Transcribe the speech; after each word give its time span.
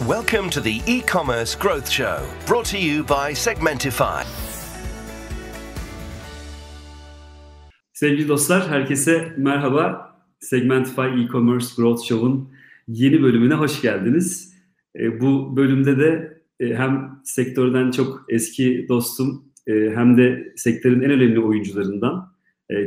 Welcome 0.00 0.50
to 0.50 0.60
the 0.60 0.80
e-commerce 0.86 1.54
growth 1.54 1.88
show, 1.88 2.26
brought 2.46 2.64
to 2.66 2.78
you 2.78 3.04
by 3.04 3.34
Segmentify. 3.34 4.24
Sevgili 7.92 8.28
dostlar, 8.28 8.68
herkese 8.68 9.32
merhaba. 9.36 10.14
Segmentify 10.40 11.22
e-commerce 11.22 11.74
growth 11.76 12.04
show'un 12.04 12.48
yeni 12.88 13.22
bölümüne 13.22 13.54
hoş 13.54 13.82
geldiniz. 13.82 14.54
E, 15.00 15.20
bu 15.20 15.56
bölümde 15.56 15.98
de 15.98 16.40
e, 16.60 16.74
hem 16.74 17.20
sektörden 17.24 17.90
çok 17.90 18.24
eski 18.28 18.86
dostum 18.88 19.44
e, 19.66 19.72
hem 19.72 20.16
de 20.16 20.52
sektörün 20.56 21.02
en 21.02 21.10
önemli 21.10 21.40
oyuncularından 21.40 22.32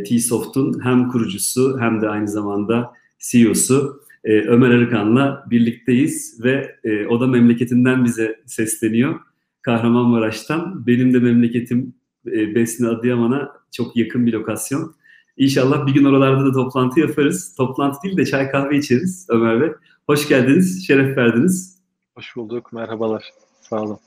T-Soft'un 0.10 0.80
hem 0.84 1.10
kurucusu 1.10 1.78
hem 1.80 2.02
de 2.02 2.10
aynı 2.10 2.28
zamanda 2.28 2.94
CEO'su 3.20 4.05
e, 4.26 4.42
Ömer 4.42 4.70
Arıkan'la 4.70 5.46
birlikteyiz 5.50 6.44
ve 6.44 6.76
e, 6.84 7.08
o 7.08 7.20
da 7.20 7.28
memleketinden 7.28 8.06
bize 8.06 8.40
sesleniyor. 8.46 9.20
Kahramanmaraş'tan. 9.62 10.88
Benim 10.88 11.14
de 11.14 11.20
memleketim 11.20 11.94
e, 12.28 12.56
Besni 12.56 12.88
Adıyaman'a 12.88 13.52
çok 13.72 13.98
yakın 13.98 14.26
bir 14.26 14.34
lokasyon. 14.34 14.96
İnşallah 15.38 15.88
bir 15.88 15.94
gün 15.94 16.04
oralarda 16.04 16.46
da 16.46 16.52
toplantı 16.52 17.00
yaparız. 17.00 17.56
Toplantı 17.56 17.98
değil 18.04 18.18
de 18.18 18.26
çay 18.26 18.52
kahve 18.52 18.78
içeriz 18.78 19.28
Ömer 19.30 19.62
Bey. 19.62 19.70
Hoş 20.08 20.28
geldiniz, 20.28 20.88
şeref 20.88 21.18
verdiniz. 21.18 21.80
Hoş 22.16 22.36
bulduk, 22.36 22.74
merhabalar. 22.74 23.24
Sağ 23.62 23.82
olun. 23.82 23.98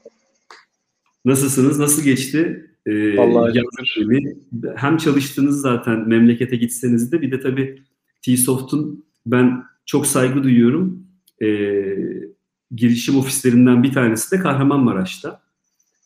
Nasılsınız, 1.24 1.78
nasıl 1.78 2.02
geçti? 2.02 2.70
Ee, 2.86 3.16
Vallahi 3.16 3.62
hem 4.76 4.96
çalıştığınız 4.96 5.60
zaten 5.60 6.08
memlekete 6.08 6.56
gitseniz 6.56 7.12
de 7.12 7.22
bir 7.22 7.30
de 7.30 7.40
tabii 7.40 7.82
T-Soft'un 8.22 9.04
ben 9.26 9.64
çok 9.88 10.06
saygı 10.06 10.42
duyuyorum. 10.42 11.06
Ee, 11.42 11.96
girişim 12.74 13.18
ofislerinden 13.18 13.82
bir 13.82 13.92
tanesi 13.92 14.30
de 14.30 14.42
Kahramanmaraş'ta. 14.42 15.40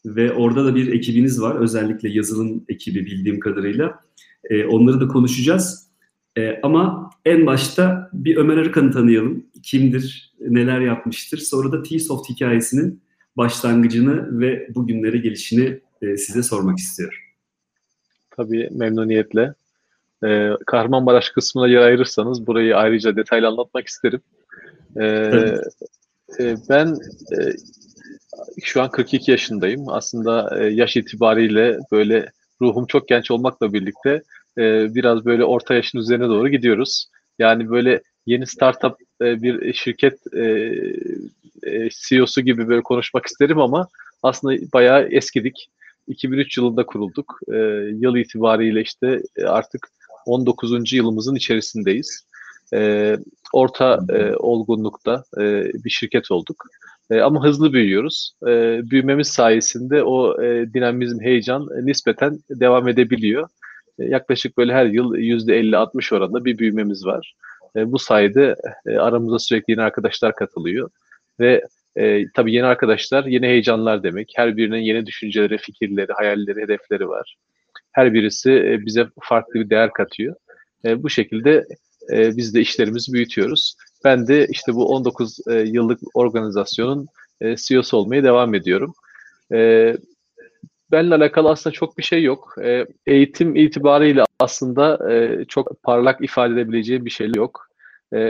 Ve 0.06 0.32
orada 0.32 0.64
da 0.64 0.74
bir 0.74 0.92
ekibiniz 0.92 1.42
var. 1.42 1.56
Özellikle 1.56 2.08
yazılım 2.08 2.64
ekibi 2.68 3.06
bildiğim 3.06 3.40
kadarıyla. 3.40 4.00
Ee, 4.50 4.64
onları 4.64 5.00
da 5.00 5.08
konuşacağız. 5.08 5.86
Ee, 6.36 6.60
ama 6.62 7.10
en 7.24 7.46
başta 7.46 8.10
bir 8.12 8.36
Ömer 8.36 8.56
Arıkan'ı 8.56 8.90
tanıyalım. 8.90 9.46
Kimdir, 9.62 10.34
neler 10.40 10.80
yapmıştır. 10.80 11.38
Sonra 11.38 11.72
da 11.72 11.82
T-Soft 11.82 12.30
hikayesinin 12.30 13.00
başlangıcını 13.36 14.40
ve 14.40 14.68
bugünlere 14.74 15.18
gelişini 15.18 15.80
e, 16.02 16.16
size 16.16 16.42
sormak 16.42 16.78
istiyorum. 16.78 17.18
Tabii 18.30 18.68
memnuniyetle. 18.72 19.54
Ee, 20.24 20.50
Kahramanmaraş 20.66 21.30
kısmına 21.30 21.68
yer 21.68 21.80
ayırırsanız 21.80 22.46
burayı 22.46 22.76
ayrıca 22.76 23.16
detaylı 23.16 23.46
anlatmak 23.46 23.86
isterim. 23.86 24.20
Ee, 25.00 25.54
e, 26.40 26.56
ben 26.68 26.86
e, 27.32 27.52
şu 28.62 28.82
an 28.82 28.90
42 28.90 29.30
yaşındayım. 29.30 29.88
Aslında 29.88 30.60
e, 30.60 30.66
yaş 30.66 30.96
itibariyle 30.96 31.78
böyle 31.92 32.26
ruhum 32.60 32.86
çok 32.86 33.08
genç 33.08 33.30
olmakla 33.30 33.72
birlikte 33.72 34.22
e, 34.58 34.94
biraz 34.94 35.24
böyle 35.24 35.44
orta 35.44 35.74
yaşın 35.74 35.98
üzerine 35.98 36.28
doğru 36.28 36.48
gidiyoruz. 36.48 37.06
Yani 37.38 37.70
böyle 37.70 38.02
yeni 38.26 38.46
startup 38.46 38.96
e, 39.22 39.42
bir 39.42 39.72
şirket 39.72 40.18
e, 40.36 40.42
e, 41.62 41.88
CEO'su 41.90 42.40
gibi 42.40 42.68
böyle 42.68 42.82
konuşmak 42.82 43.26
isterim 43.26 43.58
ama 43.58 43.88
aslında 44.22 44.72
bayağı 44.72 45.02
eskidik. 45.02 45.68
2003 46.08 46.58
yılında 46.58 46.86
kurulduk. 46.86 47.40
E, 47.48 47.56
yıl 48.00 48.16
itibariyle 48.16 48.80
işte 48.80 49.22
e, 49.36 49.44
artık 49.44 49.88
19. 50.26 50.92
yılımızın 50.92 51.34
içerisindeyiz. 51.34 52.26
E, 52.74 53.16
orta 53.52 53.98
e, 54.08 54.36
olgunlukta 54.36 55.24
e, 55.38 55.64
bir 55.84 55.90
şirket 55.90 56.30
olduk. 56.30 56.64
E, 57.10 57.20
ama 57.20 57.44
hızlı 57.44 57.72
büyüyoruz. 57.72 58.32
E, 58.46 58.80
büyümemiz 58.90 59.28
sayesinde 59.28 60.02
o 60.02 60.42
e, 60.42 60.72
dinamizm, 60.74 61.20
heyecan 61.20 61.62
e, 61.62 61.86
nispeten 61.86 62.38
devam 62.50 62.88
edebiliyor. 62.88 63.48
E, 63.98 64.04
yaklaşık 64.04 64.58
böyle 64.58 64.72
her 64.72 64.86
yıl 64.86 65.14
%50-60 65.14 66.14
oranında 66.16 66.44
bir 66.44 66.58
büyümemiz 66.58 67.06
var. 67.06 67.34
E, 67.76 67.92
bu 67.92 67.98
sayede 67.98 68.56
e, 68.86 68.96
aramıza 68.96 69.38
sürekli 69.38 69.70
yeni 69.70 69.82
arkadaşlar 69.82 70.34
katılıyor. 70.34 70.90
Ve 71.40 71.62
e, 71.96 72.32
tabii 72.32 72.54
yeni 72.54 72.66
arkadaşlar, 72.66 73.24
yeni 73.24 73.46
heyecanlar 73.46 74.02
demek. 74.02 74.32
Her 74.36 74.56
birinin 74.56 74.78
yeni 74.78 75.06
düşünceleri, 75.06 75.58
fikirleri, 75.58 76.12
hayalleri, 76.12 76.62
hedefleri 76.62 77.08
var. 77.08 77.36
Her 77.92 78.14
birisi 78.14 78.52
e, 78.52 78.86
bize 78.86 79.06
farklı 79.20 79.54
bir 79.54 79.70
değer 79.70 79.92
katıyor. 79.92 80.34
E, 80.84 81.02
bu 81.02 81.10
şekilde 81.10 81.66
e, 82.12 82.36
biz 82.36 82.54
de 82.54 82.60
işlerimizi 82.60 83.12
büyütüyoruz. 83.12 83.74
Ben 84.04 84.26
de 84.26 84.46
işte 84.50 84.74
bu 84.74 84.88
19 84.88 85.38
e, 85.50 85.54
yıllık 85.54 86.00
organizasyonun 86.14 87.06
CEO'su 87.56 87.96
olmaya 87.96 88.24
devam 88.24 88.54
ediyorum. 88.54 88.94
Benle 90.92 91.14
alakalı 91.14 91.50
aslında 91.50 91.74
çok 91.74 91.98
bir 91.98 92.02
şey 92.02 92.22
yok. 92.22 92.54
Eğitim 93.06 93.56
itibariyle 93.56 94.24
aslında 94.38 94.98
çok 95.48 95.82
parlak 95.82 96.24
ifade 96.24 96.54
edebileceğim 96.54 97.04
bir 97.04 97.10
şey 97.10 97.30
yok. 97.36 97.68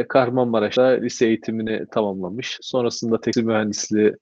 Kahramanmaraş'ta 0.08 0.84
lise 0.84 1.26
eğitimini 1.26 1.86
tamamlamış. 1.90 2.58
Sonrasında 2.62 3.20
tekstil 3.20 3.44
mühendisliği 3.44 4.14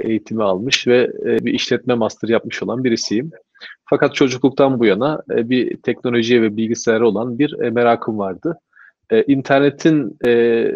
eğitimi 0.00 0.42
almış 0.42 0.86
ve 0.86 1.12
bir 1.44 1.52
işletme 1.52 1.94
master 1.94 2.28
yapmış 2.28 2.62
olan 2.62 2.84
birisiyim. 2.84 3.30
Fakat 3.84 4.14
çocukluktan 4.14 4.78
bu 4.78 4.86
yana 4.86 5.22
e, 5.30 5.48
bir 5.50 5.76
teknolojiye 5.76 6.42
ve 6.42 6.56
bilgisayara 6.56 7.08
olan 7.08 7.38
bir 7.38 7.60
e, 7.60 7.70
merakım 7.70 8.18
vardı. 8.18 8.58
E, 9.10 9.22
internetin 9.22 10.18
e, 10.26 10.72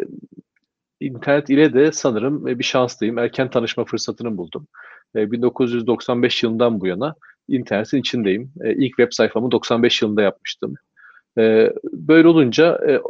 internet 1.01 1.51
ile 1.51 1.75
de 1.75 1.93
sanırım 1.93 2.49
e, 2.49 2.59
bir 2.59 2.65
şanslıyım. 2.65 3.19
Erken 3.19 3.51
tanışma 3.51 3.85
fırsatını 3.85 4.37
buldum. 4.37 4.67
E, 5.17 5.31
1995 5.31 6.43
yılından 6.43 6.81
bu 6.81 6.87
yana 6.87 7.15
internetin 7.49 7.99
içindeyim. 7.99 8.53
E, 8.61 8.73
ilk 8.73 8.97
web 8.97 9.09
sayfamı 9.11 9.51
95 9.51 10.03
yılında 10.03 10.23
yapmıştım. 10.23 10.75
E, 11.39 11.73
böyle 11.85 12.29
olunca 12.29 12.81
e, 12.89 13.01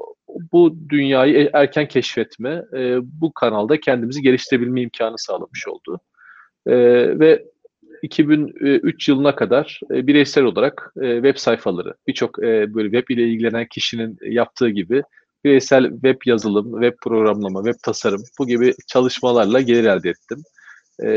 bu 0.52 0.76
dünyayı 0.88 1.34
e, 1.36 1.50
erken 1.52 1.88
keşfetme, 1.88 2.64
e, 2.76 2.98
bu 3.02 3.32
kanalda 3.32 3.80
kendimizi 3.80 4.22
geliştirebilme 4.22 4.80
imkanı 4.82 5.18
sağlamış 5.18 5.68
oldu. 5.68 6.00
E, 6.66 6.74
ve 7.18 7.44
2003 8.02 9.08
yılına 9.08 9.34
kadar 9.34 9.80
e, 9.90 10.06
bireysel 10.06 10.44
olarak 10.44 10.92
e, 11.00 11.14
web 11.14 11.36
sayfaları, 11.36 11.94
birçok 12.06 12.38
e, 12.38 12.74
böyle 12.74 12.90
web 12.90 13.16
ile 13.16 13.28
ilgilenen 13.28 13.66
kişinin 13.66 14.18
yaptığı 14.22 14.68
gibi 14.68 15.02
bireysel 15.44 15.90
web 15.90 16.20
yazılım, 16.26 16.72
web 16.82 16.98
programlama, 17.02 17.64
web 17.64 17.82
tasarım 17.82 18.22
bu 18.38 18.46
gibi 18.46 18.74
çalışmalarla 18.88 19.60
gelir 19.60 19.84
elde 19.84 20.10
ettim. 20.10 20.42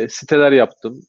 Siteler 0.10 0.52
yaptım. 0.52 1.02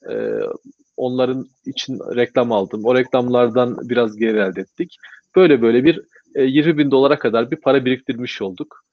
Onların 0.97 1.47
için 1.67 1.99
reklam 2.17 2.53
aldım. 2.53 2.85
O 2.85 2.95
reklamlardan 2.95 3.77
biraz 3.83 4.17
gelir 4.17 4.35
elde 4.35 4.61
ettik. 4.61 4.97
Böyle 5.37 5.63
böyle 5.63 5.85
bir 5.85 6.01
e, 6.35 6.43
20 6.43 6.79
bin 6.79 6.91
dolara 6.91 7.19
kadar 7.19 7.51
bir 7.51 7.57
para 7.57 7.85
biriktirmiş 7.85 8.43
olduk. 8.43 8.85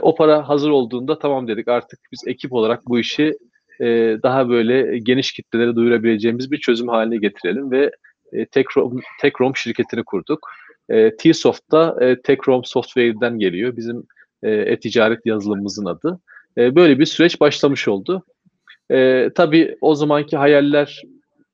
O 0.00 0.14
para 0.14 0.48
hazır 0.48 0.70
olduğunda 0.70 1.18
tamam 1.18 1.48
dedik 1.48 1.68
artık 1.68 2.00
biz 2.12 2.20
ekip 2.26 2.52
olarak 2.52 2.86
bu 2.86 2.98
işi 2.98 3.34
e, 3.80 4.16
daha 4.22 4.48
böyle 4.48 4.98
geniş 4.98 5.32
kitlelere 5.32 5.76
duyurabileceğimiz 5.76 6.50
bir 6.50 6.58
çözüm 6.58 6.88
haline 6.88 7.16
getirelim 7.16 7.70
ve 7.70 7.90
e, 8.32 8.46
Tekrom, 8.46 9.00
Tekrom 9.20 9.56
şirketini 9.56 10.04
kurduk. 10.04 10.48
E, 10.88 11.16
T-Soft'ta 11.16 11.96
e, 12.00 12.22
Tekrom 12.22 12.64
Software'den 12.64 13.38
geliyor. 13.38 13.76
Bizim 13.76 14.02
e, 14.42 14.50
e-ticaret 14.50 15.26
yazılımımızın 15.26 15.84
adı. 15.84 16.20
E, 16.58 16.76
böyle 16.76 16.98
bir 16.98 17.06
süreç 17.06 17.40
başlamış 17.40 17.88
oldu. 17.88 18.24
E, 18.90 19.30
tabii 19.34 19.76
o 19.80 19.94
zamanki 19.94 20.36
hayaller 20.36 21.02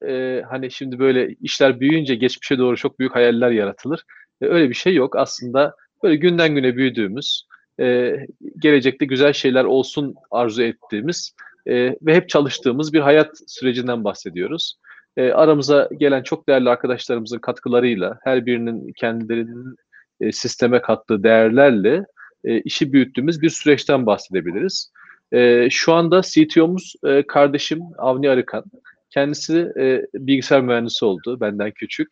e, 0.07 0.43
hani 0.51 0.71
şimdi 0.71 0.99
böyle 0.99 1.34
işler 1.41 1.81
büyüyünce 1.81 2.15
geçmişe 2.15 2.59
doğru 2.59 2.77
çok 2.77 2.99
büyük 2.99 3.15
hayaller 3.15 3.51
yaratılır. 3.51 4.03
E, 4.43 4.47
öyle 4.47 4.69
bir 4.69 4.75
şey 4.75 4.95
yok. 4.95 5.17
Aslında 5.17 5.75
böyle 6.03 6.17
günden 6.17 6.55
güne 6.55 6.77
büyüdüğümüz, 6.77 7.47
e, 7.81 8.17
gelecekte 8.59 9.07
güzel 9.07 9.33
şeyler 9.33 9.65
olsun 9.65 10.15
arzu 10.31 10.63
ettiğimiz 10.63 11.34
e, 11.66 11.75
ve 12.03 12.15
hep 12.15 12.28
çalıştığımız 12.28 12.93
bir 12.93 13.01
hayat 13.01 13.31
sürecinden 13.47 14.05
bahsediyoruz. 14.05 14.78
E, 15.16 15.33
aramıza 15.33 15.89
gelen 15.99 16.22
çok 16.22 16.49
değerli 16.49 16.71
arkadaşlarımızın 16.71 17.39
katkılarıyla, 17.39 18.19
her 18.25 18.47
birinin 18.47 18.93
kendilerinin 18.93 19.77
e, 20.21 20.33
sisteme 20.33 20.81
kattığı 20.81 21.22
değerlerle 21.22 22.05
e, 22.45 22.61
işi 22.61 22.93
büyüttüğümüz 22.93 23.43
bir 23.43 23.51
süreçten 23.51 24.07
bahsedebiliriz. 24.07 24.93
E, 25.33 25.69
şu 25.71 25.93
anda 25.93 26.21
CTO'muz 26.22 26.95
e, 27.05 27.27
kardeşim 27.27 27.81
Avni 27.99 28.31
Arıkan. 28.31 28.65
Kendisi 29.10 29.72
e, 29.78 30.07
bilgisayar 30.15 30.60
mühendisi 30.60 31.05
oldu, 31.05 31.41
benden 31.41 31.71
küçük. 31.71 32.09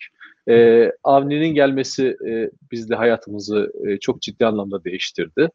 E, 0.48 0.88
Avni'nin 1.04 1.54
gelmesi 1.54 2.16
e, 2.28 2.50
bizde 2.72 2.94
hayatımızı 2.94 3.72
e, 3.86 3.98
çok 3.98 4.22
ciddi 4.22 4.46
anlamda 4.46 4.84
değiştirdi. 4.84 5.48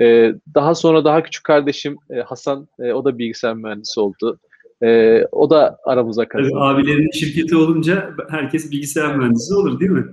E, 0.00 0.34
daha 0.54 0.74
sonra 0.74 1.04
daha 1.04 1.22
küçük 1.22 1.44
kardeşim 1.44 1.96
e, 2.10 2.20
Hasan, 2.20 2.68
e, 2.78 2.92
o 2.92 3.04
da 3.04 3.18
bilgisayar 3.18 3.54
mühendisi 3.54 4.00
oldu. 4.00 4.38
E, 4.82 5.22
o 5.32 5.50
da 5.50 5.78
aramıza 5.84 6.28
katıldı. 6.28 6.50
Evet, 6.52 6.62
abilerin 6.62 7.10
şirketi 7.10 7.56
olunca 7.56 8.10
herkes 8.30 8.70
bilgisayar 8.70 9.16
mühendisi 9.16 9.54
olur 9.54 9.80
değil 9.80 9.90
mi? 9.90 10.04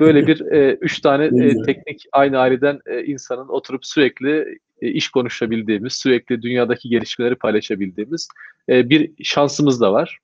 Böyle 0.00 0.26
bir 0.26 0.40
e, 0.40 0.78
üç 0.80 1.00
tane 1.00 1.24
e, 1.24 1.62
teknik 1.62 2.04
aynı 2.12 2.38
aileden 2.38 2.80
e, 2.86 3.04
insanın 3.04 3.48
oturup 3.48 3.86
sürekli 3.86 4.58
e, 4.82 4.88
iş 4.88 5.08
konuşabildiğimiz, 5.08 5.92
sürekli 5.92 6.42
dünyadaki 6.42 6.88
gelişmeleri 6.88 7.34
paylaşabildiğimiz 7.34 8.28
e, 8.68 8.90
bir 8.90 9.10
şansımız 9.22 9.80
da 9.80 9.92
var. 9.92 10.18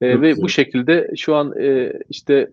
E, 0.00 0.20
ve 0.20 0.36
bu 0.36 0.48
şekilde 0.48 1.10
şu 1.16 1.34
an 1.34 1.54
e, 1.60 1.92
işte 2.08 2.50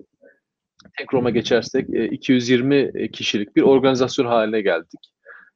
Tekrom'a 0.97 1.29
geçersek 1.29 1.89
e, 1.93 2.05
220 2.09 3.11
kişilik 3.11 3.55
bir 3.55 3.61
organizasyon 3.61 4.25
haline 4.25 4.61
geldik. 4.61 4.99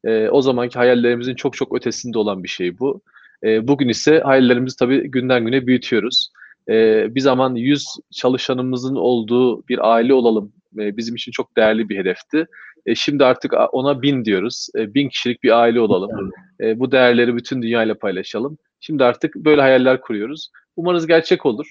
E, 0.04 0.30
o 0.30 0.42
zamanki 0.42 0.80
hayallerimizin 0.80 1.36
çok 1.36 1.58
çok 1.58 1.76
ötesinde 1.76 2.20
olan 2.20 2.44
bir 2.44 2.50
şey 2.50 2.80
bu. 2.80 3.02
E, 3.44 3.68
bugün 3.68 3.90
ise 3.90 4.20
hayallerimizi 4.20 4.78
tabii 4.78 5.12
günden 5.12 5.46
güne 5.46 5.68
büyütüyoruz. 5.68 6.32
E, 6.70 7.08
bir 7.16 7.20
zaman 7.20 7.56
100 7.56 7.86
çalışanımızın 8.12 8.96
olduğu 8.96 9.68
bir 9.68 9.94
aile 9.94 10.14
olalım. 10.14 10.54
E, 10.80 10.98
bizim 10.98 11.16
için 11.16 11.32
çok 11.32 11.58
değerli 11.58 11.90
bir 11.90 11.98
hedefti. 11.98 12.46
E, 12.86 12.96
şimdi 12.96 13.26
artık 13.26 13.54
ona 13.72 14.02
bin 14.02 14.26
diyoruz. 14.26 14.68
E, 14.78 14.94
bin 14.94 15.10
kişilik 15.10 15.44
bir 15.44 15.60
aile 15.60 15.80
olalım. 15.80 16.32
E, 16.62 16.80
bu 16.80 16.92
değerleri 16.92 17.36
bütün 17.36 17.62
dünyayla 17.62 17.96
paylaşalım. 17.96 18.58
Şimdi 18.80 19.04
artık 19.04 19.36
böyle 19.36 19.62
hayaller 19.62 20.02
kuruyoruz. 20.02 20.50
Umarız 20.76 21.08
gerçek 21.08 21.46
olur. 21.46 21.68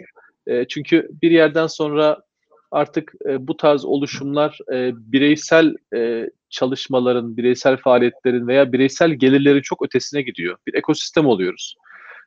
E, 0.47 0.69
çünkü 0.69 1.09
bir 1.23 1.31
yerden 1.31 1.67
sonra 1.67 2.23
artık 2.71 3.13
e, 3.29 3.47
bu 3.47 3.57
tarz 3.57 3.85
oluşumlar 3.85 4.59
e, 4.73 4.93
bireysel 4.95 5.75
e, 5.95 6.31
çalışmaların, 6.51 7.37
bireysel 7.37 7.77
faaliyetlerin 7.77 8.47
veya 8.47 8.73
bireysel 8.73 9.11
gelirlerin 9.11 9.63
çok 9.63 9.85
ötesine 9.85 10.23
gidiyor. 10.23 10.57
Bir 10.67 10.75
ekosistem 10.75 11.27
oluyoruz. 11.27 11.77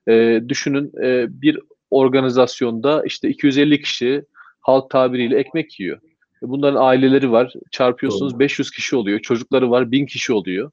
E, 0.07 0.41
düşünün 0.47 0.91
e, 1.03 1.25
bir 1.41 1.59
organizasyonda 1.91 3.03
işte 3.05 3.29
250 3.29 3.81
kişi 3.81 4.25
halk 4.61 4.89
tabiriyle 4.89 5.37
ekmek 5.37 5.79
yiyor. 5.79 5.97
E, 6.43 6.49
bunların 6.49 6.81
aileleri 6.81 7.31
var. 7.31 7.53
Çarpıyorsunuz 7.71 8.33
Doğru. 8.33 8.39
500 8.39 8.71
kişi 8.71 8.95
oluyor. 8.95 9.19
Çocukları 9.19 9.71
var 9.71 9.91
1000 9.91 10.05
kişi 10.05 10.33
oluyor. 10.33 10.71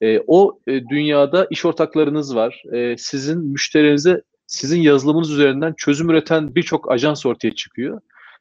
E, 0.00 0.20
o 0.26 0.58
e, 0.66 0.88
dünyada 0.88 1.46
iş 1.50 1.64
ortaklarınız 1.64 2.36
var. 2.36 2.62
E, 2.72 2.96
sizin 2.96 3.38
müşterinize 3.38 4.22
sizin 4.46 4.80
yazılımınız 4.80 5.30
üzerinden 5.30 5.74
çözüm 5.76 6.10
üreten 6.10 6.54
birçok 6.54 6.90
ajans 6.90 7.26
ortaya 7.26 7.54
çıkıyor. 7.54 8.00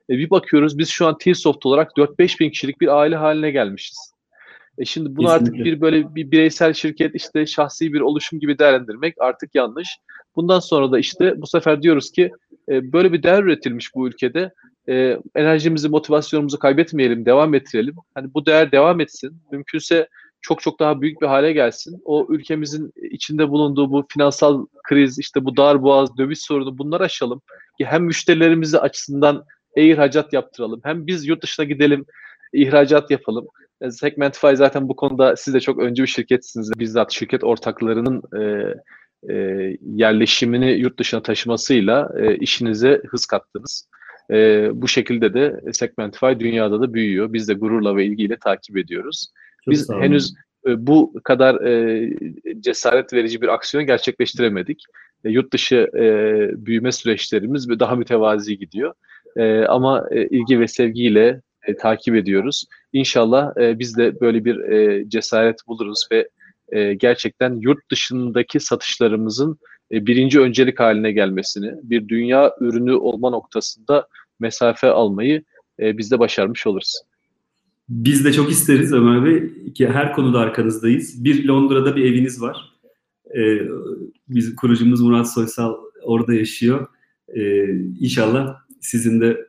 E, 0.10 0.18
bir 0.18 0.30
bakıyoruz 0.30 0.78
biz 0.78 0.90
şu 0.90 1.08
an 1.08 1.18
T-Soft 1.18 1.66
olarak 1.66 1.92
4-5 1.98 2.40
bin 2.40 2.50
kişilik 2.50 2.82
bir 2.82 2.98
aile 2.98 3.16
haline 3.16 3.52
gelmişiz. 3.52 4.16
E 4.78 4.86
şimdi 4.86 5.16
bunu 5.16 5.28
Kesinlikle. 5.28 5.52
artık 5.52 5.66
bir 5.66 5.82
böyle 5.82 6.16
bir 6.16 6.32
bireysel 6.32 6.74
şirket 6.74 7.16
işte 7.16 7.46
şahsi 7.46 7.94
bir 7.94 8.02
oluşum 8.02 8.40
gibi 8.40 8.60
değerlendirmek 8.60 9.16
artık 9.20 9.56
yanlış. 9.56 9.90
Bundan 10.36 10.60
sonra 10.60 10.92
da 10.92 11.00
işte 11.00 11.42
bu 11.42 11.48
sefer 11.48 11.82
diyoruz 11.82 12.12
ki 12.12 12.32
e, 12.70 12.94
böyle 12.94 13.14
bir 13.14 13.24
değer 13.24 13.44
üretilmiş 13.44 13.96
bu 13.96 14.08
ülkede. 14.08 14.54
E, 14.90 15.18
enerjimizi, 15.36 15.90
motivasyonumuzu 15.90 16.60
kaybetmeyelim, 16.60 17.26
devam 17.26 17.54
ettirelim. 17.54 17.96
Hani 18.16 18.34
bu 18.34 18.46
değer 18.46 18.72
devam 18.72 19.00
etsin. 19.00 19.38
Mümkünse 19.52 20.08
çok 20.46 20.62
çok 20.62 20.80
daha 20.80 21.02
büyük 21.02 21.22
bir 21.22 21.28
hale 21.28 21.52
gelsin. 21.54 22.02
O 22.06 22.28
ülkemizin 22.30 22.92
içinde 23.12 23.50
bulunduğu 23.50 23.92
bu 23.92 24.06
finansal 24.14 24.66
kriz, 24.88 25.20
işte 25.20 25.46
bu 25.46 25.58
dar 25.58 25.84
boğaz, 25.84 26.18
döviz 26.18 26.42
sorunu 26.42 26.78
bunları 26.78 27.04
aşalım. 27.04 27.42
Hem 27.84 28.04
müşterilerimizi 28.04 28.80
açısından 28.80 29.46
e-ihracat 29.76 30.34
yaptıralım. 30.34 30.82
Hem 30.84 31.08
biz 31.08 31.28
yurt 31.28 31.44
dışına 31.44 31.66
gidelim, 31.66 32.06
ihracat 32.54 33.12
yapalım. 33.12 33.48
E, 33.82 33.92
Segmentify 33.92 34.54
zaten 34.54 34.90
bu 34.90 34.96
konuda 34.96 35.36
siz 35.36 35.54
de 35.54 35.60
çok 35.60 35.80
öncü 35.80 36.04
bir 36.04 36.08
şirketsiniz. 36.08 36.72
Bizzat 36.80 37.12
şirket 37.12 37.44
ortaklarının 37.44 38.22
e, 38.40 38.74
e, 39.34 39.36
yerleşimini 39.82 40.72
yurt 40.72 41.00
dışına 41.00 41.22
taşımasıyla 41.22 42.10
e, 42.20 42.36
işinize 42.36 43.02
hız 43.10 43.26
kattınız. 43.26 43.88
E, 44.32 44.70
bu 44.74 44.88
şekilde 44.88 45.34
de 45.34 45.62
Segmentify 45.74 46.40
dünyada 46.40 46.82
da 46.82 46.94
büyüyor. 46.94 47.34
Biz 47.34 47.48
de 47.48 47.54
gururla 47.54 47.96
ve 47.96 48.06
ilgiyle 48.06 48.38
takip 48.38 48.78
ediyoruz. 48.78 49.28
Çok 49.66 49.72
Biz 49.72 49.90
henüz 49.90 50.34
e, 50.68 50.88
bu 50.88 51.14
kadar 51.24 51.66
e, 51.66 52.10
cesaret 52.60 53.14
verici 53.14 53.42
bir 53.42 53.48
aksiyon 53.48 53.86
gerçekleştiremedik. 53.86 54.84
E, 55.24 55.30
yurt 55.30 55.54
dışı 55.54 55.90
e, 55.96 56.06
büyüme 56.66 56.92
süreçlerimiz 56.92 57.70
daha 57.70 57.96
mütevazi 57.96 58.58
gidiyor. 58.58 58.94
E, 59.38 59.66
ama 59.66 60.06
e, 60.12 60.28
ilgi 60.28 60.60
ve 60.60 60.68
sevgiyle 60.68 61.42
e, 61.68 61.78
takip 61.78 62.16
ediyoruz. 62.16 62.66
İnşallah 62.94 63.58
e, 63.58 63.80
biz 63.80 63.98
de 63.98 64.22
böyle 64.22 64.46
bir 64.46 64.60
e, 64.60 65.10
cesaret 65.10 65.68
buluruz 65.68 66.08
ve 66.12 66.30
e, 66.72 66.94
gerçekten 66.94 67.54
yurt 67.54 67.92
dışındaki 67.92 68.60
satışlarımızın 68.60 69.60
e, 69.92 70.06
birinci 70.06 70.40
öncelik 70.40 70.80
haline 70.80 71.12
gelmesini, 71.12 71.74
bir 71.84 72.08
dünya 72.08 72.56
ürünü 72.60 72.94
olma 72.94 73.30
noktasında 73.30 74.08
mesafe 74.40 74.88
almayı 74.88 75.44
e, 75.80 75.98
biz 75.98 76.12
de 76.12 76.20
başarmış 76.20 76.68
oluruz. 76.68 76.94
Biz 77.90 78.26
de 78.26 78.34
çok 78.34 78.52
isteriz 78.52 78.94
Ömer 78.94 79.26
Bey 79.26 79.74
ki 79.74 79.88
her 79.88 80.14
konuda 80.14 80.40
arkanızdayız. 80.40 81.24
Bir 81.24 81.46
Londra'da 81.46 81.96
bir 81.96 82.06
eviniz 82.06 82.42
var. 82.42 82.76
Ee, 83.38 83.60
bizim 84.30 84.56
kurucumuz 84.56 85.02
Murat 85.02 85.34
Soysal 85.34 85.76
orada 86.04 86.34
yaşıyor. 86.34 86.88
Ee, 87.36 87.68
inşallah 88.00 88.56
sizin 88.82 89.22
de 89.22 89.48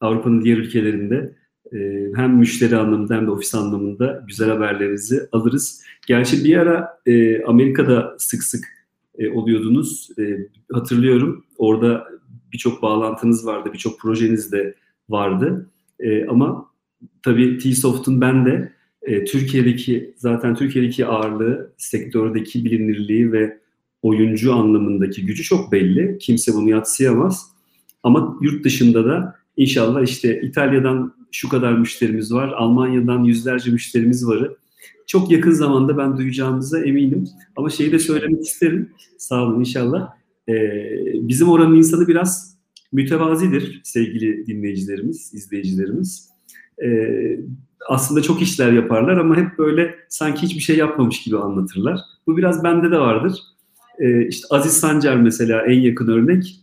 Avrupa'nın 0.00 0.44
diğer 0.44 0.56
ülkelerinde 0.56 1.36
e, 1.72 1.78
hem 2.16 2.36
müşteri 2.36 2.76
anlamında 2.76 3.14
hem 3.14 3.26
de 3.26 3.30
ofis 3.30 3.54
anlamında 3.54 4.24
güzel 4.28 4.48
haberlerinizi 4.48 5.28
alırız. 5.32 5.82
Gerçi 6.06 6.44
bir 6.44 6.56
ara 6.56 6.98
e, 7.06 7.44
Amerika'da 7.44 8.16
sık 8.18 8.42
sık 8.42 8.73
e, 9.18 9.30
oluyordunuz. 9.30 10.10
E, 10.18 10.48
hatırlıyorum 10.72 11.44
orada 11.58 12.06
birçok 12.52 12.82
bağlantınız 12.82 13.46
vardı, 13.46 13.70
birçok 13.72 14.00
projeniz 14.00 14.52
de 14.52 14.74
vardı. 15.08 15.70
E, 16.00 16.26
ama 16.26 16.70
tabii 17.22 17.58
T-Soft'un 17.58 18.20
ben 18.20 18.46
de 18.46 18.72
e, 19.02 19.24
Türkiye'deki 19.24 20.14
zaten 20.16 20.54
Türkiye'deki 20.54 21.06
ağırlığı, 21.06 21.72
sektördeki 21.76 22.64
bilinirliği 22.64 23.32
ve 23.32 23.58
oyuncu 24.02 24.54
anlamındaki 24.54 25.26
gücü 25.26 25.42
çok 25.42 25.72
belli. 25.72 26.18
Kimse 26.18 26.52
bunu 26.54 26.70
yatsıyamaz. 26.70 27.50
Ama 28.02 28.38
yurt 28.42 28.64
dışında 28.64 29.04
da 29.04 29.36
inşallah 29.56 30.02
işte 30.02 30.40
İtalya'dan 30.42 31.14
şu 31.32 31.48
kadar 31.48 31.72
müşterimiz 31.72 32.34
var, 32.34 32.48
Almanya'dan 32.48 33.24
yüzlerce 33.24 33.70
müşterimiz 33.70 34.26
var. 34.26 34.50
Çok 35.06 35.30
yakın 35.30 35.50
zamanda 35.50 35.98
ben 35.98 36.16
duyacağımıza 36.16 36.80
eminim. 36.80 37.24
Ama 37.56 37.70
şeyi 37.70 37.92
de 37.92 37.98
söylemek 37.98 38.42
isterim. 38.42 38.90
Sağ 39.18 39.42
olun 39.42 39.60
inşallah. 39.60 40.12
Ee, 40.48 40.54
bizim 41.14 41.48
oranın 41.48 41.76
insanı 41.76 42.08
biraz 42.08 42.58
mütevazidir 42.92 43.80
sevgili 43.84 44.46
dinleyicilerimiz, 44.46 45.34
izleyicilerimiz. 45.34 46.28
Ee, 46.84 47.40
aslında 47.88 48.22
çok 48.22 48.42
işler 48.42 48.72
yaparlar 48.72 49.16
ama 49.16 49.36
hep 49.36 49.58
böyle 49.58 49.94
sanki 50.08 50.42
hiçbir 50.42 50.60
şey 50.60 50.76
yapmamış 50.76 51.22
gibi 51.22 51.38
anlatırlar. 51.38 52.00
Bu 52.26 52.36
biraz 52.36 52.64
bende 52.64 52.90
de 52.90 52.98
vardır. 52.98 53.38
Ee, 53.98 54.26
işte 54.28 54.46
Aziz 54.50 54.72
Sancar 54.72 55.16
mesela 55.16 55.66
en 55.66 55.80
yakın 55.80 56.08
örnek 56.08 56.60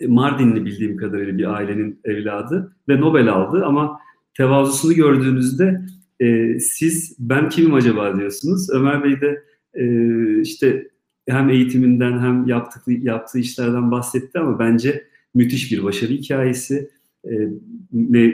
e, 0.00 0.06
Mardinli 0.06 0.64
bildiğim 0.64 0.96
kadarıyla 0.96 1.38
bir 1.38 1.54
ailenin 1.54 2.00
evladı 2.04 2.76
ve 2.88 3.00
Nobel 3.00 3.32
aldı 3.32 3.64
ama 3.66 3.98
tevazusunu 4.34 4.92
gördüğünüzde 4.94 5.80
e, 6.20 6.58
siz 6.60 7.16
ben 7.18 7.48
kimim 7.48 7.74
acaba 7.74 8.16
diyorsunuz. 8.16 8.70
Ömer 8.70 9.04
Bey 9.04 9.20
de 9.20 9.44
e, 9.74 10.40
işte 10.40 10.88
hem 11.28 11.50
eğitiminden 11.50 12.20
hem 12.20 12.46
yaptığı, 12.46 12.92
yaptığı 12.92 13.38
işlerden 13.38 13.90
bahsetti 13.90 14.38
ama 14.38 14.58
bence 14.58 15.04
müthiş 15.34 15.72
bir 15.72 15.84
başarı 15.84 16.12
hikayesi. 16.12 16.90
E, 17.30 17.32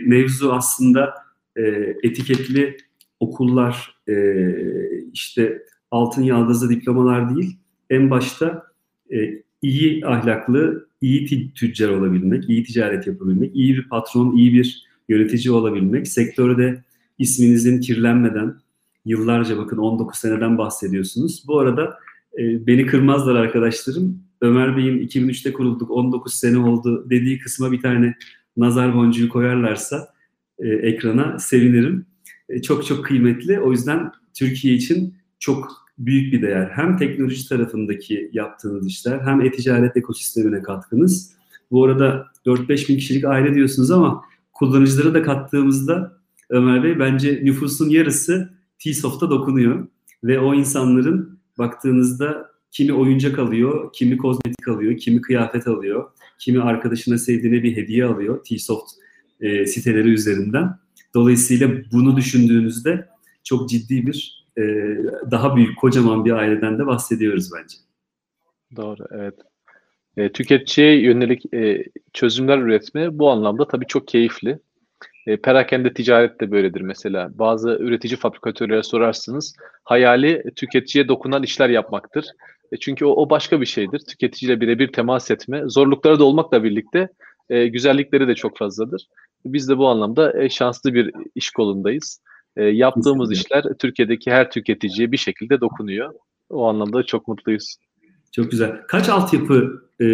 mevzu 0.07 0.53
aslında 0.53 1.15
e, 1.57 1.63
etiketli 2.03 2.77
okullar, 3.21 3.95
e, 4.09 4.15
işte 5.13 5.63
altın 5.91 6.23
yaldızlı 6.23 6.71
diplomalar 6.71 7.37
değil, 7.37 7.57
en 7.91 8.11
başta 8.11 8.63
e, 9.13 9.43
iyi 9.63 10.07
ahlaklı, 10.07 10.89
iyi 11.01 11.53
tüccar 11.55 11.89
olabilmek, 11.89 12.49
iyi 12.49 12.65
ticaret 12.65 13.07
yapabilmek, 13.07 13.57
iyi 13.57 13.77
bir 13.77 13.89
patron, 13.89 14.37
iyi 14.37 14.53
bir 14.53 14.87
yönetici 15.09 15.53
olabilmek, 15.53 16.09
sektörde 16.09 16.85
isminizin 17.21 17.81
kirlenmeden 17.81 18.55
yıllarca 19.05 19.59
bakın 19.59 19.77
19 19.77 20.19
seneden 20.19 20.59
bahsediyorsunuz. 20.59 21.45
Bu 21.47 21.59
arada 21.59 21.99
e, 22.39 22.67
beni 22.67 22.87
kırmazlar 22.87 23.35
arkadaşlarım. 23.35 24.23
Ömer 24.41 24.77
Bey'in 24.77 25.09
2003'te 25.09 25.53
kurulduk 25.53 25.91
19 25.91 26.35
sene 26.35 26.59
oldu 26.59 27.11
dediği 27.11 27.39
kısma 27.39 27.73
bir 27.73 27.81
tane 27.81 28.15
nazar 28.57 28.95
boncuğu 28.95 29.29
koyarlarsa 29.29 30.09
e, 30.59 30.69
ekrana 30.69 31.39
sevinirim. 31.39 32.07
E, 32.49 32.62
çok 32.62 32.87
çok 32.87 33.05
kıymetli. 33.05 33.61
O 33.61 33.73
yüzden 33.73 34.12
Türkiye 34.35 34.75
için 34.75 35.15
çok 35.39 35.87
büyük 35.99 36.33
bir 36.33 36.43
değer. 36.43 36.71
Hem 36.75 36.97
teknoloji 36.97 37.49
tarafındaki 37.49 38.31
yaptığınız 38.33 38.87
işler 38.87 39.21
hem 39.21 39.41
e-ticaret 39.41 39.97
ekosistemine 39.97 40.62
katkınız. 40.62 41.33
Bu 41.71 41.85
arada 41.85 42.27
4-5 42.47 42.89
bin 42.89 42.97
kişilik 42.97 43.25
aile 43.25 43.55
diyorsunuz 43.55 43.91
ama 43.91 44.23
kullanıcıları 44.53 45.15
da 45.15 45.23
kattığımızda 45.23 46.20
Ömer 46.50 46.83
Bey 46.83 46.99
bence 46.99 47.40
nüfusun 47.42 47.88
yarısı 47.88 48.50
T-Soft'a 48.78 49.30
dokunuyor. 49.30 49.88
Ve 50.25 50.40
o 50.40 50.54
insanların 50.54 51.38
baktığınızda 51.59 52.50
kimi 52.71 52.92
oyuncak 52.92 53.38
alıyor, 53.38 53.92
kimi 53.92 54.16
kozmetik 54.16 54.69
alıyor, 54.69 54.97
kimi 54.97 55.21
kıyafet 55.21 55.66
alıyor, 55.66 56.11
kimi 56.38 56.61
arkadaşına 56.61 57.19
sevdiğine 57.19 57.62
bir 57.62 57.76
hediye 57.76 58.04
alıyor 58.04 58.45
T-Soft 58.45 58.90
e, 59.40 59.66
siteleri 59.66 60.09
üzerinden. 60.09 60.78
Dolayısıyla 61.14 61.71
bunu 61.92 62.16
düşündüğünüzde 62.16 63.09
çok 63.45 63.69
ciddi 63.69 64.07
bir 64.07 64.47
e, 64.59 64.62
daha 65.30 65.57
büyük, 65.57 65.78
kocaman 65.78 66.25
bir 66.25 66.33
aileden 66.33 66.78
de 66.78 66.87
bahsediyoruz 66.87 67.50
bence. 67.57 67.76
Doğru, 68.76 69.07
evet. 69.11 69.35
E, 70.16 70.33
tüketiciye 70.33 71.02
yönelik 71.02 71.54
e, 71.54 71.85
çözümler 72.12 72.59
üretme 72.59 73.19
bu 73.19 73.30
anlamda 73.30 73.69
tabii 73.69 73.87
çok 73.87 74.09
keyifli. 74.09 74.59
E, 75.27 75.37
perakende 75.37 75.93
ticaret 75.95 76.41
de 76.41 76.50
böyledir 76.50 76.81
mesela. 76.81 77.31
Bazı 77.39 77.71
üretici 77.71 78.17
fabrikatörlere 78.17 78.83
sorarsınız. 78.83 79.55
Hayali 79.85 80.43
tüketiciye 80.57 81.09
dokunan 81.09 81.43
işler 81.43 81.69
yapmaktır. 81.69 82.25
E, 82.73 82.77
çünkü 82.77 83.05
o, 83.05 83.11
o 83.11 83.31
başka 83.31 83.61
bir 83.61 83.67
şeydir. 83.67 83.99
Tüketiciyle 83.99 84.61
birebir 84.61 84.93
temas 84.93 85.31
etme. 85.31 85.62
Zorlukları 85.67 86.19
da 86.19 86.25
olmakla 86.25 86.65
birlikte 86.65 87.09
e, 87.50 87.67
güzellikleri 87.67 88.29
de 88.29 88.35
çok 88.35 88.59
fazladır. 88.59 89.07
Biz 89.45 89.69
de 89.69 89.79
bu 89.79 89.89
anlamda 89.89 90.43
e, 90.43 90.49
şanslı 90.49 90.95
bir 90.95 91.12
iş 91.35 91.50
kolundayız. 91.50 92.21
E, 92.57 92.65
yaptığımız 92.65 93.33
işler 93.33 93.65
Türkiye'deki 93.79 94.31
her 94.31 94.50
tüketiciye 94.50 95.12
bir 95.12 95.17
şekilde 95.17 95.61
dokunuyor. 95.61 96.15
O 96.50 96.67
anlamda 96.69 97.03
çok 97.03 97.29
mutluyuz. 97.29 97.77
Çok 98.33 98.50
güzel. 98.50 98.83
Kaç 98.89 99.09
altyapı 99.09 99.83
e, 100.00 100.05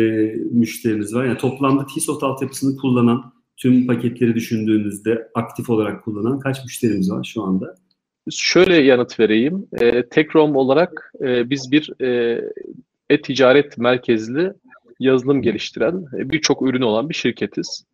müşteriniz 0.53 1.15
var? 1.15 1.25
Yani 1.25 1.39
toplamda 1.39 1.87
T-Soft 1.95 2.23
altyapısını 2.23 2.77
kullanan, 2.77 3.33
tüm 3.57 3.87
paketleri 3.87 4.35
düşündüğünüzde 4.35 5.29
aktif 5.35 5.71
olarak 5.71 6.05
kullanan 6.05 6.41
kaç 6.41 6.65
müşterimiz 6.65 7.11
var 7.11 7.25
şu 7.35 7.43
anda? 7.43 7.75
Şöyle 8.31 8.77
yanıt 8.77 9.21
vereyim. 9.21 9.67
E, 9.81 10.09
Tekrom 10.09 10.57
olarak 10.57 11.13
e, 11.21 11.51
biz 11.51 11.73
bir 11.73 12.03
e, 12.03 12.41
e-ticaret 13.11 13.79
merkezli 13.79 14.53
yazılım 15.01 15.43
geliştiren 15.43 16.05
e, 16.19 16.31
birçok 16.31 16.63
ürün 16.63 16.83
olan 16.83 17.09
bir 17.09 17.15
şirketiz. 17.15 17.85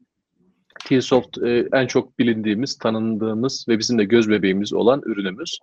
T-Soft 0.84 1.38
e, 1.38 1.68
en 1.72 1.86
çok 1.86 2.18
bilindiğimiz, 2.18 2.78
tanındığımız 2.78 3.64
ve 3.68 3.78
bizim 3.78 3.98
de 3.98 4.04
göz 4.04 4.30
bebeğimiz 4.30 4.72
olan 4.72 5.02
ürünümüz. 5.04 5.58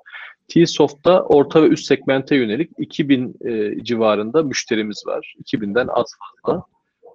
T-Soft'ta 0.48 1.22
orta 1.24 1.64
ve 1.64 1.68
üst 1.68 1.86
segmente 1.86 2.36
yönelik 2.36 2.72
2000 2.78 3.36
e, 3.46 3.84
civarında 3.84 4.44
müşterimiz 4.44 5.04
var. 5.08 5.36
2000'den 5.44 5.88
az 5.88 6.08
fazla. 6.20 6.64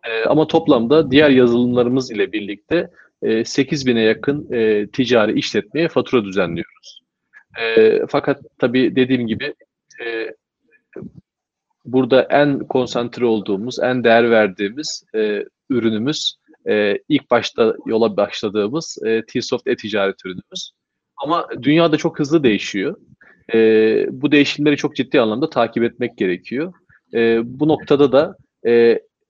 E, 0.05 0.25
ama 0.25 0.47
toplamda 0.47 1.11
diğer 1.11 1.31
yazılımlarımız 1.31 2.11
ile 2.11 2.33
birlikte 2.33 2.91
e, 3.23 3.29
8000'e 3.45 4.01
yakın 4.01 4.53
e, 4.53 4.87
ticari 4.87 5.39
işletmeye 5.39 5.89
fatura 5.89 6.25
düzenliyoruz. 6.25 7.03
E, 7.61 8.01
fakat 8.09 8.43
tabii 8.59 8.97
dediğim 8.97 9.27
gibi 9.27 9.55
e, 10.05 10.35
burada 11.85 12.23
en 12.23 12.59
konsantre 12.59 13.25
olduğumuz, 13.25 13.79
en 13.79 14.05
değer 14.05 14.31
verdiğimiz 14.31 15.05
ürünümüz 15.71 16.37
ilk 17.09 17.31
başta 17.31 17.75
yola 17.87 18.17
başladığımız 18.17 18.99
T-Soft 19.29 19.67
e-ticaret 19.67 20.27
ürünümüz. 20.27 20.71
Ama 21.17 21.49
dünyada 21.63 21.97
çok 21.97 22.19
hızlı 22.19 22.43
değişiyor. 22.43 22.97
Bu 24.11 24.33
değişimleri 24.33 24.77
çok 24.77 24.97
ciddi 24.97 25.21
anlamda 25.21 25.51
takip 25.51 25.83
etmek 25.83 26.19
gerekiyor. 26.19 26.73
Bu 27.45 27.69
noktada 27.69 28.13
da 28.13 28.37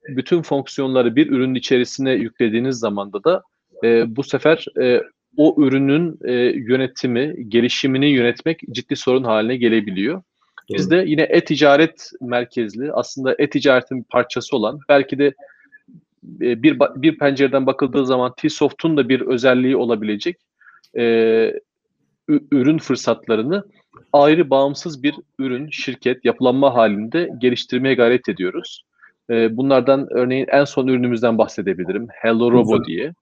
bütün 0.09 0.43
fonksiyonları 0.43 1.17
bir 1.17 1.31
ürünün 1.31 1.55
içerisine 1.55 2.13
yüklediğiniz 2.13 2.79
zamanda 2.79 3.25
da 3.25 3.43
e, 3.85 4.17
bu 4.17 4.23
sefer 4.23 4.67
e, 4.81 5.03
o 5.37 5.55
ürünün 5.59 6.19
e, 6.25 6.33
yönetimi, 6.43 7.49
gelişimini 7.49 8.07
yönetmek 8.07 8.61
ciddi 8.71 8.97
sorun 8.97 9.25
haline 9.25 9.57
gelebiliyor. 9.57 10.15
Doğru. 10.69 10.79
Biz 10.79 10.91
de 10.91 11.05
yine 11.07 11.23
e-ticaret 11.23 12.11
merkezli, 12.21 12.93
aslında 12.93 13.35
e-ticaretin 13.39 13.99
bir 13.99 14.05
parçası 14.05 14.57
olan, 14.57 14.79
belki 14.89 15.19
de 15.19 15.35
e, 16.41 16.63
bir 16.63 16.79
bir 16.81 17.19
pencereden 17.19 17.67
bakıldığı 17.67 18.07
zaman 18.07 18.33
T-Soft'un 18.37 18.97
da 18.97 19.09
bir 19.09 19.21
özelliği 19.21 19.77
olabilecek 19.77 20.37
e, 20.97 21.05
ürün 22.29 22.79
fırsatlarını 22.79 23.65
ayrı 24.13 24.51
bağımsız 24.51 25.03
bir 25.03 25.15
ürün, 25.39 25.69
şirket, 25.71 26.25
yapılanma 26.25 26.75
halinde 26.75 27.31
geliştirmeye 27.39 27.95
gayret 27.95 28.29
ediyoruz. 28.29 28.85
E, 29.31 29.57
bunlardan 29.57 30.09
örneğin 30.11 30.47
en 30.49 30.65
son 30.65 30.89
ürünümüzden 30.89 31.39
bahsedebilirim. 31.39 32.09
Hello 32.13 32.53
Robo 32.53 32.85
diye. 32.85 33.15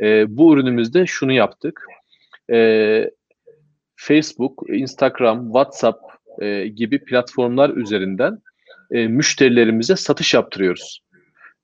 E, 0.00 0.36
bu 0.36 0.54
ürünümüzde 0.54 1.06
şunu 1.06 1.32
yaptık. 1.32 1.86
E, 2.52 3.10
Facebook, 3.96 4.62
Instagram, 4.68 5.44
WhatsApp 5.44 5.98
e, 6.38 6.66
gibi 6.68 7.04
platformlar 7.04 7.70
üzerinden 7.70 8.38
e, 8.90 9.08
müşterilerimize 9.08 9.96
satış 9.96 10.34
yaptırıyoruz. 10.34 11.00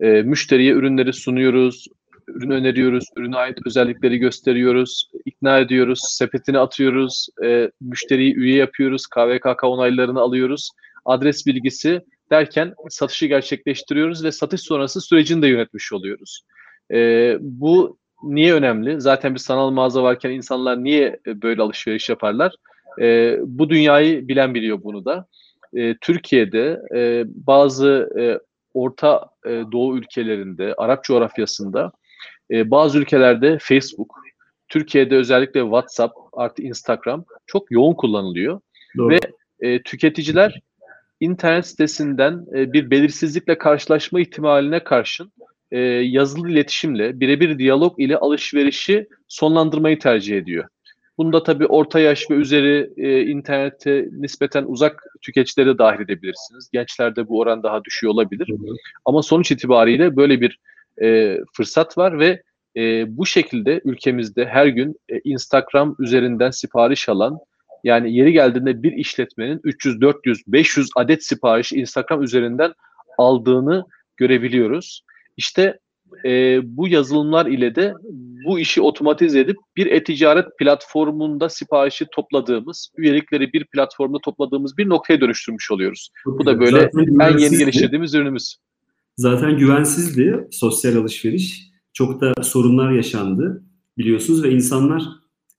E, 0.00 0.06
müşteriye 0.06 0.72
ürünleri 0.72 1.12
sunuyoruz, 1.12 1.86
ürün 2.28 2.50
öneriyoruz, 2.50 3.04
ürüne 3.16 3.36
ait 3.36 3.58
özellikleri 3.66 4.18
gösteriyoruz, 4.18 5.10
ikna 5.24 5.58
ediyoruz, 5.58 6.00
sepetini 6.02 6.58
atıyoruz, 6.58 7.28
e, 7.44 7.70
müşteriyi 7.80 8.34
üye 8.34 8.56
yapıyoruz, 8.56 9.06
KVKK 9.06 9.64
onaylarını 9.64 10.20
alıyoruz, 10.20 10.70
adres 11.04 11.46
bilgisi 11.46 12.00
derken 12.30 12.74
satışı 12.88 13.26
gerçekleştiriyoruz 13.26 14.24
ve 14.24 14.32
satış 14.32 14.60
sonrası 14.60 15.00
sürecini 15.00 15.42
de 15.42 15.48
yönetmiş 15.48 15.92
oluyoruz. 15.92 16.42
E, 16.92 17.36
bu 17.40 17.98
niye 18.22 18.54
önemli? 18.54 19.00
Zaten 19.00 19.34
bir 19.34 19.40
sanal 19.40 19.70
mağaza 19.70 20.02
varken 20.02 20.30
insanlar 20.30 20.84
niye 20.84 21.20
böyle 21.26 21.62
alışveriş 21.62 22.08
yaparlar? 22.08 22.54
E, 23.00 23.38
bu 23.42 23.70
dünyayı 23.70 24.28
bilen 24.28 24.54
biliyor 24.54 24.82
bunu 24.82 25.04
da. 25.04 25.26
E, 25.74 25.96
Türkiye'de 26.00 26.80
e, 26.94 27.24
bazı 27.26 28.10
e, 28.18 28.38
Orta 28.74 29.30
e, 29.46 29.50
Doğu 29.72 29.98
ülkelerinde, 29.98 30.74
Arap 30.74 31.04
coğrafyasında 31.04 31.92
e, 32.50 32.70
bazı 32.70 32.98
ülkelerde 32.98 33.58
Facebook, 33.60 34.16
Türkiye'de 34.68 35.16
özellikle 35.16 35.60
WhatsApp 35.60 36.14
artı 36.32 36.62
Instagram 36.62 37.24
çok 37.46 37.70
yoğun 37.70 37.94
kullanılıyor. 37.94 38.60
Doğru. 38.96 39.10
Ve 39.10 39.18
e, 39.60 39.82
tüketiciler 39.82 40.60
internet 41.20 41.66
sitesinden 41.66 42.46
e, 42.54 42.72
bir 42.72 42.90
belirsizlikle 42.90 43.58
karşılaşma 43.58 44.20
ihtimaline 44.20 44.84
karşın 44.84 45.32
e, 45.70 45.78
yazılı 45.80 46.50
iletişimle, 46.50 47.20
birebir 47.20 47.58
diyalog 47.58 48.00
ile 48.00 48.16
alışverişi 48.16 49.08
sonlandırmayı 49.28 49.98
tercih 49.98 50.38
ediyor. 50.38 50.68
Bunda 51.18 51.42
tabii 51.42 51.66
orta 51.66 52.00
yaş 52.00 52.30
ve 52.30 52.34
üzeri 52.34 52.90
e, 52.96 53.22
internete 53.22 54.08
nispeten 54.12 54.64
uzak 54.64 55.02
tüketicileri 55.22 55.68
de 55.68 55.78
dahil 55.78 56.00
edebilirsiniz. 56.00 56.70
Gençlerde 56.72 57.28
bu 57.28 57.38
oran 57.38 57.62
daha 57.62 57.84
düşüyor 57.84 58.12
olabilir. 58.12 58.48
Ama 59.04 59.22
sonuç 59.22 59.50
itibariyle 59.50 60.16
böyle 60.16 60.40
bir 60.40 60.58
e, 61.02 61.38
fırsat 61.52 61.98
var 61.98 62.18
ve 62.18 62.42
e, 62.76 63.04
bu 63.16 63.26
şekilde 63.26 63.80
ülkemizde 63.84 64.46
her 64.46 64.66
gün 64.66 64.96
e, 65.08 65.20
Instagram 65.24 65.96
üzerinden 65.98 66.50
sipariş 66.50 67.08
alan 67.08 67.38
yani 67.84 68.16
yeri 68.16 68.32
geldiğinde 68.32 68.82
bir 68.82 68.92
işletmenin 68.92 69.60
300, 69.64 70.00
400, 70.00 70.42
500 70.46 70.88
adet 70.96 71.24
sipariş 71.24 71.72
Instagram 71.72 72.22
üzerinden 72.22 72.72
aldığını 73.18 73.84
görebiliyoruz. 74.16 75.04
İşte 75.36 75.78
e, 76.24 76.60
bu 76.64 76.88
yazılımlar 76.88 77.46
ile 77.46 77.74
de 77.74 77.94
bu 78.46 78.58
işi 78.58 78.80
otomatize 78.80 79.40
edip 79.40 79.56
bir 79.76 79.86
e-ticaret 79.86 80.46
platformunda 80.58 81.48
siparişi 81.48 82.06
topladığımız, 82.12 82.92
üyelikleri 82.96 83.52
bir 83.52 83.64
platformda 83.64 84.18
topladığımız 84.24 84.78
bir 84.78 84.88
noktaya 84.88 85.20
dönüştürmüş 85.20 85.70
oluyoruz. 85.70 86.10
Çok 86.24 86.38
bu 86.38 86.46
da 86.46 86.60
böyle 86.60 86.90
en 87.20 87.38
yeni 87.38 87.58
geliştirdiğimiz 87.58 88.14
ürünümüz. 88.14 88.56
Zaten 89.16 89.58
güvensizdi 89.58 90.48
sosyal 90.50 90.96
alışveriş. 90.96 91.70
Çok 91.92 92.20
da 92.20 92.42
sorunlar 92.42 92.92
yaşandı 92.92 93.62
biliyorsunuz 93.98 94.44
ve 94.44 94.50
insanlar 94.50 95.02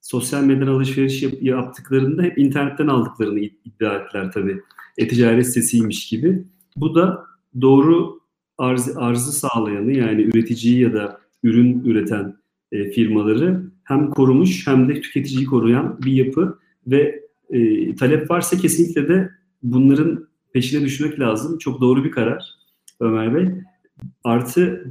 sosyal 0.08 0.44
medyadan 0.44 0.72
alışveriş 0.72 1.22
yap- 1.22 1.42
yaptıklarında 1.42 2.22
hep 2.22 2.38
internetten 2.38 2.86
aldıklarını 2.86 3.40
iddia 3.40 3.94
ettiler 3.94 4.32
tabii. 4.32 4.60
E-ticaret 4.98 5.46
sitesiymiş 5.46 6.08
gibi. 6.08 6.44
Bu 6.76 6.94
da 6.94 7.24
doğru 7.60 8.20
arz, 8.58 8.96
arzı 8.96 9.32
sağlayanı 9.32 9.92
yani 9.92 10.22
üreticiyi 10.22 10.80
ya 10.80 10.92
da 10.92 11.20
ürün 11.42 11.84
üreten 11.84 12.36
e, 12.72 12.90
firmaları 12.90 13.62
hem 13.84 14.10
korumuş 14.10 14.66
hem 14.66 14.88
de 14.88 15.00
tüketiciyi 15.00 15.46
koruyan 15.46 15.98
bir 16.02 16.12
yapı 16.12 16.58
ve 16.86 17.22
e, 17.50 17.94
talep 17.94 18.30
varsa 18.30 18.56
kesinlikle 18.56 19.08
de 19.08 19.30
bunların 19.62 20.28
peşine 20.52 20.84
düşmek 20.84 21.20
lazım. 21.20 21.58
Çok 21.58 21.80
doğru 21.80 22.04
bir 22.04 22.10
karar 22.10 22.54
Ömer 23.00 23.34
Bey. 23.34 23.48
Artı 24.24 24.84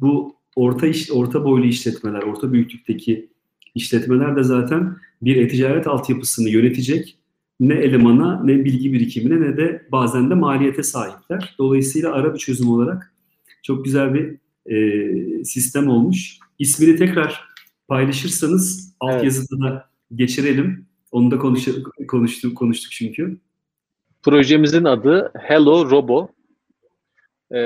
bu 0.00 0.36
orta 0.56 0.86
iş, 0.86 1.10
orta 1.10 1.44
boylu 1.44 1.66
işletmeler, 1.66 2.22
orta 2.22 2.52
büyüklükteki 2.52 3.30
işletmeler 3.74 4.36
de 4.36 4.42
zaten 4.42 4.96
bir 5.22 5.36
e-ticaret 5.36 5.86
altyapısını 5.86 6.50
yönetecek 6.50 7.16
ne 7.60 7.74
elemana, 7.74 8.44
ne 8.44 8.64
bilgi 8.64 8.92
birikimine 8.92 9.40
ne 9.40 9.56
de 9.56 9.86
bazen 9.92 10.30
de 10.30 10.34
maliyete 10.34 10.82
sahipler. 10.82 11.54
Dolayısıyla 11.58 12.12
ara 12.12 12.34
bir 12.34 12.38
çözüm 12.38 12.70
olarak 12.70 13.12
çok 13.62 13.84
güzel 13.84 14.14
bir 14.14 14.36
e, 14.66 15.44
sistem 15.44 15.88
olmuş. 15.88 16.38
İsmini 16.58 16.96
tekrar 16.96 17.44
paylaşırsanız 17.88 18.94
alt 19.00 19.24
evet. 19.24 19.50
da 19.50 19.90
geçirelim. 20.14 20.86
Onu 21.12 21.30
da 21.30 21.38
konuş, 21.38 21.68
konuştuk, 22.08 22.56
konuştuk 22.56 22.92
çünkü. 22.92 23.38
Projemizin 24.22 24.84
adı 24.84 25.32
Hello 25.34 25.90
Robo. 25.90 26.28
E, 27.54 27.58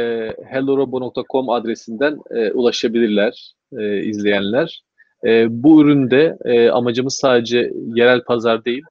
hellorobo.com 0.48 1.50
adresinden 1.50 2.20
e, 2.30 2.52
ulaşabilirler 2.52 3.54
e, 3.72 4.04
izleyenler. 4.04 4.84
E, 5.24 5.46
bu 5.50 5.82
üründe 5.82 6.36
e, 6.44 6.68
amacımız 6.68 7.18
sadece 7.20 7.70
yerel 7.94 8.24
pazar 8.24 8.64
değil, 8.64 8.82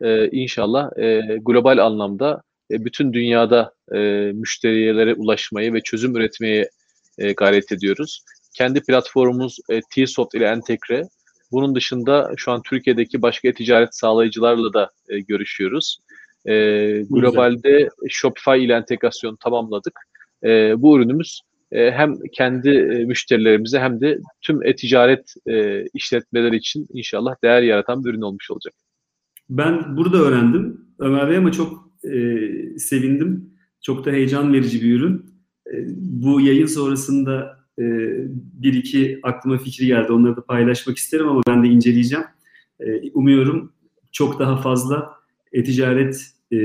e, 0.00 0.28
inşallah 0.28 0.98
e, 0.98 1.20
global 1.42 1.78
anlamda 1.78 2.42
e, 2.70 2.84
bütün 2.84 3.12
dünyada 3.12 3.72
e, 3.94 3.98
müşterilere 4.34 5.14
ulaşmayı 5.14 5.72
ve 5.74 5.80
çözüm 5.80 6.16
üretmeye 6.16 6.70
e, 7.18 7.32
gayret 7.32 7.72
ediyoruz. 7.72 8.24
Kendi 8.54 8.80
platformumuz 8.80 9.58
e, 9.70 9.80
T-Soft 9.94 10.34
ile 10.34 10.46
entegre. 10.46 11.02
Bunun 11.52 11.74
dışında 11.74 12.32
şu 12.36 12.52
an 12.52 12.62
Türkiye'deki 12.62 13.22
başka 13.22 13.48
e-ticaret 13.48 13.94
sağlayıcılarla 13.94 14.72
da 14.72 14.90
e, 15.08 15.20
görüşüyoruz. 15.20 15.98
E, 16.46 16.52
globalde 17.10 17.88
Shopify 18.08 18.64
ile 18.64 18.72
entegrasyon 18.72 19.36
tamamladık. 19.36 20.00
E, 20.44 20.82
bu 20.82 20.98
ürünümüz 20.98 21.40
e, 21.72 21.90
hem 21.90 22.14
kendi 22.32 22.68
e, 22.68 23.04
müşterilerimize 23.04 23.78
hem 23.78 24.00
de 24.00 24.18
tüm 24.40 24.62
e-ticaret 24.62 25.34
e, 25.46 25.84
işletmeleri 25.94 26.56
için 26.56 26.86
inşallah 26.92 27.34
değer 27.44 27.62
yaratan 27.62 28.04
bir 28.04 28.10
ürün 28.10 28.20
olmuş 28.20 28.50
olacak. 28.50 28.74
Ben 29.50 29.96
burada 29.96 30.16
öğrendim 30.16 30.80
Ömer 30.98 31.30
Bey 31.30 31.36
ama 31.36 31.52
çok 31.52 31.90
e, 32.04 32.18
sevindim. 32.78 33.50
Çok 33.82 34.04
da 34.04 34.10
heyecan 34.10 34.52
verici 34.52 34.82
bir 34.82 34.94
ürün. 34.94 35.34
E, 35.72 35.74
bu 35.96 36.40
yayın 36.40 36.66
sonrasında 36.66 37.58
e, 37.78 37.84
bir 38.34 38.72
iki 38.72 39.20
aklıma 39.22 39.58
fikri 39.58 39.86
geldi. 39.86 40.12
Onları 40.12 40.36
da 40.36 40.44
paylaşmak 40.44 40.96
isterim 40.96 41.28
ama 41.28 41.42
ben 41.48 41.64
de 41.64 41.68
inceleyeceğim. 41.68 42.24
E, 42.80 43.10
umuyorum 43.10 43.72
çok 44.12 44.38
daha 44.38 44.56
fazla 44.56 45.10
e-ticaret 45.52 46.26
e, 46.50 46.56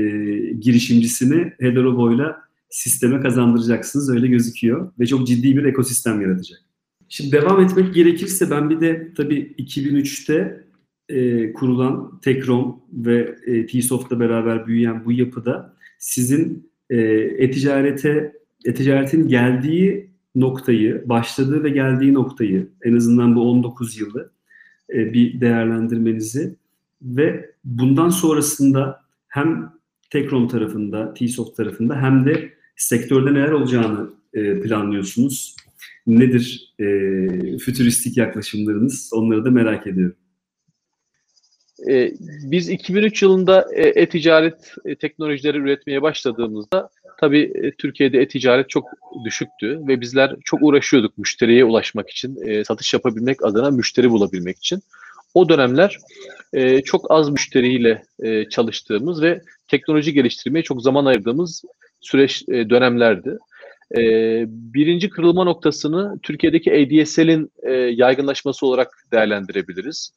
girişimcisini 0.60 1.52
Hederobo'yla 1.60 2.45
sisteme 2.70 3.20
kazandıracaksınız. 3.20 4.10
Öyle 4.10 4.26
gözüküyor. 4.26 4.92
Ve 4.98 5.06
çok 5.06 5.26
ciddi 5.26 5.56
bir 5.56 5.64
ekosistem 5.64 6.20
yaratacak. 6.20 6.58
Şimdi 7.08 7.32
devam 7.32 7.60
etmek 7.60 7.94
gerekirse 7.94 8.50
ben 8.50 8.70
bir 8.70 8.80
de 8.80 9.12
tabii 9.16 9.54
2003'te 9.58 10.64
e, 11.08 11.52
kurulan 11.52 12.20
Tekrom 12.20 12.80
ve 12.92 13.36
e, 13.46 13.66
T-Soft'la 13.66 14.20
beraber 14.20 14.66
büyüyen 14.66 15.04
bu 15.04 15.12
yapıda 15.12 15.76
sizin 15.98 16.70
e, 16.90 16.96
e-ticarete 17.38 18.32
e-ticaretin 18.64 19.28
geldiği 19.28 20.10
noktayı, 20.34 21.02
başladığı 21.08 21.64
ve 21.64 21.70
geldiği 21.70 22.14
noktayı 22.14 22.68
en 22.82 22.96
azından 22.96 23.36
bu 23.36 23.50
19 23.50 24.00
yılı 24.00 24.30
e, 24.94 25.12
bir 25.12 25.40
değerlendirmenizi 25.40 26.56
ve 27.02 27.50
bundan 27.64 28.08
sonrasında 28.08 29.00
hem 29.28 29.76
Tekrom 30.10 30.48
tarafında, 30.48 31.14
T-Soft 31.14 31.56
tarafında 31.56 32.02
hem 32.02 32.26
de 32.26 32.55
sektörde 32.76 33.34
neler 33.34 33.50
olacağını 33.50 34.10
e, 34.34 34.60
planlıyorsunuz. 34.60 35.56
Nedir 36.06 36.74
e, 36.78 36.84
fütüristik 37.58 38.16
yaklaşımlarınız? 38.16 39.10
Onları 39.12 39.44
da 39.44 39.50
merak 39.50 39.86
ediyorum. 39.86 40.16
E, 41.88 42.12
biz 42.42 42.68
2003 42.68 43.22
yılında 43.22 43.66
e, 43.74 43.82
e-ticaret 43.82 44.74
e, 44.84 44.94
teknolojileri 44.94 45.58
üretmeye 45.58 46.02
başladığımızda 46.02 46.90
tabii 47.20 47.52
e, 47.54 47.70
Türkiye'de 47.70 48.20
e-ticaret 48.20 48.68
çok 48.70 48.84
düşüktü 49.24 49.80
ve 49.88 50.00
bizler 50.00 50.36
çok 50.44 50.62
uğraşıyorduk 50.62 51.18
müşteriye 51.18 51.64
ulaşmak 51.64 52.10
için, 52.10 52.36
e, 52.46 52.64
satış 52.64 52.94
yapabilmek 52.94 53.44
adına 53.44 53.70
müşteri 53.70 54.10
bulabilmek 54.10 54.58
için. 54.58 54.82
O 55.34 55.48
dönemler 55.48 55.98
e, 56.52 56.82
çok 56.82 57.10
az 57.10 57.30
müşteriyle 57.30 58.02
e, 58.22 58.48
çalıştığımız 58.48 59.22
ve 59.22 59.42
teknoloji 59.68 60.12
geliştirmeye 60.12 60.62
çok 60.62 60.82
zaman 60.82 61.04
ayırdığımız 61.04 61.64
süreç 62.06 62.44
e, 62.48 62.70
dönemlerdi. 62.70 63.38
E, 63.96 64.00
birinci 64.48 65.10
kırılma 65.10 65.44
noktasını 65.44 66.18
Türkiye'deki 66.22 66.72
ADSL'in 66.72 67.50
e, 67.62 67.72
yaygınlaşması 67.72 68.66
olarak 68.66 68.88
değerlendirebiliriz. 69.12 70.12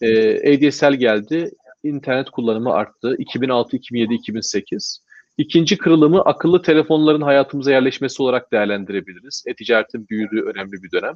E, 0.00 0.08
ADSL 0.54 0.92
geldi, 0.92 1.50
internet 1.82 2.30
kullanımı 2.30 2.72
arttı. 2.72 3.16
2006, 3.18 3.76
2007, 3.76 4.14
2008. 4.14 5.04
İkinci 5.38 5.78
kırılımı 5.78 6.20
akıllı 6.22 6.62
telefonların 6.62 7.20
hayatımıza 7.20 7.70
yerleşmesi 7.70 8.22
olarak 8.22 8.52
değerlendirebiliriz. 8.52 9.44
E-ticaretin 9.46 10.08
büyüdüğü 10.08 10.40
önemli 10.40 10.72
bir 10.72 10.90
dönem. 10.92 11.14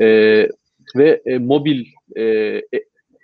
E, 0.00 0.06
ve 0.96 1.22
e, 1.26 1.38
mobil 1.38 1.84
e, 2.16 2.22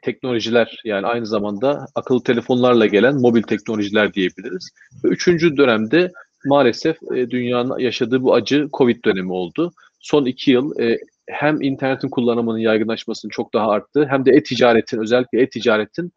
teknolojiler 0.06 0.80
yani 0.84 1.06
aynı 1.06 1.26
zamanda 1.26 1.86
akıllı 1.94 2.22
telefonlarla 2.22 2.86
gelen 2.86 3.14
mobil 3.20 3.42
teknolojiler 3.42 4.14
diyebiliriz. 4.14 4.70
Ve 5.04 5.08
üçüncü 5.08 5.56
dönemde 5.56 6.12
maalesef 6.44 6.96
e, 7.14 7.30
dünyanın 7.30 7.78
yaşadığı 7.78 8.22
bu 8.22 8.34
acı 8.34 8.68
Covid 8.72 9.04
dönemi 9.04 9.32
oldu. 9.32 9.72
Son 10.00 10.24
iki 10.24 10.50
yıl 10.50 10.80
e, 10.80 10.98
hem 11.28 11.62
internetin 11.62 12.08
kullanımının 12.08 12.58
yaygınlaşmasının 12.58 13.30
çok 13.30 13.54
daha 13.54 13.70
arttığı 13.70 14.06
hem 14.06 14.24
de 14.24 14.30
e-ticaretin 14.30 14.98
özellikle 14.98 15.42
e-ticaretin 15.42 16.12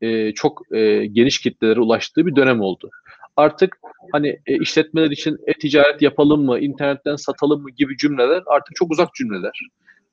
e, 0.00 0.32
çok 0.32 0.62
e, 0.72 1.06
geniş 1.06 1.40
kitlelere 1.40 1.80
ulaştığı 1.80 2.26
bir 2.26 2.36
dönem 2.36 2.60
oldu. 2.60 2.90
Artık 3.36 3.76
hani 4.12 4.28
e, 4.46 4.56
işletmeler 4.62 5.10
için 5.10 5.38
e-ticaret 5.46 6.02
yapalım 6.02 6.44
mı, 6.44 6.58
internetten 6.58 7.16
satalım 7.16 7.62
mı 7.62 7.70
gibi 7.70 7.96
cümleler 7.96 8.42
artık 8.46 8.76
çok 8.76 8.90
uzak 8.90 9.14
cümleler. 9.14 9.60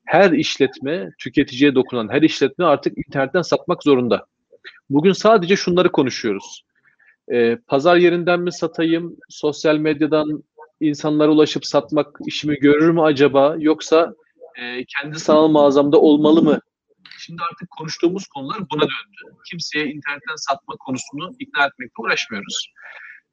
Her 0.05 0.31
işletme, 0.31 1.09
tüketiciye 1.19 1.75
dokunan 1.75 2.09
her 2.09 2.21
işletme 2.21 2.65
artık 2.65 2.97
internetten 3.07 3.41
satmak 3.41 3.83
zorunda. 3.83 4.25
Bugün 4.89 5.11
sadece 5.11 5.55
şunları 5.55 5.91
konuşuyoruz. 5.91 6.65
E, 7.31 7.55
pazar 7.55 7.95
yerinden 7.95 8.39
mi 8.39 8.51
satayım, 8.51 9.17
sosyal 9.29 9.77
medyadan 9.77 10.43
insanlara 10.79 11.31
ulaşıp 11.31 11.65
satmak 11.65 12.17
işimi 12.27 12.55
görür 12.55 12.89
mü 12.89 13.01
acaba 13.01 13.55
yoksa 13.59 14.13
e, 14.55 14.85
kendi 14.85 15.19
sanal 15.19 15.47
mağazamda 15.47 16.01
olmalı 16.01 16.43
mı? 16.43 16.59
Şimdi 17.19 17.41
artık 17.51 17.69
konuştuğumuz 17.69 18.27
konular 18.27 18.57
buna 18.71 18.81
döndü. 18.81 19.35
Kimseye 19.49 19.85
internetten 19.85 20.35
satma 20.35 20.75
konusunu 20.75 21.35
ikna 21.39 21.65
etmekle 21.65 21.93
uğraşmıyoruz. 21.97 22.67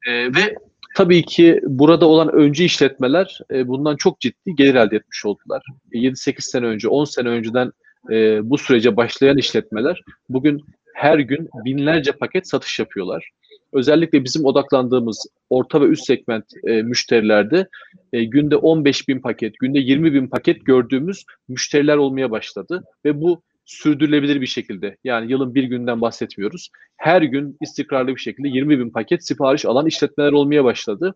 E, 0.07 0.25
ve 0.25 0.55
tabii 0.95 1.23
ki 1.23 1.59
burada 1.63 2.05
olan 2.05 2.33
öncü 2.33 2.63
işletmeler 2.63 3.39
e, 3.51 3.67
bundan 3.67 3.95
çok 3.95 4.19
ciddi 4.19 4.55
gelir 4.55 4.75
elde 4.75 4.95
etmiş 4.95 5.25
oldular. 5.25 5.63
7-8 5.93 6.41
sene 6.41 6.65
önce, 6.65 6.87
10 6.87 7.05
sene 7.05 7.29
önceden 7.29 7.71
e, 8.11 8.49
bu 8.49 8.57
sürece 8.57 8.97
başlayan 8.97 9.37
işletmeler 9.37 10.01
bugün 10.29 10.61
her 10.93 11.19
gün 11.19 11.49
binlerce 11.65 12.11
paket 12.11 12.47
satış 12.47 12.79
yapıyorlar 12.79 13.29
özellikle 13.73 14.23
bizim 14.23 14.45
odaklandığımız 14.45 15.27
orta 15.49 15.81
ve 15.81 15.85
üst 15.85 16.05
segment 16.05 16.45
e, 16.63 16.81
müşterilerde 16.81 17.67
e, 18.13 18.23
günde 18.23 18.55
15 18.55 19.07
bin 19.07 19.19
paket, 19.19 19.59
günde 19.59 19.79
20 19.79 20.13
bin 20.13 20.27
paket 20.27 20.65
gördüğümüz 20.65 21.25
müşteriler 21.47 21.97
olmaya 21.97 22.31
başladı 22.31 22.83
ve 23.05 23.21
bu 23.21 23.41
sürdürülebilir 23.65 24.41
bir 24.41 24.47
şekilde 24.47 24.97
yani 25.03 25.31
yılın 25.31 25.55
bir 25.55 25.63
günden 25.63 26.01
bahsetmiyoruz. 26.01 26.69
Her 26.97 27.21
gün 27.21 27.57
istikrarlı 27.61 28.15
bir 28.15 28.21
şekilde 28.21 28.47
20 28.47 28.79
bin 28.79 28.89
paket 28.89 29.27
sipariş 29.27 29.65
alan 29.65 29.87
işletmeler 29.87 30.31
olmaya 30.31 30.63
başladı. 30.63 31.15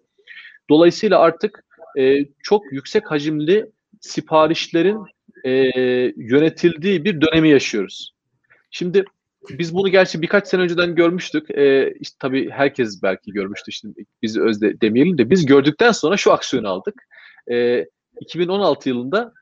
Dolayısıyla 0.70 1.20
artık 1.20 1.64
e, 1.98 2.26
çok 2.44 2.72
yüksek 2.72 3.12
hacimli 3.12 3.66
siparişlerin 4.02 4.98
e, 5.44 5.52
yönetildiği 6.18 7.06
bir 7.06 7.22
dönemi 7.22 7.50
yaşıyoruz. 7.50 8.14
Şimdi 8.72 9.06
biz 9.50 9.76
bunu 9.76 9.90
gerçi 9.90 10.22
birkaç 10.22 10.48
sene 10.48 10.62
önceden 10.62 10.96
görmüştük. 10.96 11.52
Ee, 11.52 11.94
işte 12.00 12.16
tabii 12.20 12.50
herkes 12.50 13.04
belki 13.04 13.32
görmüştü. 13.32 13.72
Şimdi 13.72 14.06
biz 14.22 14.38
özde 14.38 14.82
demeyelim 14.82 15.18
de 15.18 15.30
biz 15.30 15.46
gördükten 15.46 15.92
sonra 15.92 16.18
şu 16.18 16.34
aksiyonu 16.34 16.68
aldık. 16.68 16.96
Ee, 17.52 17.86
2016 18.22 18.90
yılında 18.90 19.34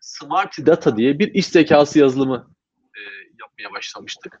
Smart 0.00 0.66
Data 0.66 0.96
diye 0.96 1.18
bir 1.18 1.34
iş 1.34 1.46
zekası 1.46 1.98
yazılımı 1.98 2.50
e, 2.76 3.00
yapmaya 3.40 3.76
başlamıştık. 3.76 4.40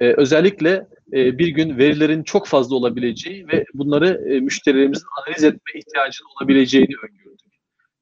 Ee, 0.00 0.12
özellikle 0.16 0.86
e, 1.12 1.38
bir 1.38 1.48
gün 1.48 1.78
verilerin 1.78 2.22
çok 2.22 2.46
fazla 2.46 2.76
olabileceği 2.76 3.48
ve 3.48 3.64
bunları 3.74 4.32
e, 4.32 4.40
müşterilerimizin 4.40 5.06
analiz 5.18 5.44
etme 5.44 5.72
ihtiyacının 5.74 6.28
olabileceğini 6.40 6.94
öngördük. 7.02 7.52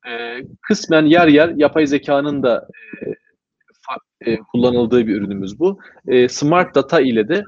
E, 0.09 0.43
kısmen 0.63 1.07
yer 1.07 1.29
yer 1.29 1.49
yapay 1.49 1.87
zekanın 1.87 2.43
da 2.43 2.69
e, 3.03 4.31
e, 4.31 4.37
kullanıldığı 4.37 5.07
bir 5.07 5.17
ürünümüz 5.17 5.59
bu. 5.59 5.79
E, 6.09 6.29
Smart 6.29 6.75
Data 6.75 7.01
ile 7.01 7.29
de 7.29 7.45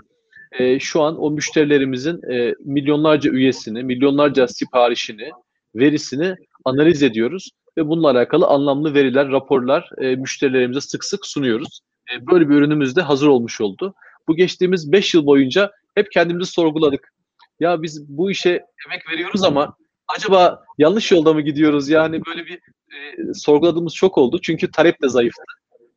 e, 0.52 0.78
şu 0.78 1.02
an 1.02 1.22
o 1.22 1.30
müşterilerimizin 1.30 2.32
e, 2.32 2.54
milyonlarca 2.64 3.30
üyesini, 3.30 3.82
milyonlarca 3.82 4.48
siparişini, 4.48 5.30
verisini 5.74 6.34
analiz 6.64 7.02
ediyoruz 7.02 7.50
ve 7.78 7.88
bununla 7.88 8.10
alakalı 8.10 8.46
anlamlı 8.46 8.94
veriler, 8.94 9.28
raporlar 9.28 9.90
e, 9.98 10.16
müşterilerimize 10.16 10.80
sık 10.80 11.04
sık 11.04 11.26
sunuyoruz. 11.26 11.80
E, 12.12 12.26
böyle 12.26 12.48
bir 12.48 12.54
ürünümüz 12.54 12.96
de 12.96 13.02
hazır 13.02 13.26
olmuş 13.26 13.60
oldu. 13.60 13.94
Bu 14.28 14.36
geçtiğimiz 14.36 14.92
5 14.92 15.14
yıl 15.14 15.26
boyunca 15.26 15.72
hep 15.94 16.12
kendimizi 16.12 16.52
sorguladık. 16.52 17.12
Ya 17.60 17.82
biz 17.82 18.08
bu 18.08 18.30
işe 18.30 18.50
emek 18.86 19.10
veriyoruz 19.12 19.44
ama 19.44 19.76
acaba 20.16 20.64
yanlış 20.78 21.12
yolda 21.12 21.32
mı 21.32 21.40
gidiyoruz? 21.40 21.88
Yani 21.88 22.20
böyle 22.26 22.46
bir 22.46 22.54
e, 22.54 23.34
sorguladığımız 23.34 23.94
çok 23.94 24.18
oldu. 24.18 24.40
Çünkü 24.42 24.70
talep 24.70 25.02
de 25.02 25.08
zayıftı. 25.08 25.42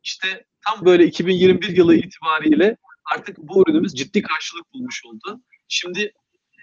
İşte 0.04 0.44
tam 0.66 0.84
böyle 0.84 1.04
2021 1.04 1.76
yılı 1.76 1.94
itibariyle 1.94 2.76
artık 3.14 3.38
bu 3.38 3.62
ürünümüz 3.62 3.94
ciddi 3.94 4.22
karşılık 4.22 4.74
bulmuş 4.74 5.02
oldu. 5.06 5.40
Şimdi 5.68 6.12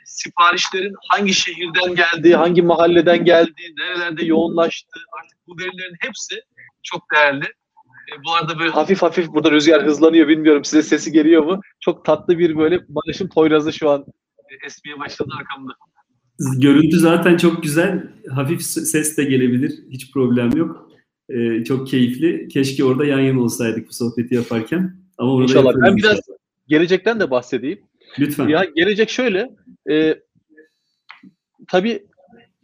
siparişlerin 0.09 0.93
hangi 1.09 1.33
şehirden 1.33 1.95
geldiği, 1.95 2.35
hangi 2.35 2.61
mahalleden 2.61 3.25
geldiği, 3.25 3.75
nerelerde 3.77 4.25
yoğunlaştığı 4.25 4.99
artık 5.19 5.37
bu 5.47 5.57
verilerin 5.57 5.95
hepsi 5.99 6.41
çok 6.83 7.03
değerli. 7.15 7.45
E, 7.45 8.13
bu 8.25 8.33
arada 8.33 8.59
böyle 8.59 8.71
hafif 8.71 9.01
hafif 9.01 9.27
burada 9.27 9.51
rüzgar 9.51 9.85
hızlanıyor 9.85 10.27
bilmiyorum 10.27 10.65
size 10.65 10.83
sesi 10.83 11.11
geliyor 11.11 11.43
mu? 11.43 11.61
Çok 11.79 12.05
tatlı 12.05 12.39
bir 12.39 12.57
böyle 12.57 12.79
Barış'ın 12.89 13.27
Poyraz'ı 13.27 13.73
şu 13.73 13.89
an 13.89 14.05
e, 14.49 14.65
esmeye 14.65 14.99
başladı 14.99 15.29
arkamda. 15.39 15.73
Görüntü 16.57 16.99
zaten 16.99 17.37
çok 17.37 17.63
güzel. 17.63 18.07
Hafif 18.29 18.61
ses 18.61 19.17
de 19.17 19.23
gelebilir. 19.23 19.73
Hiç 19.91 20.11
problem 20.13 20.51
yok. 20.51 20.89
Ee, 21.29 21.63
çok 21.63 21.87
keyifli. 21.87 22.47
Keşke 22.47 22.83
orada 22.83 23.05
yan 23.05 23.19
yana 23.19 23.41
olsaydık 23.41 23.89
bu 23.89 23.93
sohbeti 23.93 24.35
yaparken. 24.35 24.95
Ama 25.17 25.33
orada 25.33 25.51
İnşallah. 25.51 25.73
Ben 25.85 25.97
biraz 25.97 26.19
gelecekten 26.67 27.19
de 27.19 27.31
bahsedeyim. 27.31 27.79
Lütfen. 28.19 28.47
Ya 28.47 28.65
gelecek 28.75 29.09
şöyle. 29.09 29.49
E, 29.89 30.19
tabii 31.67 32.07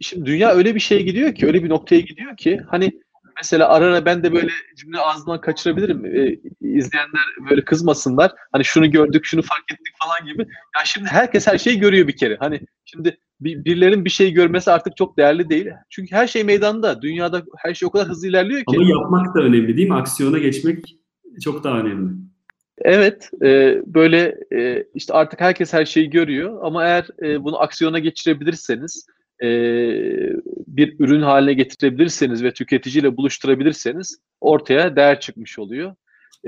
şimdi 0.00 0.26
dünya 0.26 0.50
öyle 0.50 0.74
bir 0.74 0.80
şeye 0.80 1.02
gidiyor 1.02 1.34
ki, 1.34 1.46
öyle 1.46 1.64
bir 1.64 1.68
noktaya 1.68 2.00
gidiyor 2.00 2.36
ki 2.36 2.60
hani 2.68 3.00
mesela 3.36 3.68
ara 3.68 3.86
ara 3.86 4.04
ben 4.04 4.22
de 4.22 4.32
böyle 4.32 4.48
cümle 4.76 4.98
ağzından 4.98 5.40
kaçırabilirim. 5.40 6.06
E, 6.06 6.36
izleyenler 6.60 7.50
böyle 7.50 7.64
kızmasınlar. 7.64 8.32
Hani 8.52 8.64
şunu 8.64 8.90
gördük, 8.90 9.24
şunu 9.24 9.42
fark 9.42 9.72
ettik 9.72 9.94
falan 10.02 10.32
gibi. 10.32 10.42
Ya 10.78 10.84
şimdi 10.84 11.06
herkes 11.08 11.46
her 11.46 11.58
şeyi 11.58 11.78
görüyor 11.78 12.08
bir 12.08 12.16
kere. 12.16 12.36
Hani 12.40 12.60
şimdi 12.84 13.18
bir, 13.40 13.64
birilerinin 13.64 14.04
bir 14.04 14.10
şey 14.10 14.32
görmesi 14.32 14.70
artık 14.70 14.96
çok 14.96 15.16
değerli 15.18 15.48
değil. 15.48 15.68
Çünkü 15.90 16.14
her 16.14 16.26
şey 16.26 16.44
meydanda. 16.44 17.02
Dünyada 17.02 17.42
her 17.58 17.74
şey 17.74 17.86
o 17.86 17.90
kadar 17.90 18.08
hızlı 18.08 18.28
ilerliyor 18.28 18.60
ki. 18.60 18.76
Ama 18.76 18.88
yapmak 18.88 19.34
da 19.34 19.40
önemli 19.40 19.76
değil 19.76 19.88
mi? 19.88 19.94
Aksiyona 19.94 20.38
geçmek 20.38 20.96
çok 21.44 21.64
daha 21.64 21.80
önemli. 21.80 22.12
Evet, 22.78 23.30
e, 23.42 23.80
böyle 23.86 24.36
e, 24.52 24.84
işte 24.94 25.14
artık 25.14 25.40
herkes 25.40 25.72
her 25.72 25.84
şeyi 25.84 26.10
görüyor 26.10 26.58
ama 26.62 26.84
eğer 26.84 27.06
e, 27.22 27.44
bunu 27.44 27.60
aksiyona 27.60 27.98
geçirebilirseniz, 27.98 29.06
e, 29.42 29.46
bir 30.66 30.96
ürün 30.98 31.22
haline 31.22 31.54
getirebilirseniz 31.54 32.42
ve 32.42 32.52
tüketiciyle 32.52 33.16
buluşturabilirseniz 33.16 34.18
ortaya 34.40 34.96
değer 34.96 35.20
çıkmış 35.20 35.58
oluyor. 35.58 35.94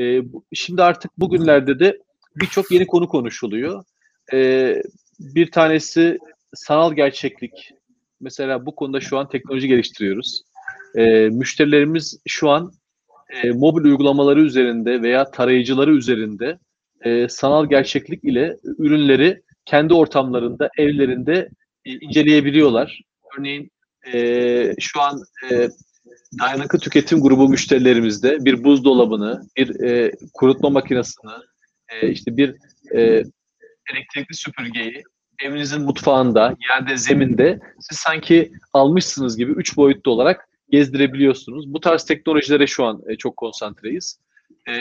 E, 0.01 0.23
şimdi 0.53 0.83
artık 0.83 1.19
bugünlerde 1.19 1.79
de 1.79 1.99
birçok 2.37 2.71
yeni 2.71 2.87
konu 2.87 3.09
konuşuluyor. 3.09 3.85
E, 4.33 4.83
bir 5.21 5.51
tanesi 5.51 6.19
sanal 6.55 6.93
gerçeklik. 6.93 7.73
Mesela 8.21 8.67
bu 8.67 8.75
konuda 8.75 9.01
şu 9.01 9.19
an 9.19 9.29
teknoloji 9.29 9.69
geliştiriyoruz. 9.69 10.43
E, 10.97 11.29
müşterilerimiz 11.29 12.21
şu 12.29 12.51
an 12.51 12.73
e, 13.31 13.51
mobil 13.51 13.85
uygulamaları 13.85 14.41
üzerinde 14.41 15.03
veya 15.03 15.31
tarayıcıları 15.31 15.95
üzerinde 15.95 16.59
e, 17.05 17.29
sanal 17.29 17.69
gerçeklik 17.69 18.25
ile 18.25 18.57
ürünleri 18.65 19.43
kendi 19.65 19.95
ortamlarında, 19.95 20.71
evlerinde 20.79 21.49
e, 21.85 21.93
inceleyebiliyorlar. 21.93 23.01
Örneğin 23.39 23.71
e, 24.13 24.75
şu 24.81 25.01
an 25.01 25.21
e, 25.51 25.69
dayanıklı 26.41 26.79
tüketim 26.79 27.21
grubu 27.21 27.49
müşterilerimizde 27.49 28.45
bir 28.45 28.65
buzdolabını, 28.65 29.43
bir 29.57 29.81
e, 29.81 30.13
kurutma 30.35 30.71
makinesini, 30.71 31.31
e, 31.89 32.11
işte 32.11 32.37
bir 32.37 32.55
e, 32.95 33.01
elektrikli 33.93 34.35
süpürgeyi 34.35 35.03
evinizin 35.45 35.83
mutfağında, 35.83 36.57
yerde, 36.71 36.97
zeminde 36.97 37.61
siz 37.81 37.99
sanki 37.99 38.53
almışsınız 38.73 39.37
gibi 39.37 39.53
üç 39.53 39.77
boyutlu 39.77 40.11
olarak 40.11 40.49
gezdirebiliyorsunuz. 40.71 41.73
Bu 41.73 41.81
tarz 41.81 42.05
teknolojilere 42.05 42.67
şu 42.67 42.85
an 42.85 43.03
e, 43.09 43.17
çok 43.17 43.37
konsantreyiz. 43.37 44.21
E, 44.69 44.73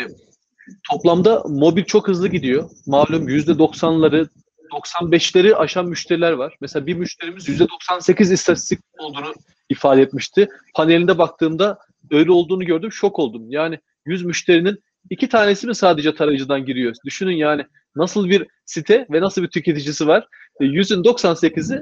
toplamda 0.91 1.43
mobil 1.49 1.83
çok 1.83 2.07
hızlı 2.07 2.27
gidiyor. 2.27 2.69
Malum 2.85 3.29
%90'ları 3.29 4.27
95'leri 4.71 5.55
aşan 5.55 5.85
müşteriler 5.85 6.31
var. 6.31 6.57
Mesela 6.61 6.85
bir 6.85 6.93
müşterimiz 6.93 7.49
%98 7.49 8.33
istatistik 8.33 8.79
olduğunu 8.99 9.33
ifade 9.69 10.01
etmişti. 10.01 10.47
Panelinde 10.75 11.17
baktığımda 11.17 11.79
öyle 12.11 12.31
olduğunu 12.31 12.65
gördüm. 12.65 12.91
Şok 12.91 13.19
oldum. 13.19 13.51
Yani 13.51 13.79
100 14.05 14.25
müşterinin 14.25 14.83
iki 15.09 15.29
tanesi 15.29 15.67
mi 15.67 15.75
sadece 15.75 16.15
tarayıcıdan 16.15 16.65
giriyor? 16.65 16.95
Düşünün 17.05 17.35
yani 17.35 17.65
nasıl 17.95 18.29
bir 18.29 18.47
site 18.65 19.07
ve 19.11 19.21
nasıl 19.21 19.43
bir 19.43 19.47
tüketicisi 19.47 20.07
var. 20.07 20.27
E, 20.61 20.65
100'ün 20.65 21.03
98'i 21.03 21.79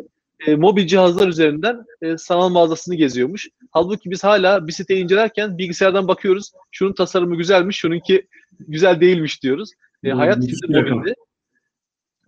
e, 0.48 0.56
mobil 0.56 0.88
cihazlar 0.88 1.28
üzerinden 1.28 1.86
e, 2.02 2.18
sanal 2.18 2.50
mağazasını 2.50 2.96
geziyormuş. 2.96 3.48
Halbuki 3.72 4.12
biz 4.12 4.24
hala 4.24 4.68
bir 4.68 4.72
siteyi 4.72 5.04
incelerken 5.04 5.58
bilgisayardan 5.58 6.08
bakıyoruz. 6.08 6.52
Şunun 6.72 6.94
tasarımı 6.94 7.36
güzelmiş, 7.36 7.78
şununki 7.78 8.28
güzel 8.60 9.02
değilmiş 9.02 9.44
diyoruz. 9.44 9.70
E, 10.04 10.10
hayat 10.10 10.36
şimdi 10.36 10.80
mobilde. 10.80 11.16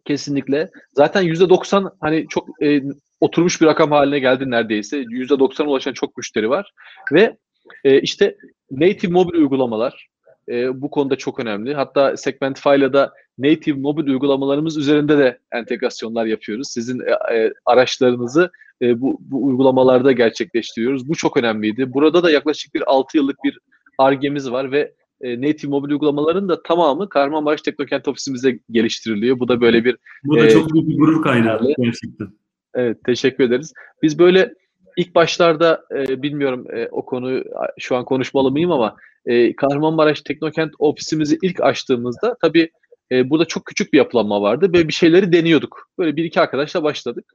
Kesinlikle. 0.06 0.70
Zaten 0.93 1.24
%90 1.24 1.91
hani 2.00 2.26
çok 2.30 2.63
e, 2.63 2.82
oturmuş 3.22 3.62
bir 3.62 3.65
rakam 3.65 3.91
haline 3.91 4.20
geldi 4.20 4.52
neredeyse. 4.52 5.02
%90 5.02 5.63
ulaşan 5.63 5.93
çok 5.93 6.17
müşteri 6.17 6.50
var. 6.50 6.74
Ve 7.13 7.38
e, 7.84 8.02
işte 8.02 8.38
native 8.72 9.12
mobil 9.12 9.38
uygulamalar 9.38 10.08
e, 10.49 10.81
bu 10.81 10.89
konuda 10.89 11.15
çok 11.15 11.39
önemli. 11.39 11.73
Hatta 11.73 12.17
Segmentify'la 12.17 12.93
da 12.93 13.13
native 13.38 13.79
mobil 13.79 14.07
uygulamalarımız 14.07 14.77
üzerinde 14.77 15.17
de 15.17 15.39
entegrasyonlar 15.51 16.25
yapıyoruz. 16.25 16.67
Sizin 16.71 16.99
e, 16.99 17.36
e, 17.36 17.53
araçlarınızı 17.65 18.51
e, 18.81 19.01
bu, 19.01 19.17
bu 19.21 19.45
uygulamalarda 19.45 20.12
gerçekleştiriyoruz. 20.12 21.10
Bu 21.10 21.15
çok 21.15 21.38
önemliydi. 21.38 21.93
Burada 21.93 22.23
da 22.23 22.31
yaklaşık 22.31 22.75
bir 22.75 22.83
6 22.86 23.17
yıllık 23.17 23.43
bir 23.43 23.60
argemiz 23.97 24.51
var 24.51 24.71
ve 24.71 24.93
e, 25.21 25.41
native 25.41 25.71
mobil 25.71 25.91
uygulamaların 25.91 26.49
da 26.49 26.63
tamamı 26.63 27.10
Kahramanmaraş 27.10 27.62
Teknokent 27.62 28.07
ofisimizde 28.07 28.60
geliştiriliyor. 28.71 29.39
Bu 29.39 29.47
da 29.47 29.62
böyle 29.62 29.86
bir... 29.86 29.97
Bu 30.23 30.39
da 30.39 30.45
e, 30.45 30.49
çok 30.49 30.73
büyük 30.73 30.88
bir 30.89 30.97
gurur 30.97 31.23
kaynağı 31.23 31.62
gerçekten. 31.77 32.27
Evet, 32.75 32.97
teşekkür 33.05 33.43
ederiz. 33.43 33.73
Biz 34.03 34.19
böyle 34.19 34.53
ilk 34.97 35.15
başlarda 35.15 35.86
e, 35.95 36.21
bilmiyorum 36.21 36.65
e, 36.73 36.88
o 36.91 37.05
konu 37.05 37.43
şu 37.79 37.95
an 37.95 38.05
konuşmalı 38.05 38.51
mıyım 38.51 38.71
ama 38.71 38.95
e, 39.25 39.55
Kahramanmaraş 39.55 40.21
Teknokent 40.21 40.73
ofisimizi 40.79 41.38
ilk 41.41 41.62
açtığımızda 41.62 42.36
tabii 42.41 42.69
e, 43.12 43.29
burada 43.29 43.45
çok 43.45 43.65
küçük 43.65 43.93
bir 43.93 43.97
yapılanma 43.97 44.41
vardı 44.41 44.73
ve 44.73 44.88
bir 44.88 44.93
şeyleri 44.93 45.31
deniyorduk. 45.31 45.89
Böyle 45.97 46.15
bir 46.15 46.23
iki 46.23 46.41
arkadaşla 46.41 46.83
başladık. 46.83 47.25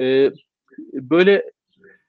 E, 0.00 0.30
böyle 0.92 1.44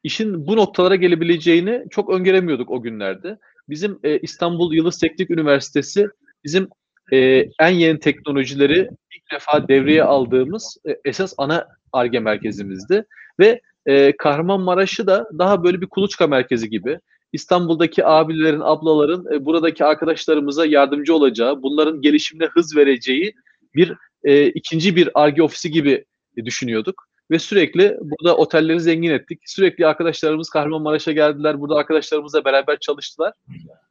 işin 0.04 0.48
bu 0.48 0.58
noktalara 0.58 0.96
gelebileceğini 0.96 1.84
çok 1.90 2.10
öngöremiyorduk 2.10 2.72
o 2.72 2.82
günlerde. 2.82 3.38
Bizim 3.70 4.00
e, 4.04 4.20
İstanbul 4.20 4.74
Yıldız 4.74 5.00
Teknik 5.00 5.30
Üniversitesi 5.30 6.08
bizim 6.44 6.68
e, 7.12 7.46
en 7.60 7.70
yeni 7.70 8.00
teknolojileri 8.00 8.90
ilk 9.16 9.32
defa 9.34 9.68
devreye 9.68 10.04
aldığımız 10.04 10.78
e, 10.90 10.98
esas 11.06 11.34
ana 11.38 11.68
ARGE 11.92 12.20
merkezimizdi. 12.20 13.06
Ve 13.40 13.62
e, 13.90 14.18
Kahramanmaraş'ı 14.18 15.08
da 15.08 15.30
daha 15.38 15.64
böyle 15.64 15.82
bir 15.82 15.88
kuluçka 15.88 16.28
merkezi 16.28 16.70
gibi 16.70 17.00
İstanbul'daki 17.34 18.06
abilerin, 18.06 18.62
ablaların 18.64 19.34
e, 19.34 19.46
buradaki 19.46 19.86
arkadaşlarımıza 19.86 20.66
yardımcı 20.66 21.16
olacağı, 21.16 21.62
bunların 21.62 22.02
gelişimine 22.02 22.48
hız 22.48 22.76
vereceği 22.76 23.34
bir 23.76 23.94
e, 24.24 24.48
ikinci 24.48 24.96
bir 24.96 25.10
ARGE 25.14 25.44
ofisi 25.44 25.72
gibi 25.72 26.06
e, 26.38 26.46
düşünüyorduk. 26.46 27.10
Ve 27.32 27.40
sürekli 27.40 27.98
burada 28.02 28.38
otelleri 28.38 28.80
zengin 28.80 29.12
ettik. 29.12 29.40
Sürekli 29.46 29.88
arkadaşlarımız 29.88 30.50
Kahramanmaraş'a 30.50 31.12
geldiler. 31.12 31.60
Burada 31.60 31.76
arkadaşlarımızla 31.76 32.46
beraber 32.46 32.80
çalıştılar. 32.80 33.34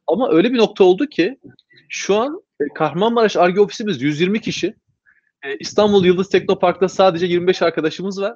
Ama 0.07 0.31
öyle 0.31 0.53
bir 0.53 0.57
nokta 0.57 0.83
oldu 0.83 1.05
ki 1.05 1.37
şu 1.89 2.15
an 2.15 2.41
e, 2.61 2.63
Kahramanmaraş 2.75 3.37
ARGE 3.37 3.61
ofisimiz 3.61 4.01
120 4.01 4.41
kişi. 4.41 4.75
E, 5.45 5.55
İstanbul 5.59 6.05
Yıldız 6.05 6.29
Teknopark'ta 6.29 6.89
sadece 6.89 7.25
25 7.25 7.61
arkadaşımız 7.61 8.21
var. 8.21 8.35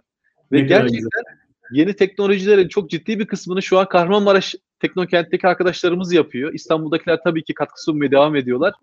Ve 0.51 0.59
gerçekten 0.59 1.23
yeni 1.71 1.95
teknolojilerin 1.95 2.67
çok 2.67 2.89
ciddi 2.89 3.19
bir 3.19 3.27
kısmını 3.27 3.61
şu 3.61 3.79
an 3.79 3.89
Kahramanmaraş 3.89 4.55
Teknokent'teki 4.79 5.47
arkadaşlarımız 5.47 6.13
yapıyor. 6.13 6.53
İstanbul'dakiler 6.53 7.19
tabii 7.23 7.43
ki 7.43 7.53
katkı 7.53 7.83
sunmaya 7.83 8.11
devam 8.11 8.35
ediyorlar. 8.35 8.73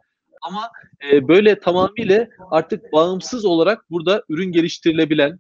Ama 0.43 0.71
e, 1.13 1.29
böyle 1.29 1.61
tamamıyla 1.61 2.29
artık 2.51 2.93
bağımsız 2.93 3.45
olarak 3.45 3.91
burada 3.91 4.25
ürün 4.29 4.53
geliştirilebilen, 4.53 5.39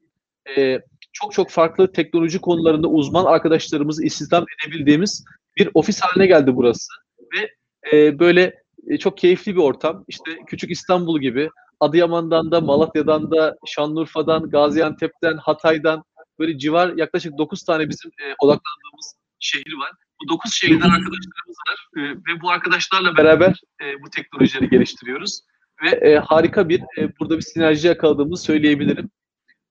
e, 0.56 0.80
çok 1.12 1.32
çok 1.32 1.50
farklı 1.50 1.92
teknoloji 1.92 2.38
konularında 2.38 2.88
uzman 2.88 3.24
arkadaşlarımızı 3.24 4.04
istihdam 4.04 4.44
edebildiğimiz 4.58 5.24
bir 5.56 5.70
ofis 5.74 6.00
haline 6.00 6.26
geldi 6.26 6.56
burası. 6.56 6.92
Ve 7.34 7.50
e, 7.96 8.18
böyle 8.18 8.54
e, 8.88 8.98
çok 8.98 9.18
keyifli 9.18 9.54
bir 9.54 9.60
ortam. 9.60 10.04
İşte 10.08 10.30
küçük 10.46 10.70
İstanbul 10.70 11.20
gibi 11.20 11.50
Adıyaman'dan 11.80 12.50
da, 12.50 12.60
Malatya'dan 12.60 13.30
da, 13.30 13.56
Şanlıurfa'dan, 13.66 14.50
Gaziantep'ten, 14.50 15.36
Hatay'dan 15.36 16.02
böyle 16.40 16.58
civar 16.58 16.96
yaklaşık 16.96 17.38
9 17.38 17.62
tane 17.62 17.88
bizim 17.88 18.10
e, 18.10 18.34
odaklandığımız 18.38 19.14
şehir 19.38 19.72
var. 19.72 19.90
Bu 20.22 20.28
9 20.28 20.54
şehirden 20.54 20.90
arkadaşlarımız 20.90 21.56
var 21.68 21.88
e, 21.96 22.00
ve 22.10 22.40
bu 22.42 22.50
arkadaşlarla 22.50 23.16
beraber 23.16 23.60
e, 23.82 24.02
bu 24.02 24.10
teknolojileri 24.10 24.70
geliştiriyoruz. 24.70 25.40
Ve 25.82 25.88
e, 25.88 26.16
harika 26.16 26.68
bir 26.68 26.80
e, 26.98 27.18
burada 27.18 27.36
bir 27.36 27.42
sinerji 27.42 27.88
yakaladığımızı 27.88 28.42
söyleyebilirim. 28.42 29.10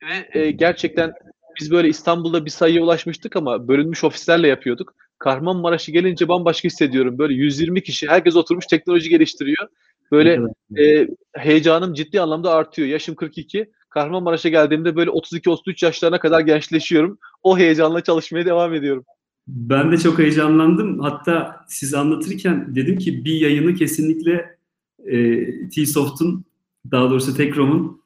Ve 0.03 0.39
e, 0.39 0.51
gerçekten 0.51 1.13
biz 1.59 1.71
böyle 1.71 1.87
İstanbul'da 1.87 2.45
bir 2.45 2.49
sayıya 2.49 2.83
ulaşmıştık 2.83 3.35
ama 3.35 3.67
bölünmüş 3.67 4.03
ofislerle 4.03 4.47
yapıyorduk. 4.47 4.93
Kahramanmaraş'a 5.19 5.91
gelince 5.91 6.27
bambaşka 6.27 6.65
hissediyorum. 6.65 7.17
Böyle 7.17 7.33
120 7.33 7.83
kişi, 7.83 8.07
herkes 8.07 8.35
oturmuş 8.35 8.65
teknoloji 8.65 9.09
geliştiriyor. 9.09 9.67
Böyle 10.11 10.39
e, 10.79 11.07
heyecanım 11.35 11.93
ciddi 11.93 12.21
anlamda 12.21 12.51
artıyor. 12.51 12.87
Yaşım 12.87 13.15
42. 13.15 13.71
Kahramanmaraş'a 13.89 14.49
geldiğimde 14.49 14.95
böyle 14.95 15.09
32-33 15.09 15.85
yaşlarına 15.85 16.19
kadar 16.19 16.41
gençleşiyorum. 16.41 17.17
O 17.43 17.57
heyecanla 17.57 18.03
çalışmaya 18.03 18.45
devam 18.45 18.73
ediyorum. 18.73 19.05
Ben 19.47 19.91
de 19.91 19.97
çok 19.97 20.19
heyecanlandım. 20.19 20.99
Hatta 20.99 21.65
siz 21.67 21.93
anlatırken 21.93 22.75
dedim 22.75 22.97
ki 22.97 23.25
bir 23.25 23.33
yayını 23.33 23.75
kesinlikle 23.75 24.57
e, 25.05 25.45
T-Soft'un 25.69 26.45
daha 26.91 27.09
doğrusu 27.09 27.37
Tekrom'un 27.37 28.01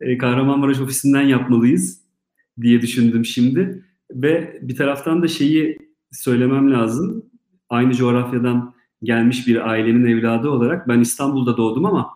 e, 0.00 0.18
Kahramanmaraş 0.18 0.80
ofisinden 0.80 1.22
yapmalıyız 1.22 2.00
diye 2.60 2.82
düşündüm 2.82 3.24
şimdi. 3.24 3.84
Ve 4.10 4.58
bir 4.62 4.76
taraftan 4.76 5.22
da 5.22 5.28
şeyi 5.28 5.78
söylemem 6.12 6.72
lazım. 6.72 7.24
Aynı 7.68 7.94
coğrafyadan 7.94 8.74
gelmiş 9.02 9.46
bir 9.46 9.68
ailenin 9.68 10.04
evladı 10.04 10.48
olarak 10.48 10.88
ben 10.88 11.00
İstanbul'da 11.00 11.56
doğdum 11.56 11.84
ama 11.84 12.10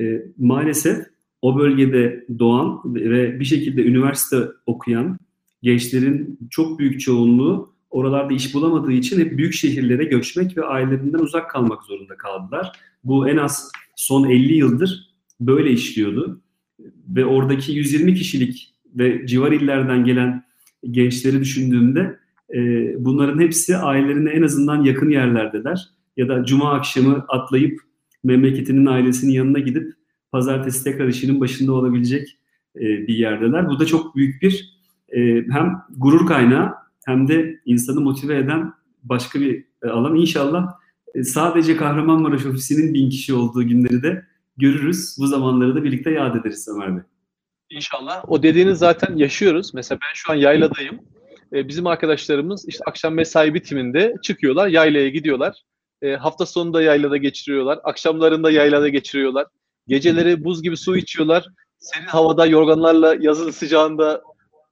e, 0.00 0.22
maalesef 0.38 1.06
o 1.42 1.58
bölgede 1.58 2.26
doğan 2.38 2.80
ve 2.84 3.40
bir 3.40 3.44
şekilde 3.44 3.84
üniversite 3.84 4.36
okuyan 4.66 5.18
gençlerin 5.62 6.38
çok 6.50 6.78
büyük 6.78 7.00
çoğunluğu 7.00 7.74
oralarda 7.90 8.34
iş 8.34 8.54
bulamadığı 8.54 8.92
için 8.92 9.20
hep 9.20 9.38
büyük 9.38 9.54
şehirlere 9.54 10.04
göçmek 10.04 10.56
ve 10.56 10.64
ailelerinden 10.64 11.18
uzak 11.18 11.50
kalmak 11.50 11.82
zorunda 11.82 12.16
kaldılar. 12.16 12.72
Bu 13.04 13.28
en 13.28 13.36
az 13.36 13.70
son 13.96 14.30
50 14.30 14.54
yıldır 14.54 15.10
böyle 15.40 15.70
işliyordu. 15.70 16.40
Ve 17.08 17.24
oradaki 17.24 17.72
120 17.72 18.14
kişilik 18.14 18.74
ve 18.94 19.26
civar 19.26 19.52
illerden 19.52 20.04
gelen 20.04 20.44
gençleri 20.90 21.40
düşündüğümde 21.40 22.18
e, 22.54 22.60
bunların 23.04 23.40
hepsi 23.40 23.76
ailelerine 23.76 24.30
en 24.30 24.42
azından 24.42 24.84
yakın 24.84 25.10
yerlerdeler. 25.10 25.88
Ya 26.16 26.28
da 26.28 26.44
cuma 26.44 26.72
akşamı 26.72 27.24
atlayıp 27.28 27.80
memleketinin 28.24 28.86
ailesinin 28.86 29.32
yanına 29.32 29.58
gidip 29.58 29.92
pazartesi 30.36 30.84
tekrar 30.84 31.08
işinin 31.08 31.40
başında 31.40 31.72
olabilecek 31.72 32.38
e, 32.76 32.80
bir 32.80 33.14
yerdeler. 33.14 33.68
Bu 33.68 33.78
da 33.80 33.86
çok 33.86 34.16
büyük 34.16 34.42
bir 34.42 34.78
e, 35.08 35.20
hem 35.50 35.82
gurur 35.96 36.26
kaynağı 36.26 36.74
hem 37.06 37.28
de 37.28 37.60
insanı 37.64 38.00
motive 38.00 38.38
eden 38.38 38.72
başka 39.02 39.40
bir 39.40 39.64
e, 39.82 39.88
alan. 39.88 40.16
İnşallah 40.16 40.72
e, 41.14 41.22
sadece 41.22 41.76
Kahramanmaraş 41.76 42.46
ofisinin 42.46 42.94
bin 42.94 43.10
kişi 43.10 43.34
olduğu 43.34 43.62
günleri 43.62 44.02
de 44.02 44.26
görürüz. 44.56 45.16
Bu 45.18 45.26
zamanları 45.26 45.74
da 45.74 45.84
birlikte 45.84 46.10
yad 46.10 46.34
ederiz 46.34 46.68
Ömer 46.68 46.96
Bey. 46.96 47.02
İnşallah. 47.70 48.24
O 48.28 48.42
dediğiniz 48.42 48.78
zaten 48.78 49.16
yaşıyoruz. 49.16 49.74
Mesela 49.74 49.98
ben 50.02 50.14
şu 50.14 50.32
an 50.32 50.36
yayladayım. 50.36 51.00
Ee, 51.52 51.68
bizim 51.68 51.86
arkadaşlarımız 51.86 52.68
işte 52.68 52.84
akşam 52.86 53.14
mesai 53.14 53.54
bitiminde 53.54 54.14
çıkıyorlar, 54.22 54.68
yaylaya 54.68 55.08
gidiyorlar. 55.08 55.62
Ee, 56.02 56.16
hafta 56.16 56.46
sonunda 56.46 56.82
yaylada 56.82 57.16
geçiriyorlar. 57.16 57.78
Akşamlarında 57.84 58.50
yaylada 58.50 58.88
geçiriyorlar. 58.88 59.46
Geceleri 59.88 60.44
buz 60.44 60.62
gibi 60.62 60.76
su 60.76 60.96
içiyorlar. 60.96 61.46
Serin 61.78 62.06
havada 62.06 62.46
yorganlarla 62.46 63.16
yazın 63.20 63.50
sıcağında 63.50 64.22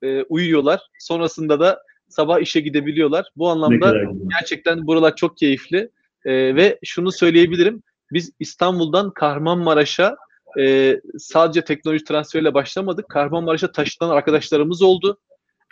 e, 0.03 0.23
uyuyorlar. 0.23 0.81
Sonrasında 0.99 1.61
da 1.61 1.83
sabah 2.09 2.41
işe 2.41 2.61
gidebiliyorlar. 2.61 3.31
Bu 3.37 3.49
anlamda 3.49 3.95
gerçekten 4.41 4.87
buralar 4.87 5.17
çok 5.17 5.37
keyifli. 5.37 5.91
E, 6.25 6.57
ve 6.57 6.79
şunu 6.85 7.13
söyleyebilirim. 7.13 7.83
Biz 8.13 8.33
İstanbul'dan 8.41 9.11
Kahramanmaraş'a 9.11 10.17
e, 10.61 10.97
sadece 11.19 11.65
teknoloji 11.65 12.05
transferiyle 12.05 12.55
başlamadık. 12.55 13.09
Kahramanmaraş'a 13.09 13.73
taşınan 13.73 14.11
arkadaşlarımız 14.11 14.83
oldu. 14.83 15.19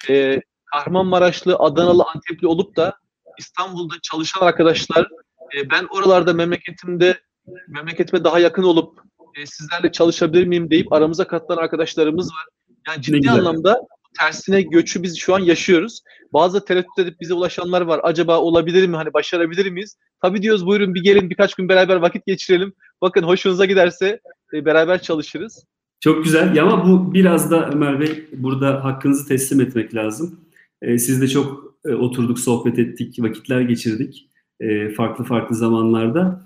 E, 0.09 0.41
Kahramanmaraşlı, 0.73 1.57
Adanalı, 1.57 2.05
Antepli 2.15 2.47
olup 2.47 2.77
da 2.77 2.97
İstanbul'da 3.39 3.95
çalışan 4.03 4.47
arkadaşlar 4.47 5.09
e, 5.57 5.71
ben 5.71 5.87
oralarda 5.91 6.33
memleketimde 6.33 7.21
memleketime 7.69 8.25
daha 8.25 8.39
yakın 8.39 8.63
olup 8.63 9.01
e, 9.37 9.47
sizlerle 9.47 9.93
çalışabilir 9.93 10.47
miyim 10.47 10.71
deyip 10.71 10.93
aramıza 10.93 11.27
katılan 11.27 11.57
arkadaşlarımız 11.57 12.27
var. 12.27 12.45
Yani 12.89 13.03
ciddi 13.03 13.31
anlamda 13.31 13.81
tersine 14.21 14.63
göçü 14.63 15.03
biz 15.03 15.19
şu 15.19 15.35
an 15.35 15.39
yaşıyoruz. 15.39 16.03
Bazı 16.33 16.65
tereddüt 16.65 16.99
edip 16.99 17.21
bize 17.21 17.35
ulaşanlar 17.35 17.81
var. 17.81 18.01
Acaba 18.03 18.39
olabilir 18.39 18.87
mi? 18.87 18.97
Hani 18.97 19.13
başarabilir 19.13 19.71
miyiz? 19.71 19.97
Tabii 20.23 20.43
diyoruz 20.43 20.67
buyurun 20.67 20.95
bir 20.95 21.03
gelin 21.03 21.31
birkaç 21.31 21.55
gün 21.55 21.69
beraber 21.69 21.97
vakit 21.97 22.27
geçirelim. 22.27 22.73
Bakın 23.03 23.23
hoşunuza 23.23 23.65
giderse 23.65 24.21
e, 24.55 24.65
beraber 24.65 25.03
çalışırız. 25.03 25.65
Çok 26.01 26.25
güzel. 26.25 26.57
Ya 26.57 26.63
ama 26.63 26.89
bu 26.89 27.15
biraz 27.15 27.51
da 27.51 27.71
Ömer 27.71 28.01
Bey 28.01 28.27
burada 28.33 28.85
hakkınızı 28.85 29.29
teslim 29.29 29.61
etmek 29.61 29.95
lazım. 29.95 30.41
E, 30.83 30.99
siz 30.99 31.21
de 31.21 31.29
çok 31.29 31.75
e, 31.85 31.95
oturduk, 31.95 32.39
sohbet 32.39 32.79
ettik, 32.79 33.23
vakitler 33.23 33.61
geçirdik 33.61 34.29
e, 34.63 34.89
farklı 34.89 35.25
farklı 35.25 35.57
zamanlarda. 35.57 36.43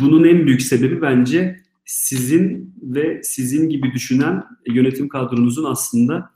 Bunun 0.00 0.24
en 0.24 0.46
büyük 0.46 0.62
sebebi 0.62 1.02
bence 1.02 1.60
sizin 1.84 2.74
ve 2.82 3.20
sizin 3.22 3.68
gibi 3.68 3.92
düşünen 3.92 4.44
yönetim 4.66 5.08
kadronuzun 5.08 5.64
aslında 5.64 6.30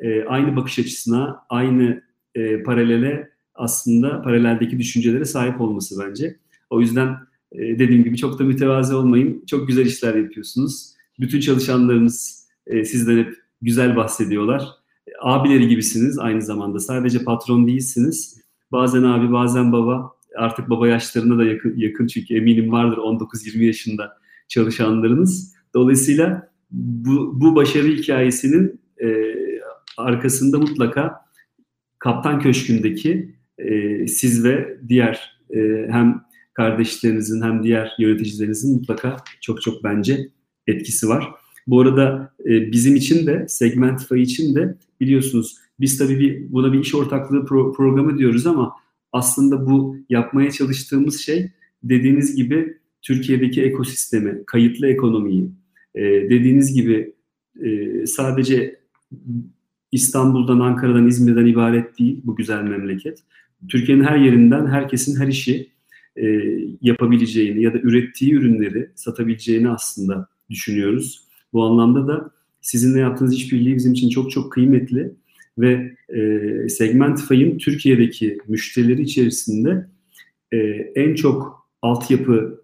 e, 0.00 0.24
aynı 0.24 0.56
bakış 0.56 0.78
açısına, 0.78 1.44
aynı 1.48 2.02
e, 2.34 2.62
paralele 2.62 3.30
aslında 3.54 4.22
paraleldeki 4.22 4.78
düşüncelere 4.78 5.24
sahip 5.24 5.60
olması 5.60 6.04
bence. 6.06 6.36
O 6.70 6.80
yüzden 6.80 7.16
e, 7.52 7.58
dediğim 7.58 8.04
gibi 8.04 8.16
çok 8.16 8.38
da 8.38 8.44
mütevazi 8.44 8.94
olmayın. 8.94 9.44
Çok 9.46 9.68
güzel 9.68 9.86
işler 9.86 10.14
yapıyorsunuz. 10.14 10.92
Bütün 11.20 11.40
çalışanlarınız 11.40 12.46
e, 12.66 12.84
sizden 12.84 13.18
hep 13.18 13.34
güzel 13.62 13.96
bahsediyorlar. 13.96 14.68
Abileri 15.20 15.68
gibisiniz 15.68 16.18
aynı 16.18 16.42
zamanda. 16.42 16.80
Sadece 16.80 17.24
patron 17.24 17.66
değilsiniz. 17.66 18.42
Bazen 18.72 19.02
abi, 19.02 19.32
bazen 19.32 19.72
baba. 19.72 20.12
Artık 20.36 20.70
baba 20.70 20.88
yaşlarına 20.88 21.38
da 21.38 21.44
yakın, 21.44 21.74
yakın 21.76 22.06
çünkü 22.06 22.36
eminim 22.36 22.72
vardır 22.72 22.96
19-20 22.96 23.64
yaşında 23.64 24.22
çalışanlarınız. 24.52 25.54
Dolayısıyla 25.74 26.48
bu, 26.70 27.40
bu 27.40 27.56
başarı 27.56 27.86
hikayesinin 27.86 28.80
e, 29.02 29.08
arkasında 29.96 30.58
mutlaka 30.58 31.22
Kaptan 31.98 32.40
Köşkü'ndeki 32.40 33.34
e, 33.58 34.06
siz 34.06 34.44
ve 34.44 34.78
diğer 34.88 35.40
e, 35.50 35.86
hem 35.90 36.22
kardeşlerinizin 36.54 37.42
hem 37.42 37.62
diğer 37.62 37.92
yöneticilerinizin 37.98 38.74
mutlaka 38.74 39.16
çok 39.40 39.62
çok 39.62 39.84
bence 39.84 40.28
etkisi 40.66 41.08
var. 41.08 41.28
Bu 41.66 41.80
arada 41.80 42.34
e, 42.44 42.72
bizim 42.72 42.96
için 42.96 43.26
de 43.26 43.46
Segmentify 43.48 44.22
için 44.22 44.54
de 44.54 44.74
biliyorsunuz 45.00 45.56
biz 45.80 45.98
tabii 45.98 46.18
bir, 46.18 46.52
buna 46.52 46.72
bir 46.72 46.80
iş 46.80 46.94
ortaklığı 46.94 47.46
pro, 47.46 47.72
programı 47.72 48.18
diyoruz 48.18 48.46
ama 48.46 48.72
aslında 49.12 49.66
bu 49.66 49.96
yapmaya 50.08 50.50
çalıştığımız 50.50 51.20
şey 51.20 51.50
dediğiniz 51.82 52.36
gibi 52.36 52.81
Türkiye'deki 53.02 53.62
ekosistemi, 53.62 54.42
kayıtlı 54.46 54.86
ekonomiyi, 54.86 55.50
e, 55.94 56.02
dediğiniz 56.04 56.74
gibi 56.74 57.14
e, 57.62 58.06
sadece 58.06 58.80
İstanbul'dan, 59.92 60.60
Ankara'dan, 60.60 61.06
İzmir'den 61.06 61.46
ibaret 61.46 61.98
değil 61.98 62.20
bu 62.24 62.36
güzel 62.36 62.62
memleket. 62.62 63.18
Türkiye'nin 63.68 64.04
her 64.04 64.16
yerinden 64.16 64.66
herkesin 64.66 65.20
her 65.20 65.28
işi 65.28 65.70
e, 66.16 66.24
yapabileceğini 66.82 67.62
ya 67.62 67.74
da 67.74 67.78
ürettiği 67.78 68.32
ürünleri 68.32 68.90
satabileceğini 68.94 69.70
aslında 69.70 70.28
düşünüyoruz. 70.50 71.24
Bu 71.52 71.64
anlamda 71.64 72.08
da 72.08 72.30
sizinle 72.60 72.98
yaptığınız 72.98 73.34
işbirliği 73.34 73.76
bizim 73.76 73.92
için 73.92 74.08
çok 74.08 74.30
çok 74.30 74.52
kıymetli 74.52 75.14
ve 75.58 75.96
e, 76.08 76.68
Segmentify'ın 76.68 77.58
Türkiye'deki 77.58 78.38
müşterileri 78.48 79.02
içerisinde 79.02 79.86
e, 80.52 80.56
en 80.94 81.14
çok 81.14 81.68
altyapı 81.82 82.61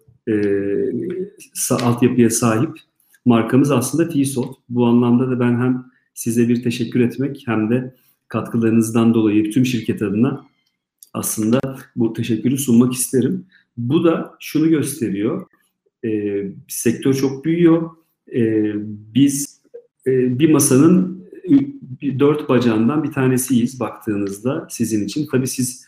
altyapıya 1.71 2.29
sahip 2.29 2.69
markamız 3.25 3.71
aslında 3.71 4.09
T-Soft. 4.09 4.59
Bu 4.69 4.85
anlamda 4.85 5.31
da 5.31 5.39
ben 5.39 5.51
hem 5.51 5.85
size 6.13 6.49
bir 6.49 6.63
teşekkür 6.63 6.99
etmek 6.99 7.43
hem 7.45 7.69
de 7.69 7.95
katkılarınızdan 8.27 9.13
dolayı 9.13 9.51
tüm 9.51 9.65
şirket 9.65 10.01
adına 10.01 10.45
aslında 11.13 11.59
bu 11.95 12.13
teşekkürü 12.13 12.57
sunmak 12.57 12.93
isterim. 12.93 13.45
Bu 13.77 14.03
da 14.03 14.35
şunu 14.39 14.69
gösteriyor. 14.69 15.47
E, 16.05 16.41
sektör 16.67 17.13
çok 17.13 17.45
büyüyor. 17.45 17.89
E, 18.35 18.73
biz 19.13 19.61
e, 20.07 20.39
bir 20.39 20.49
masanın 20.49 21.23
bir, 22.01 22.19
dört 22.19 22.49
bacağından 22.49 23.03
bir 23.03 23.11
tanesiyiz 23.11 23.79
baktığınızda 23.79 24.67
sizin 24.69 25.05
için. 25.05 25.27
Tabii 25.31 25.47
siz 25.47 25.85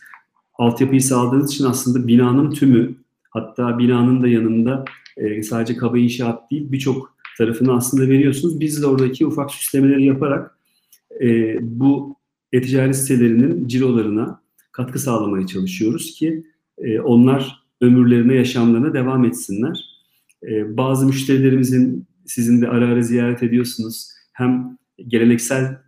altyapıyı 0.54 1.02
sağladığınız 1.02 1.52
için 1.52 1.64
aslında 1.64 2.06
binanın 2.06 2.50
tümü 2.50 2.94
hatta 3.32 3.78
binanın 3.78 4.22
da 4.22 4.28
yanında 4.28 4.84
e, 5.16 5.42
sadece 5.42 5.76
kaba 5.76 5.98
inşaat 5.98 6.50
değil 6.50 6.72
birçok 6.72 7.16
tarafını 7.38 7.72
aslında 7.72 8.08
veriyorsunuz. 8.08 8.60
Biz 8.60 8.82
de 8.82 8.86
oradaki 8.86 9.26
ufak 9.26 9.50
süslemeleri 9.50 10.04
yaparak 10.04 10.58
e, 11.22 11.56
bu 11.60 12.16
e-ticaret 12.52 12.96
sitelerinin 12.96 13.68
cirolarına 13.68 14.42
katkı 14.72 14.98
sağlamaya 14.98 15.46
çalışıyoruz 15.46 16.14
ki 16.14 16.44
e, 16.78 17.00
onlar 17.00 17.62
ömürlerine, 17.80 18.34
yaşamlarına 18.34 18.94
devam 18.94 19.24
etsinler. 19.24 19.92
Bazı 20.68 21.06
müşterilerimizin 21.06 22.06
sizin 22.26 22.62
de 22.62 22.68
ara 22.68 22.88
ara 22.88 23.02
ziyaret 23.02 23.42
ediyorsunuz. 23.42 24.08
Hem 24.32 24.78
geleneksel 25.08 25.78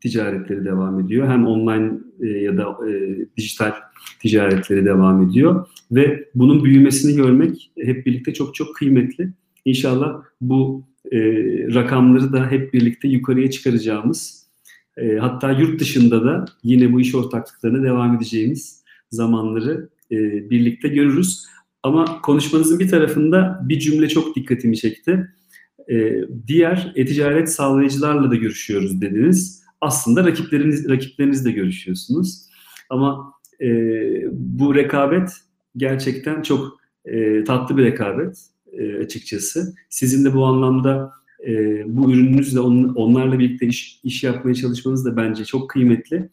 ticaretleri 0.00 0.64
devam 0.64 1.00
ediyor 1.00 1.28
hem 1.28 1.46
online 1.46 1.92
e, 2.20 2.26
ya 2.26 2.56
da 2.56 2.90
e, 2.90 3.18
dijital 3.36 3.72
ticaretleri 4.20 4.84
devam 4.84 5.22
ediyor 5.22 5.66
ve 5.92 6.28
bunun 6.34 6.64
büyümesini 6.64 7.16
görmek 7.16 7.70
hep 7.78 8.06
birlikte 8.06 8.34
çok 8.34 8.54
çok 8.54 8.76
kıymetli. 8.76 9.32
İnşallah 9.64 10.22
bu 10.40 10.84
e, 11.12 11.18
rakamları 11.74 12.32
da 12.32 12.50
hep 12.50 12.74
birlikte 12.74 13.08
yukarıya 13.08 13.50
çıkaracağımız 13.50 14.48
E, 14.98 15.16
hatta 15.16 15.50
yurt 15.50 15.80
dışında 15.80 16.24
da 16.24 16.44
yine 16.62 16.92
bu 16.92 17.00
iş 17.00 17.14
ortaklıklarına 17.14 17.82
devam 17.82 18.16
edeceğimiz 18.16 18.82
zamanları 19.10 19.88
e, 20.12 20.16
birlikte 20.50 20.88
görürüz. 20.88 21.44
Ama 21.82 22.22
konuşmanızın 22.22 22.78
bir 22.78 22.88
tarafında 22.88 23.60
bir 23.68 23.78
cümle 23.78 24.08
çok 24.08 24.36
dikkatimi 24.36 24.76
çekti. 24.76 25.28
E, 25.90 26.14
diğer 26.46 26.92
e-ticaret 26.96 27.52
sağlayıcılarla 27.52 28.30
da 28.30 28.36
görüşüyoruz 28.36 29.00
dediniz. 29.00 29.57
Aslında 29.80 30.24
rakipleriniz 30.24 30.88
rakiplerinizle 30.88 31.50
görüşüyorsunuz. 31.50 32.48
Ama 32.90 33.32
e, 33.60 33.68
bu 34.32 34.74
rekabet 34.74 35.30
gerçekten 35.76 36.42
çok 36.42 36.80
e, 37.04 37.44
tatlı 37.44 37.76
bir 37.76 37.84
rekabet 37.84 38.38
e, 38.72 38.94
açıkçası. 38.98 39.74
Sizin 39.88 40.24
de 40.24 40.34
bu 40.34 40.44
anlamda 40.44 41.12
e, 41.46 41.82
bu 41.86 42.12
ürününüzle 42.12 42.60
on, 42.60 42.94
onlarla 42.94 43.38
birlikte 43.38 43.66
iş, 43.66 44.00
iş 44.04 44.24
yapmaya 44.24 44.54
çalışmanız 44.54 45.04
da 45.04 45.16
bence 45.16 45.44
çok 45.44 45.70
kıymetli. 45.70 46.30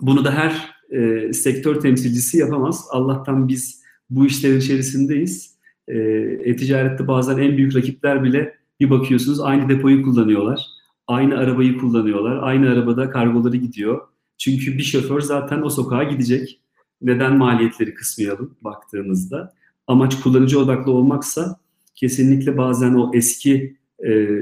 Bunu 0.00 0.24
da 0.24 0.34
her 0.34 0.76
e, 0.90 1.32
sektör 1.32 1.80
temsilcisi 1.80 2.38
yapamaz. 2.38 2.84
Allah'tan 2.90 3.48
biz 3.48 3.82
bu 4.10 4.26
işlerin 4.26 4.60
içerisindeyiz. 4.60 5.56
E, 5.88 5.98
e-ticarette 6.44 7.08
bazen 7.08 7.38
en 7.38 7.56
büyük 7.56 7.76
rakipler 7.76 8.24
bile 8.24 8.54
bir 8.80 8.90
bakıyorsunuz 8.90 9.40
aynı 9.40 9.68
depoyu 9.68 10.02
kullanıyorlar. 10.02 10.75
Aynı 11.06 11.38
arabayı 11.38 11.78
kullanıyorlar. 11.78 12.38
Aynı 12.42 12.70
arabada 12.70 13.10
kargoları 13.10 13.56
gidiyor. 13.56 14.08
Çünkü 14.38 14.78
bir 14.78 14.82
şoför 14.82 15.20
zaten 15.20 15.62
o 15.62 15.70
sokağa 15.70 16.04
gidecek. 16.04 16.60
Neden 17.02 17.36
maliyetleri 17.36 17.94
kısmayalım 17.94 18.56
baktığınızda. 18.60 19.54
Amaç 19.86 20.20
kullanıcı 20.20 20.60
odaklı 20.60 20.92
olmaksa 20.92 21.60
kesinlikle 21.94 22.58
bazen 22.58 22.94
o 22.94 23.10
eski 23.14 23.76
e, 24.06 24.38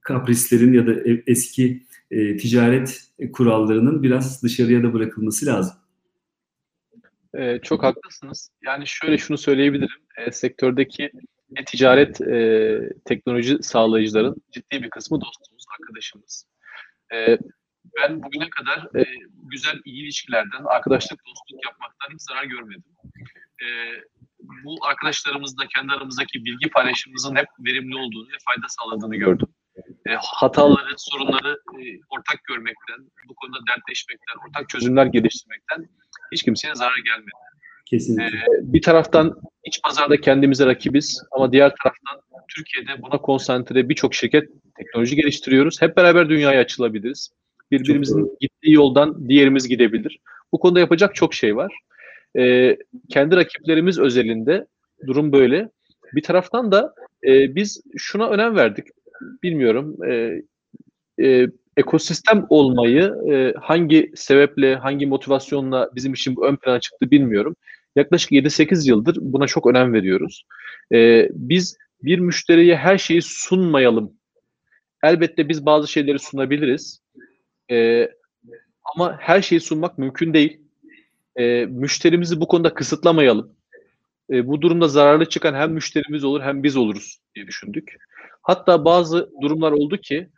kaprislerin 0.00 0.72
ya 0.72 0.86
da 0.86 0.92
e, 0.92 1.22
eski 1.26 1.82
e, 2.10 2.36
ticaret 2.36 3.02
kurallarının 3.32 4.02
biraz 4.02 4.42
dışarıya 4.42 4.82
da 4.82 4.92
bırakılması 4.92 5.46
lazım. 5.46 5.74
Ee, 7.38 7.58
çok 7.62 7.82
haklısınız. 7.82 8.50
Yani 8.64 8.86
şöyle 8.86 9.18
şunu 9.18 9.38
söyleyebilirim. 9.38 9.88
E, 10.16 10.32
sektördeki 10.32 11.10
e, 11.56 11.64
ticaret 11.64 12.20
e, 12.20 12.80
teknoloji 13.04 13.58
sağlayıcıların 13.62 14.36
ciddi 14.52 14.82
bir 14.82 14.90
kısmı 14.90 15.20
dostumuz, 15.64 15.80
arkadaşımız. 15.80 16.46
E, 17.12 17.38
ben 17.96 18.22
bugüne 18.22 18.50
kadar 18.50 19.00
e, 19.00 19.04
güzel, 19.50 19.80
iyi 19.84 20.04
ilişkilerden, 20.04 20.64
arkadaşlık, 20.64 21.20
dostluk 21.26 21.64
yapmaktan 21.64 22.14
hiç 22.14 22.22
zarar 22.22 22.44
görmedim. 22.44 22.84
E, 23.62 23.66
bu 24.64 24.86
arkadaşlarımızla 24.86 25.64
kendi 25.76 25.92
aramızdaki 25.92 26.44
bilgi 26.44 26.70
paylaşımımızın 26.70 27.36
hep 27.36 27.48
verimli 27.58 27.96
olduğunu 27.96 28.28
ve 28.28 28.36
fayda 28.46 28.66
sağladığını 28.68 29.16
gördüm. 29.16 29.48
E, 30.06 30.14
hataları, 30.14 30.94
sorunları 30.96 31.52
e, 31.52 31.82
ortak 32.10 32.44
görmekten, 32.44 32.98
bu 33.28 33.34
konuda 33.34 33.58
dertleşmekten, 33.70 34.48
ortak 34.48 34.68
çözümler 34.68 35.06
geliştirmekten 35.06 35.88
hiç 36.32 36.42
kimseye 36.42 36.74
zarar 36.74 36.98
gelmedi. 36.98 37.30
Kesinlikle. 37.86 38.38
E, 38.38 38.72
bir 38.72 38.82
taraftan 38.82 39.40
iç 39.64 39.82
pazarda 39.84 40.20
kendimize 40.20 40.66
rakibiz 40.66 41.22
ama 41.32 41.52
diğer 41.52 41.72
taraftan 41.82 42.23
Türkiye'de 42.56 43.02
buna 43.02 43.18
konsantre 43.18 43.88
birçok 43.88 44.14
şirket 44.14 44.48
teknoloji 44.76 45.16
geliştiriyoruz. 45.16 45.82
Hep 45.82 45.96
beraber 45.96 46.28
dünyaya 46.28 46.60
açılabiliriz. 46.60 47.30
Birbirimizin 47.70 48.36
gittiği 48.40 48.72
yoldan 48.72 49.28
diğerimiz 49.28 49.68
gidebilir. 49.68 50.20
Bu 50.52 50.58
konuda 50.58 50.80
yapacak 50.80 51.14
çok 51.14 51.34
şey 51.34 51.56
var. 51.56 51.72
E, 52.38 52.76
kendi 53.08 53.36
rakiplerimiz 53.36 53.98
özelinde 53.98 54.66
durum 55.06 55.32
böyle. 55.32 55.68
Bir 56.14 56.22
taraftan 56.22 56.72
da 56.72 56.94
e, 57.24 57.54
biz 57.54 57.82
şuna 57.96 58.28
önem 58.28 58.56
verdik. 58.56 58.86
Bilmiyorum. 59.42 60.04
E, 60.04 60.42
e, 61.22 61.48
ekosistem 61.76 62.46
olmayı 62.48 63.14
e, 63.30 63.54
hangi 63.60 64.12
sebeple, 64.14 64.74
hangi 64.74 65.06
motivasyonla 65.06 65.90
bizim 65.94 66.12
için 66.12 66.36
ön 66.42 66.56
plana 66.56 66.80
çıktı 66.80 67.10
bilmiyorum. 67.10 67.56
Yaklaşık 67.96 68.32
7-8 68.32 68.88
yıldır 68.88 69.18
buna 69.20 69.46
çok 69.46 69.66
önem 69.66 69.92
veriyoruz. 69.92 70.46
E, 70.92 71.28
biz 71.32 71.76
bir 72.04 72.18
müşteriye 72.18 72.76
her 72.76 72.98
şeyi 72.98 73.22
sunmayalım. 73.22 74.12
Elbette 75.02 75.48
biz 75.48 75.66
bazı 75.66 75.88
şeyleri 75.88 76.18
sunabiliriz. 76.18 77.00
E, 77.70 78.08
ama 78.94 79.16
her 79.20 79.42
şeyi 79.42 79.60
sunmak 79.60 79.98
mümkün 79.98 80.34
değil. 80.34 80.60
E, 81.36 81.66
müşterimizi 81.66 82.40
bu 82.40 82.48
konuda 82.48 82.74
kısıtlamayalım. 82.74 83.56
E, 84.30 84.46
bu 84.46 84.62
durumda 84.62 84.88
zararlı 84.88 85.28
çıkan 85.28 85.54
hem 85.54 85.72
müşterimiz 85.72 86.24
olur 86.24 86.42
hem 86.42 86.62
biz 86.62 86.76
oluruz 86.76 87.18
diye 87.34 87.46
düşündük. 87.46 87.96
Hatta 88.42 88.84
bazı 88.84 89.30
durumlar 89.42 89.72
oldu 89.72 89.96
ki 89.96 90.28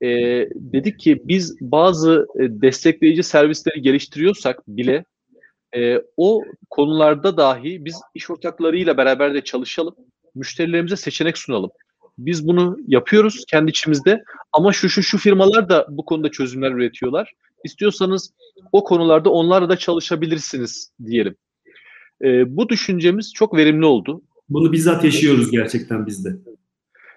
e, 0.00 0.08
dedik 0.54 1.00
ki 1.00 1.22
biz 1.24 1.56
bazı 1.60 2.26
e, 2.40 2.40
destekleyici 2.40 3.22
servisleri 3.22 3.82
geliştiriyorsak 3.82 4.68
bile 4.68 5.04
e, 5.76 6.02
o 6.16 6.44
konularda 6.70 7.36
dahi 7.36 7.84
biz 7.84 8.00
iş 8.14 8.30
ortaklarıyla 8.30 8.96
beraber 8.96 9.34
de 9.34 9.44
çalışalım. 9.44 9.96
Müşterilerimize 10.34 10.96
seçenek 10.96 11.38
sunalım. 11.38 11.70
Biz 12.18 12.46
bunu 12.46 12.76
yapıyoruz 12.86 13.44
kendi 13.48 13.70
içimizde 13.70 14.22
ama 14.52 14.72
şu 14.72 14.88
şu 14.88 15.02
şu 15.02 15.18
firmalar 15.18 15.68
da 15.68 15.86
bu 15.90 16.04
konuda 16.04 16.30
çözümler 16.30 16.70
üretiyorlar. 16.70 17.32
İstiyorsanız 17.64 18.32
o 18.72 18.84
konularda 18.84 19.30
onlarla 19.30 19.68
da 19.68 19.76
çalışabilirsiniz 19.76 20.92
diyelim. 21.06 21.36
E, 22.24 22.56
bu 22.56 22.68
düşüncemiz 22.68 23.32
çok 23.32 23.56
verimli 23.56 23.84
oldu. 23.84 24.22
Bunu 24.48 24.72
bizzat 24.72 25.04
yaşıyoruz 25.04 25.50
gerçekten 25.50 26.06
bizde. 26.06 26.36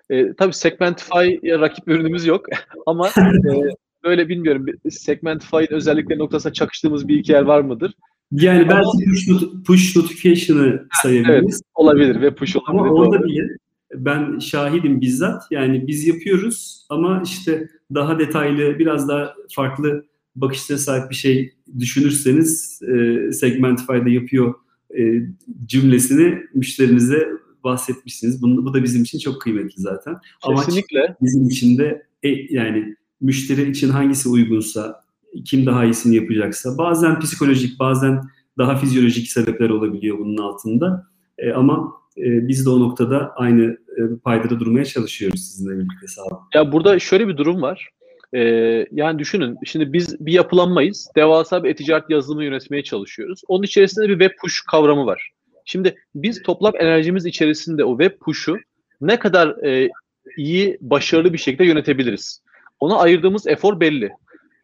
E, 0.10 0.34
tabii 0.34 0.54
Segmentify 0.54 1.38
rakip 1.44 1.88
ürünümüz 1.88 2.26
yok 2.26 2.46
ama 2.86 3.08
e, 3.08 3.74
böyle 4.04 4.30
bilmiyorum 4.30 4.66
Segmentify'ın 4.90 5.76
özellikleri 5.76 6.20
noktasında 6.20 6.54
çakıştığımız 6.54 7.08
bir 7.08 7.20
iki 7.20 7.32
yer 7.32 7.42
var 7.42 7.62
mıdır? 7.62 7.94
Yani 8.32 8.62
ama, 8.62 8.70
belki 8.72 9.10
push, 9.10 9.28
not 9.28 9.66
push 9.66 9.96
notification'ı 9.96 10.88
sayabiliriz. 11.02 11.44
Evet, 11.44 11.62
olabilir 11.76 12.22
ve 12.22 12.36
push 12.36 12.56
olabilir. 12.56 12.80
Ama 12.80 12.94
orada 12.94 13.24
bile 13.24 13.48
ben 13.96 14.40
şahidim 14.40 15.02
bizzat. 15.02 15.44
Yani 15.52 15.88
biz 15.88 16.08
yapıyoruz 16.08 16.86
ama 16.90 17.22
işte 17.26 17.70
daha 17.94 18.20
detaylı, 18.20 18.80
biraz 18.80 19.08
daha 19.08 19.34
farklı 19.56 20.06
bakışlara 20.36 20.80
sahip 20.80 21.10
bir 21.10 21.16
şey 21.16 21.54
düşünürseniz 21.80 22.82
e, 22.82 23.32
Segmentify'da 23.32 24.10
yapıyor 24.10 24.54
e, 24.98 25.22
cümlesini 25.66 26.44
müşterinize 26.54 27.28
bahsetmişsiniz. 27.64 28.42
Bunu, 28.42 28.66
bu 28.66 28.74
da 28.74 28.84
bizim 28.84 29.04
için 29.04 29.20
çok 29.20 29.42
kıymetli 29.42 29.82
zaten. 29.82 30.16
Kesinlikle. 30.44 31.00
Amaç 31.04 31.18
bizim 31.22 31.48
için 31.48 31.78
de 31.78 32.06
e, 32.24 32.30
yani 32.30 32.96
müşteri 33.22 33.70
için 33.70 33.90
hangisi 33.90 34.30
uygunsa, 34.30 35.02
kim 35.44 35.66
daha 35.66 35.86
iyisini 35.86 36.16
yapacaksa, 36.16 36.78
bazen 36.78 37.20
psikolojik, 37.20 37.80
bazen 37.80 38.22
daha 38.58 38.76
fizyolojik 38.78 39.28
sebepler 39.28 39.70
olabiliyor 39.70 40.18
bunun 40.20 40.38
altında. 40.38 41.08
E, 41.38 41.52
ama 41.52 41.94
e, 42.18 42.48
biz 42.48 42.66
de 42.66 42.70
o 42.70 42.80
noktada 42.80 43.34
aynı 43.36 43.64
e, 43.98 44.02
paydada 44.24 44.60
durmaya 44.60 44.86
çalışıyoruz 44.86 45.40
sizinle 45.40 45.80
birlikte 45.80 46.08
sağ 46.08 46.22
olun. 46.22 46.40
Ya 46.54 46.72
burada 46.72 47.00
şöyle 47.00 47.28
bir 47.28 47.38
durum 47.38 47.62
var. 47.62 47.90
Ee, 48.36 48.86
yani 48.92 49.20
düşünün, 49.20 49.58
şimdi 49.66 49.94
biz 49.94 50.26
bir 50.26 50.34
yapılanmayız. 50.34 51.10
Devasa 51.16 51.64
bir 51.64 51.70
e-ticaret 51.70 52.10
yazılımı 52.10 52.44
yönetmeye 52.44 52.84
çalışıyoruz. 52.84 53.42
Onun 53.48 53.64
içerisinde 53.64 54.10
bir 54.10 54.20
web 54.20 54.40
push 54.42 54.62
kavramı 54.62 55.06
var. 55.06 55.32
Şimdi 55.66 55.96
biz 56.16 56.44
toplam 56.44 56.74
enerjimiz 56.76 57.26
içerisinde 57.26 57.84
o 57.84 58.00
web 58.00 58.20
push'u 58.20 58.58
ne 59.02 59.20
kadar 59.20 59.64
e, 59.66 59.90
iyi, 60.38 60.78
başarılı 60.82 61.34
bir 61.34 61.38
şekilde 61.38 61.66
yönetebiliriz. 61.66 62.42
Ona 62.80 62.98
ayırdığımız 62.98 63.48
efor 63.48 63.80
belli. 63.80 64.12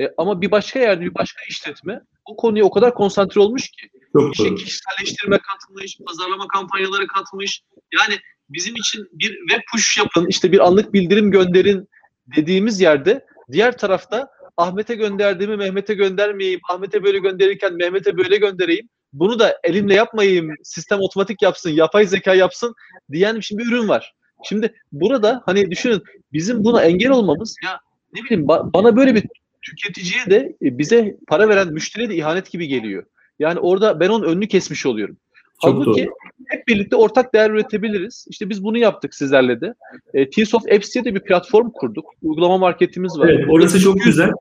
E, 0.02 0.14
ama 0.18 0.42
bir 0.42 0.52
başka 0.52 0.80
yerde, 0.80 1.02
bir 1.02 1.16
başka 1.16 1.42
işletme 1.50 2.02
o 2.26 2.36
konuya 2.36 2.66
o 2.66 2.72
kadar 2.72 2.94
konsantre 2.94 3.42
olmuş 3.42 3.70
ki 3.70 3.90
Çok 4.14 4.40
işe 4.40 4.56
kişiselleştirme 4.56 5.38
katmış, 5.38 5.98
pazarlama 6.08 6.48
kampanyaları 6.48 7.08
katmış. 7.08 7.62
Yani 8.00 8.20
bizim 8.50 8.76
için 8.76 9.08
bir 9.12 9.38
web 9.50 9.62
push 9.72 9.98
yapın, 9.98 10.26
işte 10.28 10.52
bir 10.52 10.68
anlık 10.68 10.94
bildirim 10.94 11.32
gönderin 11.32 11.90
dediğimiz 12.36 12.82
yerde 12.82 13.26
diğer 13.52 13.78
tarafta 13.78 14.30
Ahmet'e 14.58 14.96
gönderdiğimi 14.96 15.58
Mehmet'e 15.58 15.94
göndermeyeyim, 15.94 16.60
Ahmet'e 16.70 17.04
böyle 17.04 17.20
gönderirken 17.20 17.74
Mehmet'e 17.74 18.18
böyle 18.18 18.38
göndereyim 18.38 18.90
bunu 19.14 19.40
da 19.40 19.60
elimle 19.64 19.94
yapmayayım, 19.94 20.56
sistem 20.64 21.00
otomatik 21.00 21.42
yapsın, 21.42 21.70
yapay 21.70 22.06
zeka 22.06 22.34
yapsın 22.34 22.76
diyen 23.12 23.40
şimdi 23.40 23.64
bir 23.64 23.68
ürün 23.68 23.88
var. 23.88 24.14
Şimdi 24.44 24.74
burada 24.92 25.42
hani 25.46 25.72
düşünün 25.72 26.04
bizim 26.34 26.64
buna 26.64 26.84
engel 26.84 27.10
olmamız 27.10 27.56
ya 27.64 27.80
ne 28.14 28.24
bileyim 28.24 28.46
ba- 28.46 28.74
bana 28.74 28.96
böyle 28.96 29.16
bir 29.16 29.24
tüketiciye 29.62 30.26
de 30.26 30.56
e, 30.62 30.78
bize 30.78 31.18
para 31.28 31.50
veren 31.50 31.74
müşteriye 31.74 32.10
de 32.10 32.16
ihanet 32.16 32.52
gibi 32.52 32.68
geliyor. 32.68 33.04
Yani 33.40 33.60
orada 33.60 34.00
ben 34.00 34.10
onun 34.10 34.26
önünü 34.26 34.48
kesmiş 34.48 34.86
oluyorum. 34.86 35.18
Çok 35.62 35.74
Halbuki 35.74 36.06
doğru. 36.06 36.14
hep 36.48 36.68
birlikte 36.68 36.96
ortak 36.96 37.34
değer 37.34 37.52
üretebiliriz. 37.52 38.26
İşte 38.30 38.50
biz 38.50 38.64
bunu 38.64 38.78
yaptık 38.78 39.16
sizlerle 39.16 39.62
de. 39.62 39.74
E, 40.14 40.30
Tsoft 40.30 40.72
Apps 40.72 40.94
diye 40.94 41.06
de 41.06 41.16
bir 41.16 41.20
platform 41.20 41.70
kurduk. 41.70 42.06
Uygulama 42.22 42.58
marketimiz 42.58 43.20
var. 43.20 43.30
Evet, 43.30 43.46
orası 43.50 43.80
çok 43.80 44.02
güzel. 44.02 44.32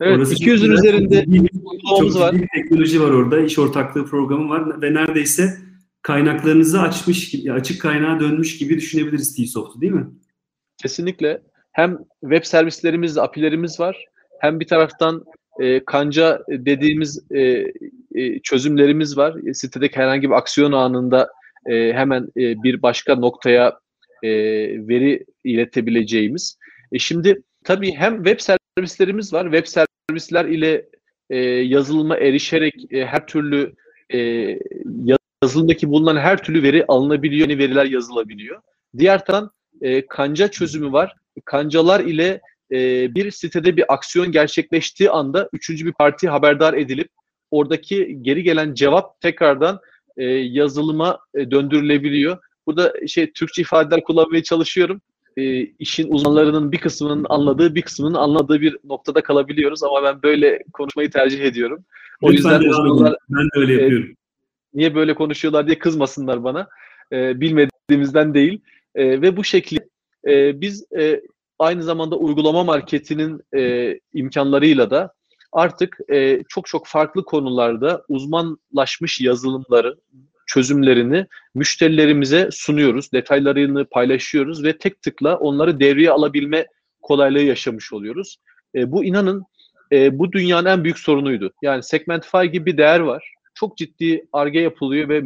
Evet, 0.00 0.18
Orası 0.18 0.34
200'ün 0.34 0.70
üzerinde 0.70 1.24
uygulamamız 1.64 2.20
var. 2.20 2.34
Bir 2.34 2.48
teknoloji 2.54 3.00
var 3.00 3.10
orada, 3.10 3.40
iş 3.40 3.58
ortaklığı 3.58 4.06
programı 4.06 4.48
var 4.48 4.82
ve 4.82 4.94
neredeyse 4.94 5.58
kaynaklarınızı 6.02 6.80
açmış 6.80 7.34
açık 7.52 7.80
kaynağa 7.80 8.20
dönmüş 8.20 8.58
gibi 8.58 8.76
düşünebiliriz 8.76 9.34
Tsoft'u 9.36 9.80
değil 9.80 9.92
mi? 9.92 10.06
Kesinlikle. 10.82 11.42
Hem 11.74 11.98
web 12.20 12.44
servislerimiz, 12.44 13.18
apilerimiz 13.18 13.80
var. 13.80 14.06
Hem 14.40 14.60
bir 14.60 14.66
taraftan 14.66 15.24
e, 15.60 15.84
kanca 15.84 16.42
dediğimiz 16.48 17.30
e, 17.30 17.40
e, 18.14 18.38
çözümlerimiz 18.38 19.16
var. 19.16 19.48
E, 19.48 19.54
sitedeki 19.54 19.96
herhangi 19.96 20.30
bir 20.30 20.34
aksiyon 20.34 20.72
anında 20.72 21.30
e, 21.66 21.92
hemen 21.92 22.22
e, 22.36 22.62
bir 22.62 22.82
başka 22.82 23.14
noktaya 23.14 23.78
e, 24.22 24.30
veri 24.88 25.24
iletebileceğimiz. 25.44 26.58
E, 26.92 26.98
şimdi 26.98 27.42
tabii 27.64 27.92
hem 27.92 28.24
web 28.24 28.40
servislerimiz 28.40 29.32
var. 29.32 29.44
Web 29.44 29.66
servisler 29.66 30.44
ile 30.44 30.86
e, 31.30 31.38
yazılıma 31.46 32.16
erişerek 32.16 32.74
e, 32.90 33.06
her 33.06 33.26
türlü 33.26 33.74
e, 34.14 34.18
yazılımdaki 35.42 35.88
bulunan 35.88 36.16
her 36.16 36.42
türlü 36.42 36.62
veri 36.62 36.84
alınabiliyor, 36.88 37.48
yeni 37.48 37.58
veriler 37.58 37.84
yazılabiliyor. 37.84 38.60
Diğer 38.98 39.24
taraftan 39.24 39.50
e, 39.80 40.06
kanca 40.06 40.48
çözümü 40.48 40.92
var. 40.92 41.14
Kancalar 41.44 42.00
ile 42.00 42.40
e, 42.72 43.14
bir 43.14 43.30
sitede 43.30 43.76
bir 43.76 43.94
aksiyon 43.94 44.32
gerçekleştiği 44.32 45.10
anda 45.10 45.48
üçüncü 45.52 45.86
bir 45.86 45.92
parti 45.92 46.28
haberdar 46.28 46.74
edilip 46.74 47.08
oradaki 47.50 48.18
geri 48.22 48.42
gelen 48.42 48.74
cevap 48.74 49.20
tekrardan 49.20 49.80
e, 50.16 50.24
yazılıma 50.24 51.18
e, 51.34 51.50
döndürülebiliyor. 51.50 52.38
Burada 52.66 52.92
şey 53.06 53.32
Türkçe 53.32 53.62
ifadeler 53.62 54.04
kullanmaya 54.04 54.42
çalışıyorum. 54.42 55.00
E, 55.36 55.60
işin 55.60 56.12
uzmanlarının 56.12 56.72
bir 56.72 56.78
kısmının 56.78 57.26
anladığı, 57.28 57.74
bir 57.74 57.82
kısmının 57.82 58.14
anladığı 58.14 58.60
bir 58.60 58.78
noktada 58.84 59.22
kalabiliyoruz 59.22 59.82
ama 59.82 60.02
ben 60.02 60.22
böyle 60.22 60.62
konuşmayı 60.72 61.10
tercih 61.10 61.40
ediyorum. 61.40 61.84
O 62.22 62.32
Lütfen 62.32 62.60
yüzden 62.60 62.68
uzmanlar 62.68 63.16
ben 63.28 63.44
de 63.44 63.60
öyle 63.60 63.72
yapıyorum. 63.72 64.10
E, 64.10 64.14
niye 64.74 64.94
böyle 64.94 65.14
konuşuyorlar 65.14 65.66
diye 65.66 65.78
kızmasınlar 65.78 66.44
bana. 66.44 66.68
E, 67.12 67.40
bilmediğimizden 67.40 68.34
değil. 68.34 68.60
E, 68.94 69.22
ve 69.22 69.36
bu 69.36 69.44
şekilde 69.44 69.88
e, 70.26 70.60
biz 70.60 70.92
e, 70.92 71.20
aynı 71.58 71.82
zamanda 71.82 72.16
uygulama 72.16 72.64
marketinin 72.64 73.40
e, 73.56 73.94
imkanlarıyla 74.12 74.90
da 74.90 75.14
artık 75.52 75.98
e, 76.12 76.42
çok 76.48 76.66
çok 76.66 76.86
farklı 76.86 77.24
konularda 77.24 78.04
uzmanlaşmış 78.08 79.20
yazılımları, 79.20 79.96
çözümlerini 80.46 81.26
müşterilerimize 81.54 82.48
sunuyoruz. 82.52 83.12
Detaylarını 83.12 83.84
paylaşıyoruz 83.84 84.64
ve 84.64 84.78
tek 84.78 85.02
tıkla 85.02 85.36
onları 85.36 85.80
devreye 85.80 86.10
alabilme 86.10 86.66
kolaylığı 87.02 87.42
yaşamış 87.42 87.92
oluyoruz. 87.92 88.36
E, 88.74 88.92
bu 88.92 89.04
inanın 89.04 89.44
e, 89.92 90.18
bu 90.18 90.32
dünyanın 90.32 90.68
en 90.68 90.84
büyük 90.84 90.98
sorunuydu. 90.98 91.52
Yani 91.62 91.82
Segmentify 91.82 92.44
gibi 92.44 92.66
bir 92.66 92.76
değer 92.76 93.00
var. 93.00 93.34
Çok 93.54 93.76
ciddi 93.76 94.26
arge 94.32 94.60
yapılıyor 94.60 95.08
ve 95.08 95.22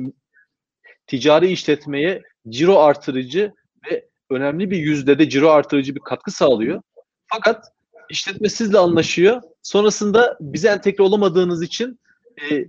ticari 1.07 1.49
işletmeye 1.49 2.23
ciro 2.49 2.79
artırıcı 2.79 3.53
ve 3.91 4.09
önemli 4.31 4.71
bir 4.71 4.79
yüzdede 4.79 5.29
ciro 5.29 5.51
artırıcı 5.51 5.95
bir 5.95 6.01
katkı 6.01 6.31
sağlıyor. 6.31 6.83
Fakat 7.27 7.65
işletme 8.11 8.49
sizle 8.49 8.79
anlaşıyor. 8.79 9.43
Sonrasında 9.63 10.37
bize 10.41 10.69
entegre 10.69 11.03
olamadığınız 11.03 11.63
için 11.63 12.01
e, 12.51 12.65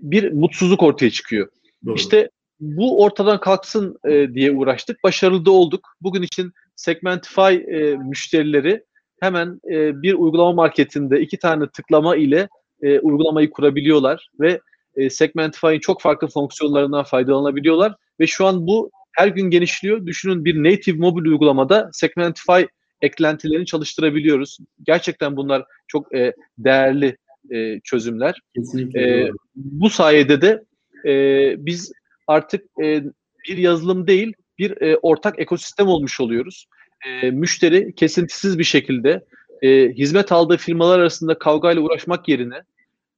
bir 0.00 0.32
mutsuzluk 0.32 0.82
ortaya 0.82 1.10
çıkıyor. 1.10 1.48
Doğru. 1.86 1.94
İşte 1.94 2.30
bu 2.60 3.02
ortadan 3.02 3.40
kalksın 3.40 3.98
e, 4.08 4.34
diye 4.34 4.52
uğraştık. 4.52 5.04
Başarılı 5.04 5.44
da 5.44 5.50
olduk. 5.50 5.96
Bugün 6.00 6.22
için 6.22 6.52
Segmentify 6.76 7.54
e, 7.54 7.96
müşterileri 7.96 8.84
hemen 9.20 9.60
e, 9.70 10.02
bir 10.02 10.14
uygulama 10.14 10.52
marketinde 10.52 11.20
iki 11.20 11.38
tane 11.38 11.68
tıklama 11.68 12.16
ile 12.16 12.48
e, 12.82 12.98
uygulamayı 12.98 13.50
kurabiliyorlar 13.50 14.30
ve 14.40 14.60
e, 14.96 15.10
Segmentify'in 15.10 15.80
çok 15.80 16.00
farklı 16.00 16.28
fonksiyonlarından 16.28 17.04
faydalanabiliyorlar 17.04 17.94
ve 18.20 18.26
şu 18.26 18.46
an 18.46 18.66
bu 18.66 18.90
her 19.12 19.28
gün 19.28 19.50
genişliyor. 19.50 20.06
Düşünün 20.06 20.44
bir 20.44 20.64
native 20.64 20.96
mobil 20.96 21.24
uygulamada 21.24 21.90
Segmentify 21.92 22.62
eklentilerini 23.02 23.66
çalıştırabiliyoruz. 23.66 24.58
Gerçekten 24.82 25.36
bunlar 25.36 25.64
çok 25.88 26.14
e, 26.14 26.32
değerli 26.58 27.16
e, 27.50 27.80
çözümler. 27.80 28.40
Kesinlikle. 28.56 29.24
E, 29.24 29.30
bu 29.54 29.90
sayede 29.90 30.40
de 30.40 30.64
e, 31.06 31.54
biz 31.66 31.92
artık 32.26 32.64
e, 32.82 33.02
bir 33.48 33.56
yazılım 33.56 34.06
değil 34.06 34.32
bir 34.58 34.82
e, 34.82 34.96
ortak 34.96 35.38
ekosistem 35.38 35.88
olmuş 35.88 36.20
oluyoruz. 36.20 36.66
E, 37.06 37.30
müşteri 37.30 37.94
kesintisiz 37.94 38.58
bir 38.58 38.64
şekilde 38.64 39.24
e, 39.62 39.92
hizmet 39.92 40.32
aldığı 40.32 40.56
firmalar 40.56 40.98
arasında 40.98 41.38
kavgayla 41.38 41.82
uğraşmak 41.82 42.28
yerine 42.28 42.62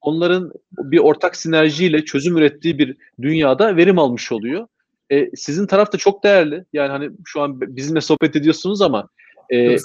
onların 0.01 0.51
bir 0.71 0.99
ortak 0.99 1.35
sinerjiyle 1.35 2.05
çözüm 2.05 2.37
ürettiği 2.37 2.77
bir 2.77 2.97
dünyada 3.21 3.77
verim 3.77 3.99
almış 3.99 4.31
oluyor. 4.31 4.67
E, 5.11 5.29
sizin 5.35 5.67
taraf 5.67 5.93
da 5.93 5.97
çok 5.97 6.23
değerli. 6.23 6.65
Yani 6.73 6.89
hani 6.89 7.09
şu 7.25 7.41
an 7.41 7.61
bizimle 7.61 8.01
sohbet 8.01 8.35
ediyorsunuz 8.35 8.81
ama 8.81 9.09
e, 9.53 9.77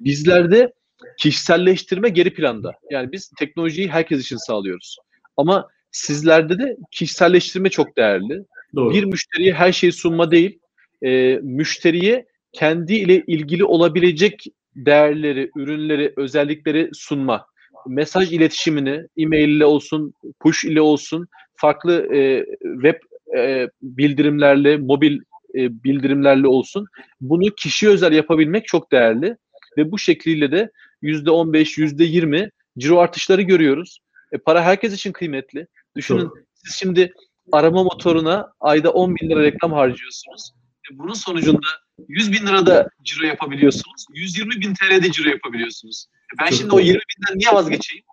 bizlerde 0.00 0.72
kişiselleştirme 1.18 2.08
geri 2.08 2.34
planda. 2.34 2.72
Yani 2.90 3.12
biz 3.12 3.30
teknolojiyi 3.38 3.88
herkes 3.88 4.20
için 4.20 4.36
sağlıyoruz. 4.36 4.96
Ama 5.36 5.68
sizlerde 5.90 6.58
de 6.58 6.76
kişiselleştirme 6.90 7.70
çok 7.70 7.96
değerli. 7.96 8.44
Doğru. 8.74 8.94
Bir 8.94 9.04
müşteriye 9.04 9.52
her 9.52 9.72
şeyi 9.72 9.92
sunma 9.92 10.30
değil, 10.30 10.58
e, 11.02 11.38
müşteriye 11.42 12.26
kendi 12.52 12.94
ile 12.94 13.22
ilgili 13.26 13.64
olabilecek 13.64 14.44
değerleri, 14.76 15.50
ürünleri, 15.56 16.12
özellikleri 16.16 16.90
sunma. 16.92 17.46
Mesaj 17.86 18.32
iletişimini 18.32 19.06
e-mail 19.16 19.48
ile 19.48 19.64
olsun, 19.64 20.14
push 20.40 20.64
ile 20.64 20.80
olsun, 20.80 21.28
farklı 21.54 22.14
e, 22.14 22.46
web 22.62 22.94
e, 23.36 23.68
bildirimlerle, 23.82 24.76
mobil 24.76 25.20
e, 25.54 25.84
bildirimlerle 25.84 26.46
olsun. 26.46 26.86
Bunu 27.20 27.54
kişi 27.54 27.88
özel 27.88 28.12
yapabilmek 28.12 28.66
çok 28.66 28.92
değerli 28.92 29.36
ve 29.76 29.90
bu 29.90 29.98
şekliyle 29.98 30.52
de 30.52 30.70
yüzde 31.02 31.30
15, 31.30 31.78
yüzde 31.78 32.04
20 32.04 32.50
ciro 32.78 32.98
artışları 32.98 33.42
görüyoruz. 33.42 33.98
E, 34.32 34.38
para 34.38 34.64
herkes 34.64 34.94
için 34.94 35.12
kıymetli. 35.12 35.66
Düşünün 35.96 36.20
Doğru. 36.20 36.44
siz 36.54 36.74
şimdi 36.74 37.12
arama 37.52 37.82
motoruna 37.82 38.52
ayda 38.60 38.90
10 38.90 39.16
bin 39.16 39.30
lira 39.30 39.42
reklam 39.42 39.72
harcıyorsunuz. 39.72 40.52
E, 40.92 40.98
bunun 40.98 41.14
sonucunda 41.14 41.66
100 42.08 42.32
bin 42.32 42.46
lirada 42.46 42.88
ciro 43.02 43.26
yapabiliyorsunuz. 43.26 44.06
120 44.14 44.50
bin 44.60 44.74
TL'de 44.74 45.12
ciro 45.12 45.28
yapabiliyorsunuz. 45.28 46.06
E, 46.34 46.38
ben 46.40 46.48
Çok 46.48 46.58
şimdi 46.58 46.70
doğru. 46.70 46.76
o 46.76 46.80
20 46.80 46.92
binden 46.92 47.38
niye 47.38 47.52
vazgeçeyim? 47.52 48.04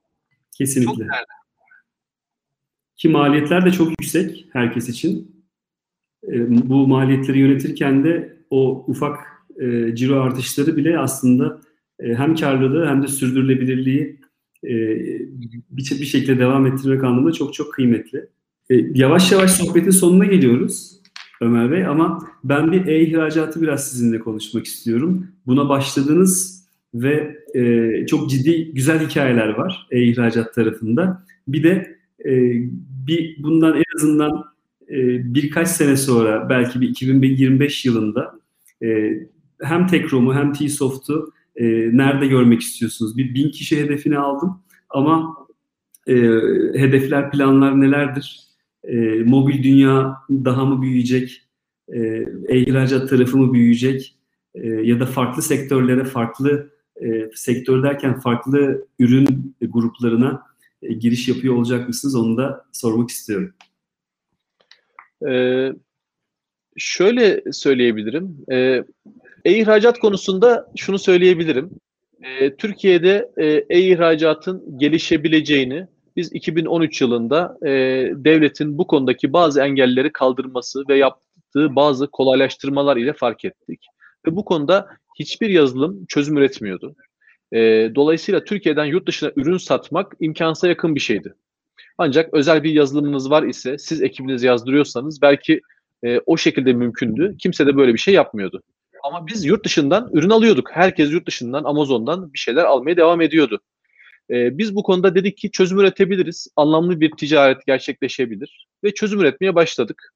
Kesinlikle. 0.57 0.91
Çok 0.91 0.99
değerli. 0.99 1.42
Ki 2.97 3.09
maliyetler 3.09 3.65
de 3.65 3.71
çok 3.71 3.89
yüksek 3.89 4.45
herkes 4.53 4.89
için. 4.89 5.43
E, 6.27 6.69
bu 6.69 6.87
maliyetleri 6.87 7.39
yönetirken 7.39 8.03
de 8.03 8.37
o 8.49 8.85
ufak 8.87 9.19
e, 9.59 9.95
ciro 9.95 10.21
artışları 10.21 10.77
bile 10.77 10.99
aslında 10.99 11.61
e, 11.99 12.13
hem 12.13 12.35
karlılığı 12.35 12.87
hem 12.87 13.03
de 13.03 13.07
sürdürülebilirliği 13.07 14.19
e, 14.63 14.69
bir, 15.69 15.99
bir 15.99 16.05
şekilde 16.05 16.39
devam 16.39 16.65
ettirmek 16.65 17.03
anlamında 17.03 17.33
çok 17.33 17.53
çok 17.53 17.73
kıymetli. 17.73 18.29
E, 18.69 18.75
yavaş 18.93 19.31
yavaş 19.31 19.51
sohbetin 19.51 19.91
sonuna 19.91 20.25
geliyoruz 20.25 21.01
Ömer 21.41 21.71
Bey 21.71 21.85
ama 21.85 22.27
ben 22.43 22.71
bir 22.71 22.87
e-ihracatı 22.87 23.61
biraz 23.61 23.89
sizinle 23.89 24.19
konuşmak 24.19 24.65
istiyorum. 24.65 25.27
Buna 25.45 25.69
başladınız 25.69 26.63
ve 26.93 27.37
e, 27.55 28.05
çok 28.07 28.29
ciddi 28.29 28.73
güzel 28.73 29.07
hikayeler 29.07 29.49
var 29.49 29.87
e-ihracat 29.91 30.53
tarafında. 30.53 31.25
Bir 31.47 31.63
de 31.63 31.97
e, 32.25 32.31
bir 33.07 33.43
bundan 33.43 33.77
en 33.77 33.97
azından 33.97 34.43
e, 34.89 34.97
birkaç 35.35 35.67
sene 35.67 35.97
sonra 35.97 36.49
belki 36.49 36.81
bir 36.81 36.89
2025 36.89 37.85
yılında 37.85 38.39
e, 38.83 39.19
hem 39.61 39.87
Tekrom'u 39.87 40.35
hem 40.35 40.53
T-Soft'u 40.53 41.33
e, 41.55 41.65
nerede 41.97 42.27
görmek 42.27 42.61
istiyorsunuz? 42.61 43.17
Bir 43.17 43.33
bin 43.33 43.49
kişi 43.49 43.83
hedefini 43.83 44.17
aldım 44.17 44.59
ama 44.89 45.37
e, 46.07 46.13
hedefler, 46.75 47.31
planlar 47.31 47.81
nelerdir? 47.81 48.39
E, 48.83 48.95
mobil 49.23 49.63
dünya 49.63 50.17
daha 50.29 50.65
mı 50.65 50.81
büyüyecek? 50.81 51.41
E, 51.87 51.99
e-ihracat 52.47 53.09
tarafı 53.09 53.37
mı 53.37 53.53
büyüyecek? 53.53 54.15
E, 54.55 54.67
ya 54.67 54.99
da 54.99 55.05
farklı 55.05 55.41
sektörlere, 55.41 56.03
farklı 56.03 56.69
e, 57.01 57.29
sektör 57.35 57.83
derken 57.83 58.19
farklı 58.19 58.87
ürün 58.99 59.55
gruplarına 59.61 60.52
e, 60.83 60.93
giriş 60.93 61.27
yapıyor 61.27 61.55
olacak 61.55 61.87
mısınız? 61.87 62.15
Onu 62.15 62.37
da 62.37 62.65
sormak 62.71 63.09
istiyorum. 63.09 63.53
Ee, 65.29 65.71
şöyle 66.77 67.43
söyleyebilirim. 67.51 68.37
Ee, 68.51 68.83
e-ihracat 69.45 69.99
konusunda 69.99 70.71
şunu 70.77 70.99
söyleyebilirim. 70.99 71.69
Ee, 72.23 72.55
Türkiye'de 72.55 73.31
e, 73.37 73.45
e-ihracatın 73.69 74.79
gelişebileceğini 74.79 75.87
biz 76.15 76.33
2013 76.33 77.01
yılında 77.01 77.57
e, 77.65 77.69
devletin 78.15 78.77
bu 78.77 78.87
konudaki 78.87 79.33
bazı 79.33 79.61
engelleri 79.61 80.11
kaldırması 80.11 80.83
ve 80.89 80.97
yaptığı 80.97 81.75
bazı 81.75 82.07
kolaylaştırmalar 82.07 82.97
ile 82.97 83.13
fark 83.13 83.45
ettik. 83.45 83.85
Ve 84.27 84.35
bu 84.35 84.45
konuda 84.45 84.87
hiçbir 85.19 85.49
yazılım 85.49 86.05
çözüm 86.05 86.37
üretmiyordu. 86.37 86.95
E, 87.53 87.91
dolayısıyla 87.95 88.43
Türkiye'den 88.43 88.85
yurt 88.85 89.07
dışına 89.07 89.31
ürün 89.35 89.57
satmak 89.57 90.13
imkansa 90.19 90.67
yakın 90.67 90.95
bir 90.95 90.99
şeydi. 90.99 91.33
Ancak 91.97 92.33
özel 92.33 92.63
bir 92.63 92.71
yazılımınız 92.71 93.29
var 93.29 93.43
ise 93.43 93.77
siz 93.77 94.01
ekibinizi 94.01 94.47
yazdırıyorsanız 94.47 95.21
belki 95.21 95.61
e, 96.03 96.19
o 96.25 96.37
şekilde 96.37 96.73
mümkündü. 96.73 97.35
Kimse 97.39 97.67
de 97.67 97.77
böyle 97.77 97.93
bir 97.93 97.99
şey 97.99 98.13
yapmıyordu. 98.13 98.63
Ama 99.03 99.27
biz 99.27 99.45
yurt 99.45 99.65
dışından 99.65 100.09
ürün 100.13 100.29
alıyorduk. 100.29 100.69
Herkes 100.71 101.11
yurt 101.11 101.27
dışından 101.27 101.63
Amazon'dan 101.63 102.33
bir 102.33 102.39
şeyler 102.39 102.63
almaya 102.63 102.97
devam 102.97 103.21
ediyordu. 103.21 103.59
Ee, 104.29 104.57
biz 104.57 104.75
bu 104.75 104.83
konuda 104.83 105.15
dedik 105.15 105.37
ki 105.37 105.51
çözüm 105.51 105.79
üretebiliriz. 105.79 106.47
Anlamlı 106.55 107.01
bir 107.01 107.11
ticaret 107.11 107.65
gerçekleşebilir. 107.65 108.67
Ve 108.83 108.93
çözüm 108.93 109.19
üretmeye 109.19 109.55
başladık. 109.55 110.13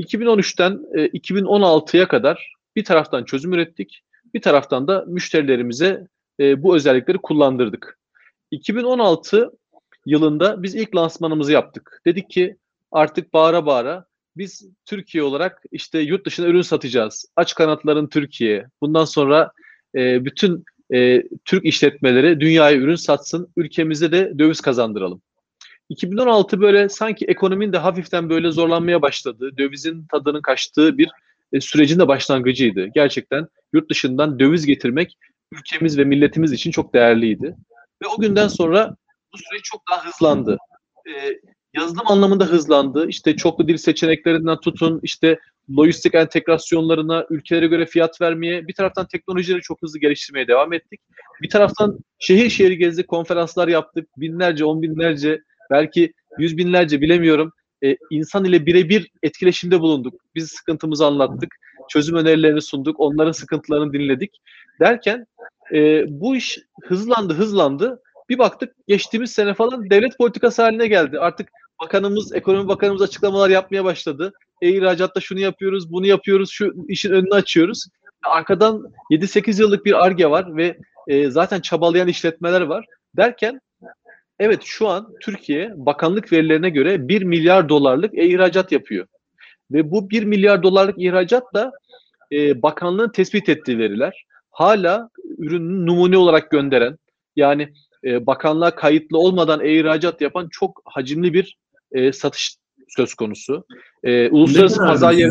2013'ten 0.00 0.80
e, 0.94 1.06
2016'ya 1.06 2.08
kadar 2.08 2.54
bir 2.76 2.84
taraftan 2.84 3.24
çözüm 3.24 3.52
ürettik. 3.52 4.02
Bir 4.34 4.42
taraftan 4.42 4.88
da 4.88 5.04
müşterilerimize 5.08 6.06
e, 6.40 6.62
bu 6.62 6.76
özellikleri 6.76 7.18
kullandırdık. 7.18 7.98
2016 8.50 9.50
yılında 10.06 10.62
biz 10.62 10.74
ilk 10.74 10.96
lansmanımızı 10.96 11.52
yaptık. 11.52 12.02
Dedik 12.06 12.30
ki 12.30 12.56
artık 12.92 13.32
bağıra 13.32 13.66
bağıra 13.66 14.04
biz 14.36 14.68
Türkiye 14.86 15.22
olarak 15.24 15.62
işte 15.72 16.00
yurt 16.00 16.26
dışına 16.26 16.46
ürün 16.46 16.62
satacağız. 16.62 17.24
Aç 17.36 17.54
kanatların 17.54 18.06
Türkiye. 18.06 18.66
Bundan 18.80 19.04
sonra 19.04 19.52
e, 19.94 20.24
bütün 20.24 20.64
e, 20.94 21.22
Türk 21.44 21.64
işletmeleri 21.64 22.40
dünyaya 22.40 22.76
ürün 22.76 22.94
satsın. 22.94 23.48
Ülkemizde 23.56 24.12
de 24.12 24.38
döviz 24.38 24.60
kazandıralım. 24.60 25.22
2016 25.88 26.60
böyle 26.60 26.88
sanki 26.88 27.24
ekonominin 27.24 27.72
de 27.72 27.78
hafiften 27.78 28.30
böyle 28.30 28.50
zorlanmaya 28.50 29.02
başladığı, 29.02 29.58
dövizin 29.58 30.06
tadının 30.10 30.42
kaçtığı 30.42 30.98
bir 30.98 31.08
e, 31.52 31.60
sürecin 31.60 31.98
de 31.98 32.08
başlangıcıydı. 32.08 32.86
Gerçekten 32.86 33.46
yurt 33.72 33.90
dışından 33.90 34.38
döviz 34.38 34.66
getirmek 34.66 35.16
ülkemiz 35.52 35.98
ve 35.98 36.04
milletimiz 36.04 36.52
için 36.52 36.70
çok 36.70 36.94
değerliydi. 36.94 37.56
Ve 38.02 38.06
o 38.16 38.20
günden 38.20 38.48
sonra 38.48 38.96
bu 39.32 39.38
süreç 39.38 39.64
çok 39.64 39.82
daha 39.90 40.06
hızlandı. 40.06 40.58
E, 41.08 41.12
yazılım 41.74 42.06
anlamında 42.06 42.44
hızlandı. 42.44 43.08
İşte 43.08 43.36
çoklu 43.36 43.68
dil 43.68 43.76
seçeneklerinden 43.76 44.60
tutun, 44.60 45.00
işte 45.02 45.38
lojistik 45.78 46.14
entegrasyonlarına, 46.14 47.26
ülkelere 47.30 47.66
göre 47.66 47.86
fiyat 47.86 48.20
vermeye, 48.20 48.68
bir 48.68 48.74
taraftan 48.74 49.06
teknolojileri 49.06 49.60
çok 49.60 49.82
hızlı 49.82 49.98
geliştirmeye 49.98 50.48
devam 50.48 50.72
ettik. 50.72 51.00
Bir 51.42 51.48
taraftan 51.48 51.98
şehir 52.18 52.50
şehir 52.50 52.72
gezdik, 52.72 53.08
konferanslar 53.08 53.68
yaptık, 53.68 54.08
binlerce, 54.16 54.64
on 54.64 54.82
binlerce, 54.82 55.40
belki 55.70 56.12
yüz 56.38 56.56
binlerce 56.56 57.00
bilemiyorum. 57.00 57.52
E, 57.84 57.96
insan 58.10 58.44
ile 58.44 58.66
birebir 58.66 59.10
etkileşimde 59.22 59.80
bulunduk. 59.80 60.14
Biz 60.34 60.50
sıkıntımızı 60.50 61.06
anlattık, 61.06 61.54
çözüm 61.88 62.16
önerilerini 62.16 62.62
sunduk, 62.62 63.00
onların 63.00 63.32
sıkıntılarını 63.32 63.92
dinledik. 63.92 64.40
Derken 64.80 65.26
e, 65.74 66.04
bu 66.08 66.36
iş 66.36 66.58
hızlandı, 66.82 67.34
hızlandı. 67.34 68.02
Bir 68.28 68.38
baktık 68.38 68.74
geçtiğimiz 68.88 69.30
sene 69.32 69.54
falan 69.54 69.90
devlet 69.90 70.18
politikası 70.18 70.62
haline 70.62 70.86
geldi. 70.86 71.18
Artık 71.18 71.48
bakanımız, 71.82 72.34
ekonomi 72.34 72.68
bakanımız 72.68 73.02
açıklamalar 73.02 73.50
yapmaya 73.50 73.84
başladı. 73.84 74.32
E 74.62 74.68
ihracatta 74.68 75.20
şunu 75.20 75.40
yapıyoruz, 75.40 75.92
bunu 75.92 76.06
yapıyoruz, 76.06 76.50
şu 76.50 76.74
işin 76.88 77.10
önünü 77.10 77.34
açıyoruz. 77.34 77.86
Arkadan 78.24 78.82
7-8 79.10 79.60
yıllık 79.60 79.84
bir 79.84 80.04
arge 80.04 80.26
var 80.26 80.56
ve 80.56 80.78
e, 81.08 81.30
zaten 81.30 81.60
çabalayan 81.60 82.08
işletmeler 82.08 82.60
var. 82.60 82.84
Derken 83.16 83.60
evet 84.40 84.62
şu 84.64 84.88
an 84.88 85.08
Türkiye 85.20 85.72
bakanlık 85.76 86.32
verilerine 86.32 86.70
göre 86.70 87.08
1 87.08 87.22
milyar 87.22 87.68
dolarlık 87.68 88.14
e-ihracat 88.14 88.72
yapıyor. 88.72 89.06
Ve 89.70 89.90
bu 89.90 90.10
1 90.10 90.24
milyar 90.24 90.62
dolarlık 90.62 90.94
ihracat 90.98 91.54
da 91.54 91.72
e, 92.32 92.62
bakanlığın 92.62 93.08
tespit 93.08 93.48
ettiği 93.48 93.78
veriler. 93.78 94.24
Hala 94.50 95.10
ürünü 95.38 95.86
numune 95.86 96.16
olarak 96.16 96.50
gönderen 96.50 96.98
yani 97.36 97.72
e, 98.04 98.26
bakanlığa 98.26 98.74
kayıtlı 98.74 99.18
olmadan 99.18 99.60
e-ihracat 99.60 100.20
yapan 100.20 100.48
çok 100.50 100.82
hacimli 100.84 101.34
bir 101.34 101.56
e, 101.92 102.12
satış 102.12 102.56
söz 102.88 103.14
konusu. 103.14 103.64
E, 104.04 104.28
uluslararası 104.30 104.78
pazar 104.78 105.12
yeri... 105.12 105.30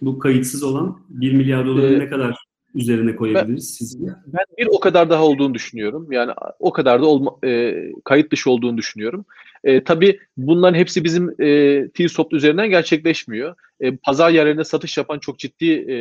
Bu, 0.00 0.18
kayıtsız 0.18 0.62
olan 0.62 1.00
1 1.08 1.32
milyar 1.32 1.66
doları 1.66 1.94
e, 1.94 1.98
ne 1.98 2.08
kadar 2.08 2.45
üzerine 2.76 3.16
koyabiliriz 3.16 3.74
sizce? 3.74 4.06
Ben 4.26 4.44
bir 4.58 4.66
o 4.66 4.80
kadar 4.80 5.10
daha 5.10 5.24
olduğunu 5.24 5.54
düşünüyorum. 5.54 6.12
Yani 6.12 6.32
o 6.58 6.72
kadar 6.72 7.02
da 7.02 7.06
olma, 7.06 7.36
e, 7.44 7.74
kayıt 8.04 8.32
dışı 8.32 8.50
olduğunu 8.50 8.78
düşünüyorum. 8.78 9.24
E, 9.64 9.84
tabii 9.84 10.20
bunların 10.36 10.78
hepsi 10.78 11.04
bizim 11.04 11.42
e, 11.42 11.88
T-Soft 11.88 12.32
üzerinden 12.32 12.70
gerçekleşmiyor. 12.70 13.54
E, 13.80 13.96
pazar 13.96 14.30
yerlerinde 14.30 14.64
satış 14.64 14.98
yapan 14.98 15.18
çok 15.18 15.38
ciddi 15.38 15.70
e, 15.72 15.96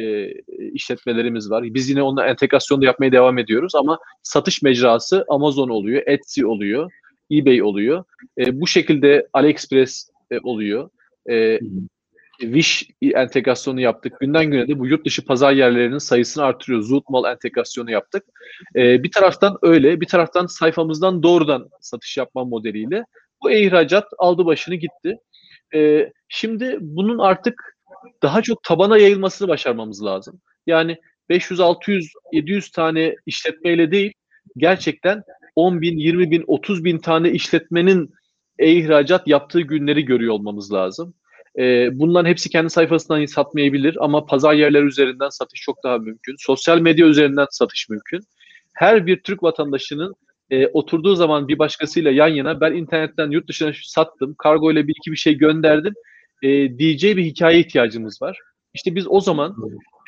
işletmelerimiz 0.71 1.51
var. 1.51 1.63
Biz 1.63 1.89
yine 1.89 2.01
onunla 2.01 2.27
entegrasyon 2.27 2.81
da 2.81 2.85
yapmaya 2.85 3.11
devam 3.11 3.37
ediyoruz 3.37 3.75
ama 3.75 3.99
satış 4.23 4.61
mecrası 4.61 5.25
Amazon 5.27 5.69
oluyor, 5.69 6.03
Etsy 6.05 6.45
oluyor, 6.45 6.91
eBay 7.31 7.63
oluyor. 7.63 8.03
E, 8.37 8.61
bu 8.61 8.67
şekilde 8.67 9.27
AliExpress 9.33 10.09
e, 10.31 10.39
oluyor. 10.39 10.89
E, 11.29 11.59
Wish 12.39 12.89
entegrasyonu 13.01 13.81
yaptık. 13.81 14.19
Günden 14.19 14.45
güne 14.45 14.67
de 14.67 14.79
bu 14.79 14.87
yurt 14.87 15.05
dışı 15.05 15.25
pazar 15.25 15.51
yerlerinin 15.51 15.97
sayısını 15.97 16.43
artırıyor. 16.43 16.81
Zootmall 16.81 17.31
entegrasyonu 17.31 17.91
yaptık. 17.91 18.23
Ee, 18.75 19.03
bir 19.03 19.11
taraftan 19.11 19.57
öyle, 19.61 20.01
bir 20.01 20.07
taraftan 20.07 20.45
sayfamızdan 20.45 21.23
doğrudan 21.23 21.69
satış 21.81 22.17
yapma 22.17 22.45
modeliyle 22.45 23.05
bu 23.43 23.51
ihracat 23.51 24.07
aldı 24.17 24.45
başını 24.45 24.75
gitti. 24.75 25.17
Ee, 25.75 26.11
şimdi 26.29 26.77
bunun 26.81 27.19
artık 27.19 27.77
daha 28.23 28.41
çok 28.41 28.63
tabana 28.63 28.97
yayılmasını 28.97 29.47
başarmamız 29.47 30.03
lazım. 30.03 30.41
Yani 30.67 30.97
500, 31.29 31.59
600, 31.59 32.11
700 32.33 32.71
tane 32.71 33.15
işletmeyle 33.25 33.91
değil, 33.91 34.13
gerçekten 34.57 35.23
10 35.55 35.81
bin, 35.81 35.97
20 35.97 36.31
bin, 36.31 36.43
30 36.47 36.83
bin 36.83 36.97
tane 36.97 37.31
işletmenin 37.31 38.13
e-ihracat 38.59 39.27
yaptığı 39.27 39.61
günleri 39.61 40.05
görüyor 40.05 40.33
olmamız 40.33 40.73
lazım. 40.73 41.13
E, 41.59 41.89
bunların 41.99 42.29
hepsi 42.29 42.49
kendi 42.49 42.69
sayfasından 42.69 43.25
satmayabilir 43.25 43.97
ama 43.99 44.25
pazar 44.25 44.53
yerleri 44.53 44.85
üzerinden 44.85 45.29
satış 45.29 45.61
çok 45.61 45.83
daha 45.83 45.97
mümkün. 45.97 46.35
Sosyal 46.39 46.79
medya 46.79 47.07
üzerinden 47.07 47.47
satış 47.51 47.89
mümkün. 47.89 48.19
Her 48.73 49.05
bir 49.05 49.19
Türk 49.19 49.43
vatandaşının 49.43 50.13
e, 50.49 50.67
oturduğu 50.67 51.15
zaman 51.15 51.47
bir 51.47 51.59
başkasıyla 51.59 52.11
yan 52.11 52.27
yana 52.27 52.61
ben 52.61 52.73
internetten 52.73 53.31
yurt 53.31 53.47
dışına 53.47 53.71
sattım, 53.83 54.35
kargo 54.37 54.71
ile 54.71 54.87
bir 54.87 54.93
iki 54.97 55.11
bir 55.11 55.17
şey 55.17 55.33
gönderdim 55.33 55.93
e, 56.43 56.77
diyeceği 56.77 57.17
bir 57.17 57.23
hikaye 57.23 57.59
ihtiyacımız 57.59 58.21
var. 58.21 58.39
İşte 58.73 58.95
biz 58.95 59.07
o 59.07 59.21
zaman 59.21 59.55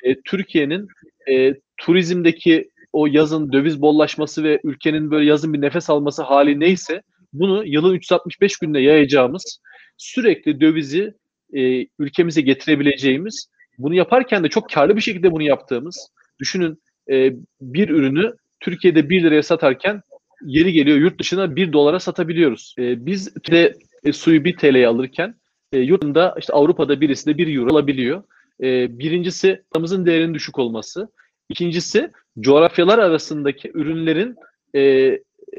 e, 0.04 0.22
Türkiye'nin 0.22 0.88
e, 1.32 1.54
turizmdeki 1.78 2.70
o 2.94 3.08
yazın 3.08 3.52
döviz 3.52 3.82
bollaşması 3.82 4.44
ve 4.44 4.60
ülkenin 4.64 5.12
böyle 5.12 5.26
yazın 5.26 5.54
bir 5.54 5.62
nefes 5.62 5.90
alması 5.90 6.24
hali 6.24 6.60
neyse 6.60 7.02
bunu 7.34 7.66
yılın 7.66 7.94
365 7.94 8.58
günde 8.58 8.80
yayacağımız 8.80 9.60
sürekli 9.98 10.62
dövizi 10.62 11.14
e, 11.54 11.88
ülkemize 12.00 12.42
getirebileceğimiz 12.42 13.50
bunu 13.78 13.96
yaparken 13.96 14.44
de 14.44 14.50
çok 14.50 14.70
karlı 14.70 14.96
bir 14.96 15.02
şekilde 15.02 15.32
bunu 15.32 15.44
yaptığımız 15.44 16.10
düşünün 16.40 16.82
e, 17.12 17.34
bir 17.62 17.90
ürünü 17.90 18.34
Türkiye'de 18.60 19.10
1 19.10 19.24
liraya 19.24 19.44
satarken 19.44 20.02
yeri 20.46 20.74
geliyor 20.74 20.98
yurt 20.98 21.20
dışına 21.20 21.56
1 21.56 21.74
dolara 21.74 22.00
satabiliyoruz. 22.00 22.76
E, 22.80 23.06
biz 23.06 23.36
de 23.36 23.74
e, 24.04 24.14
suyu 24.14 24.44
1 24.44 24.58
TL'ye 24.58 24.88
alırken 24.88 25.36
e, 25.74 25.80
yurtunda 25.80 26.36
işte 26.40 26.54
Avrupa'da 26.54 27.02
birisi 27.02 27.26
de 27.26 27.38
1 27.38 27.56
euro 27.56 27.74
alabiliyor. 27.74 28.24
E, 28.64 29.00
birincisi 29.00 29.64
paramızın 29.72 30.06
değerinin 30.06 30.34
düşük 30.34 30.60
olması. 30.60 31.08
İkincisi 31.50 32.12
coğrafyalar 32.40 33.00
arasındaki 33.00 33.72
ürünlerin 33.74 34.36
e, 34.74 34.82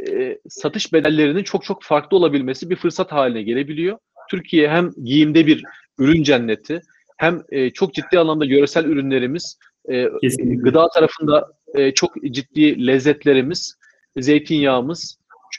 e, 0.08 0.38
satış 0.48 0.92
bedellerinin 0.92 1.42
çok 1.42 1.64
çok 1.64 1.82
farklı 1.82 2.16
olabilmesi 2.16 2.70
bir 2.70 2.76
fırsat 2.76 3.12
haline 3.12 3.42
gelebiliyor. 3.42 3.98
Türkiye 4.30 4.68
hem 4.68 4.90
giyimde 5.04 5.46
bir 5.46 5.62
ürün 5.98 6.22
cenneti 6.22 6.80
hem 7.16 7.42
e, 7.50 7.70
çok 7.70 7.94
ciddi 7.94 8.18
anlamda 8.18 8.44
yöresel 8.44 8.84
ürünlerimiz, 8.84 9.58
e, 9.88 10.08
gıda 10.38 10.88
tarafında 10.94 11.52
e, 11.74 11.94
çok 11.94 12.14
ciddi 12.30 12.86
lezzetlerimiz, 12.86 13.74
zeytinyağımız, 14.16 15.18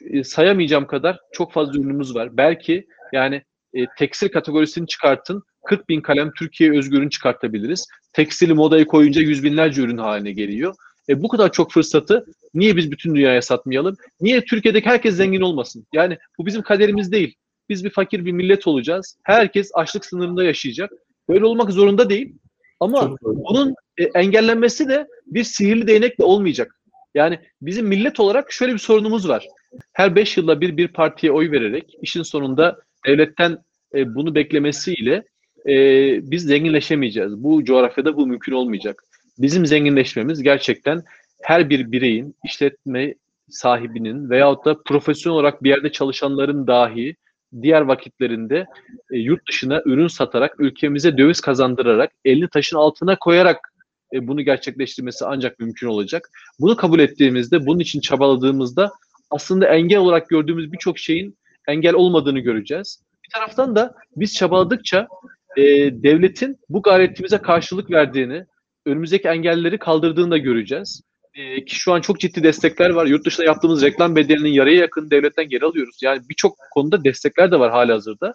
e, 0.10 0.24
sayamayacağım 0.24 0.88
kadar 0.88 1.20
çok 1.32 1.54
fazla 1.54 1.80
ürünümüz 1.80 2.16
var. 2.16 2.38
Belki 2.38 2.88
yani 3.14 3.44
e, 3.74 3.86
tekstil 3.98 4.30
kategorisini 4.30 4.88
çıkartın, 4.88 5.44
40 5.66 5.90
bin 5.90 6.02
kalem 6.02 6.32
Türkiye 6.32 6.78
özgü 6.78 6.98
ürün 6.98 7.10
çıkartabiliriz. 7.10 7.88
Tekstili 8.14 8.54
modayı 8.54 8.86
koyunca 8.86 9.22
yüz 9.22 9.44
binlerce 9.44 9.82
ürün 9.82 9.98
haline 9.98 10.32
geliyor. 10.32 10.76
E, 11.10 11.22
bu 11.24 11.28
kadar 11.28 11.52
çok 11.52 11.72
fırsatı 11.72 12.26
niye 12.54 12.78
biz 12.78 12.92
bütün 12.92 13.16
dünyaya 13.16 13.42
satmayalım? 13.42 13.96
Niye 14.22 14.46
Türkiye'deki 14.46 14.90
herkes 14.90 15.16
zengin 15.16 15.42
olmasın? 15.42 15.86
Yani 15.94 16.18
bu 16.38 16.46
bizim 16.46 16.62
kaderimiz 16.62 17.12
değil. 17.12 17.36
Biz 17.70 17.86
bir 17.86 17.90
fakir 17.90 18.26
bir 18.26 18.32
millet 18.32 18.68
olacağız. 18.68 19.18
Herkes 19.24 19.72
açlık 19.74 20.06
sınırında 20.06 20.44
yaşayacak. 20.44 20.92
Böyle 21.30 21.46
olmak 21.46 21.72
zorunda 21.72 22.10
değil. 22.10 22.36
Ama 22.80 23.16
bunun 23.22 23.76
e, 23.98 24.04
engellenmesi 24.04 24.90
de 24.90 25.08
bir 25.26 25.44
sihirli 25.44 25.88
değnekle 25.88 26.24
olmayacak. 26.24 26.80
Yani 27.16 27.40
bizim 27.62 27.88
millet 27.88 28.20
olarak 28.20 28.52
şöyle 28.52 28.74
bir 28.74 28.80
sorunumuz 28.80 29.30
var. 29.30 29.48
Her 29.94 30.16
beş 30.16 30.38
yılda 30.38 30.62
bir 30.62 30.78
bir 30.78 30.88
partiye 30.88 31.32
oy 31.32 31.52
vererek 31.52 31.96
işin 32.02 32.24
sonunda 32.24 32.80
devletten 33.08 33.58
e, 33.96 34.16
bunu 34.16 34.36
beklemesiyle 34.36 35.24
e, 35.68 35.74
biz 36.32 36.44
zenginleşemeyeceğiz. 36.44 37.44
Bu 37.44 37.64
coğrafyada 37.64 38.18
bu 38.18 38.28
mümkün 38.28 38.52
olmayacak. 38.52 39.04
Bizim 39.38 39.66
zenginleşmemiz 39.66 40.44
gerçekten 40.44 41.04
her 41.42 41.70
bir 41.70 41.92
bireyin, 41.92 42.36
işletme 42.46 43.16
sahibinin 43.50 44.30
veyahut 44.30 44.66
da 44.66 44.84
profesyonel 44.84 45.36
olarak 45.36 45.64
bir 45.64 45.70
yerde 45.70 45.92
çalışanların 45.92 46.68
dahi 46.68 47.16
diğer 47.62 47.82
vakitlerinde 47.82 48.66
e, 49.12 49.18
yurt 49.18 49.48
dışına 49.50 49.82
ürün 49.86 50.08
satarak, 50.08 50.60
ülkemize 50.60 51.18
döviz 51.18 51.42
kazandırarak, 51.42 52.12
elini 52.26 52.50
taşın 52.50 52.78
altına 52.78 53.16
koyarak 53.20 53.74
e, 54.14 54.28
bunu 54.28 54.42
gerçekleştirmesi 54.42 55.26
ancak 55.26 55.60
mümkün 55.60 55.88
olacak. 55.88 56.30
Bunu 56.60 56.76
kabul 56.76 57.00
ettiğimizde, 57.00 57.66
bunun 57.66 57.80
için 57.80 58.00
çabaladığımızda 58.00 58.92
aslında 59.32 59.68
engel 59.68 60.00
olarak 60.00 60.30
gördüğümüz 60.30 60.72
birçok 60.72 61.00
şeyin 61.00 61.38
engel 61.68 61.94
olmadığını 61.94 62.40
göreceğiz. 62.40 63.04
Bir 63.26 63.30
taraftan 63.34 63.76
da 63.76 63.96
biz 64.16 64.36
çabaladıkça 64.36 65.08
e, 65.58 65.64
devletin 66.04 66.58
bu 66.70 66.82
gayretimize 66.82 67.38
karşılık 67.38 67.92
verdiğini, 67.92 68.46
önümüzdeki 68.86 69.28
engelleri 69.28 69.78
kaldırdığını 69.78 70.32
da 70.32 70.38
göreceğiz. 70.38 71.02
E, 71.34 71.66
ki 71.66 71.76
şu 71.76 71.94
an 71.94 72.02
çok 72.02 72.20
ciddi 72.20 72.44
destekler 72.44 72.90
var. 72.90 73.06
Yurt 73.06 73.26
dışında 73.26 73.46
yaptığımız 73.46 73.84
reklam 73.84 74.16
bedelinin 74.16 74.50
yarıya 74.50 74.78
yakın 74.78 75.12
devletten 75.12 75.50
geri 75.50 75.66
alıyoruz. 75.66 76.00
Yani 76.04 76.22
birçok 76.30 76.58
konuda 76.72 77.04
destekler 77.04 77.52
de 77.52 77.60
var 77.60 77.72
hali 77.72 77.92
hazırda. 77.92 78.34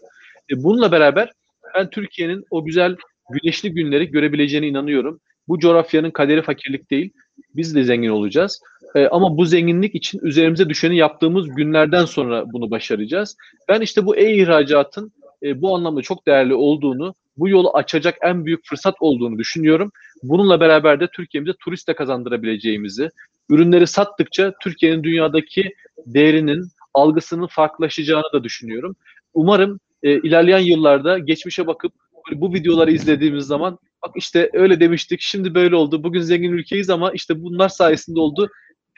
E, 0.50 0.62
bununla 0.62 0.92
beraber 0.92 1.30
ben 1.74 1.90
Türkiye'nin 1.90 2.44
o 2.50 2.64
güzel 2.64 2.96
güneşli 3.30 3.70
günleri 3.70 4.10
görebileceğine 4.10 4.68
inanıyorum. 4.68 5.20
Bu 5.48 5.58
coğrafyanın 5.58 6.10
kaderi 6.10 6.42
fakirlik 6.42 6.90
değil. 6.90 7.12
Biz 7.56 7.74
de 7.74 7.84
zengin 7.84 8.08
olacağız. 8.08 8.60
E, 8.94 9.06
ama 9.06 9.36
bu 9.36 9.44
zenginlik 9.46 9.94
için 9.94 10.20
üzerimize 10.22 10.68
düşeni 10.68 10.96
yaptığımız 10.96 11.48
günlerden 11.48 12.04
sonra 12.04 12.52
bunu 12.52 12.70
başaracağız. 12.70 13.36
Ben 13.68 13.80
işte 13.80 14.06
bu 14.06 14.16
e-ihracatın 14.16 15.12
e, 15.42 15.62
bu 15.62 15.76
anlamda 15.76 16.02
çok 16.02 16.26
değerli 16.26 16.54
olduğunu, 16.54 17.14
bu 17.36 17.48
yolu 17.48 17.76
açacak 17.76 18.14
en 18.22 18.46
büyük 18.46 18.66
fırsat 18.66 18.94
olduğunu 19.00 19.38
düşünüyorum. 19.38 19.92
Bununla 20.28 20.60
beraber 20.60 21.00
de 21.00 21.08
Türkiye'mize 21.08 21.52
turist 21.64 21.88
de 21.88 21.94
kazandırabileceğimizi, 21.94 23.08
ürünleri 23.50 23.86
sattıkça 23.86 24.52
Türkiye'nin 24.62 25.02
dünyadaki 25.02 25.74
değerinin, 26.06 26.68
algısının 26.94 27.46
farklılaşacağını 27.46 28.32
da 28.32 28.44
düşünüyorum. 28.44 28.96
Umarım 29.34 29.80
e, 30.02 30.12
ilerleyen 30.12 30.58
yıllarda 30.58 31.18
geçmişe 31.18 31.66
bakıp 31.66 31.92
bu 32.32 32.54
videoları 32.54 32.92
izlediğimiz 32.92 33.44
zaman 33.44 33.78
bak 34.06 34.12
işte 34.16 34.50
öyle 34.52 34.80
demiştik, 34.80 35.20
şimdi 35.20 35.54
böyle 35.54 35.76
oldu, 35.76 36.04
bugün 36.04 36.20
zengin 36.20 36.52
ülkeyiz 36.52 36.90
ama 36.90 37.12
işte 37.12 37.42
bunlar 37.42 37.68
sayesinde 37.68 38.20
oldu 38.20 38.50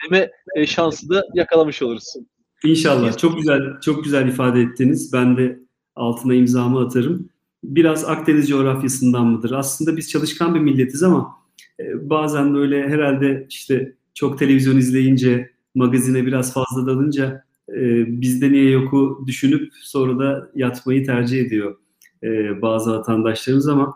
deme 0.03 0.31
e, 0.55 0.65
şansı 0.65 1.09
da 1.09 1.23
yakalamış 1.33 1.81
oluruz. 1.81 2.13
İnşallah. 2.63 3.17
Çok 3.17 3.37
güzel, 3.37 3.61
çok 3.81 4.03
güzel 4.03 4.27
ifade 4.27 4.61
ettiniz. 4.61 5.13
Ben 5.13 5.37
de 5.37 5.59
altına 5.95 6.33
imzamı 6.33 6.79
atarım. 6.79 7.29
Biraz 7.63 8.05
Akdeniz 8.05 8.49
coğrafyasından 8.49 9.27
mıdır? 9.27 9.51
Aslında 9.51 9.97
biz 9.97 10.09
çalışkan 10.09 10.55
bir 10.55 10.59
milletiz 10.59 11.03
ama 11.03 11.35
e, 11.79 12.09
bazen 12.09 12.53
böyle 12.53 12.89
herhalde 12.89 13.45
işte 13.49 13.95
çok 14.13 14.39
televizyon 14.39 14.77
izleyince, 14.77 15.51
magazine 15.75 16.25
biraz 16.25 16.53
fazla 16.53 16.87
dalınca 16.87 17.43
e, 17.69 18.05
bizde 18.21 18.51
niye 18.51 18.69
yoku 18.69 19.23
düşünüp 19.27 19.71
sonra 19.81 20.19
da 20.19 20.51
yatmayı 20.55 21.05
tercih 21.05 21.41
ediyor 21.41 21.77
e, 22.23 22.61
bazı 22.61 22.91
vatandaşlarımız 22.91 23.67
ama 23.67 23.95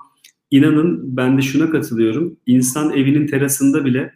inanın 0.52 1.18
ben 1.18 1.38
de 1.38 1.42
şuna 1.42 1.70
katılıyorum. 1.70 2.38
İnsan 2.46 2.94
evinin 2.94 3.28
terasında 3.28 3.86
bile 3.86 4.14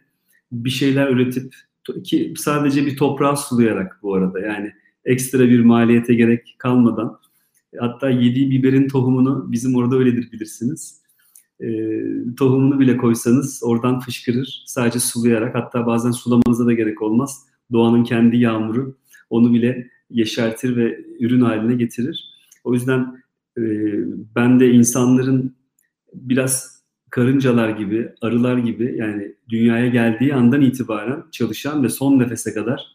bir 0.52 0.70
şeyler 0.70 1.10
üretip 1.10 1.56
ki 2.04 2.34
sadece 2.38 2.86
bir 2.86 2.98
toprağı 2.98 3.38
sulayarak 3.38 4.00
bu 4.04 4.16
arada 4.16 4.40
yani 4.40 4.72
ekstra 5.06 5.40
bir 5.40 5.60
maliyete 5.60 6.16
gerek 6.16 6.56
kalmadan 6.58 7.20
hatta 7.80 8.10
yediği 8.10 8.52
biberin 8.52 8.88
tohumunu 8.88 9.52
bizim 9.52 9.76
orada 9.76 9.96
öyledir 9.96 10.32
bilirsiniz. 10.32 11.02
E, 11.60 11.68
tohumunu 12.38 12.80
bile 12.80 12.98
koysanız 12.98 13.62
oradan 13.64 14.00
fışkırır. 14.00 14.64
Sadece 14.68 15.00
sulayarak 15.00 15.56
hatta 15.56 15.86
bazen 15.86 16.12
sulamanıza 16.12 16.66
da 16.66 16.74
gerek 16.74 17.02
olmaz. 17.02 17.46
Doğanın 17.72 18.04
kendi 18.04 18.38
yağmuru 18.38 18.98
onu 19.30 19.54
bile 19.54 19.88
yeşertir 20.10 20.76
ve 20.76 21.06
ürün 21.20 21.42
haline 21.42 21.76
getirir. 21.76 22.36
O 22.64 22.74
yüzden 22.74 23.24
e, 23.58 23.62
ben 24.36 24.60
de 24.60 24.72
insanların 24.72 25.56
biraz 26.14 26.76
karıncalar 27.10 27.70
gibi, 27.70 28.10
arılar 28.22 28.58
gibi 28.58 28.96
yani 28.98 29.36
dünyaya 29.50 29.88
geldiği 29.88 30.36
andan 30.36 30.62
itibaren 30.62 31.24
çalışan 31.32 31.84
ve 31.84 31.90
son 31.90 32.20
nefese 32.20 32.54
kadar 32.54 32.95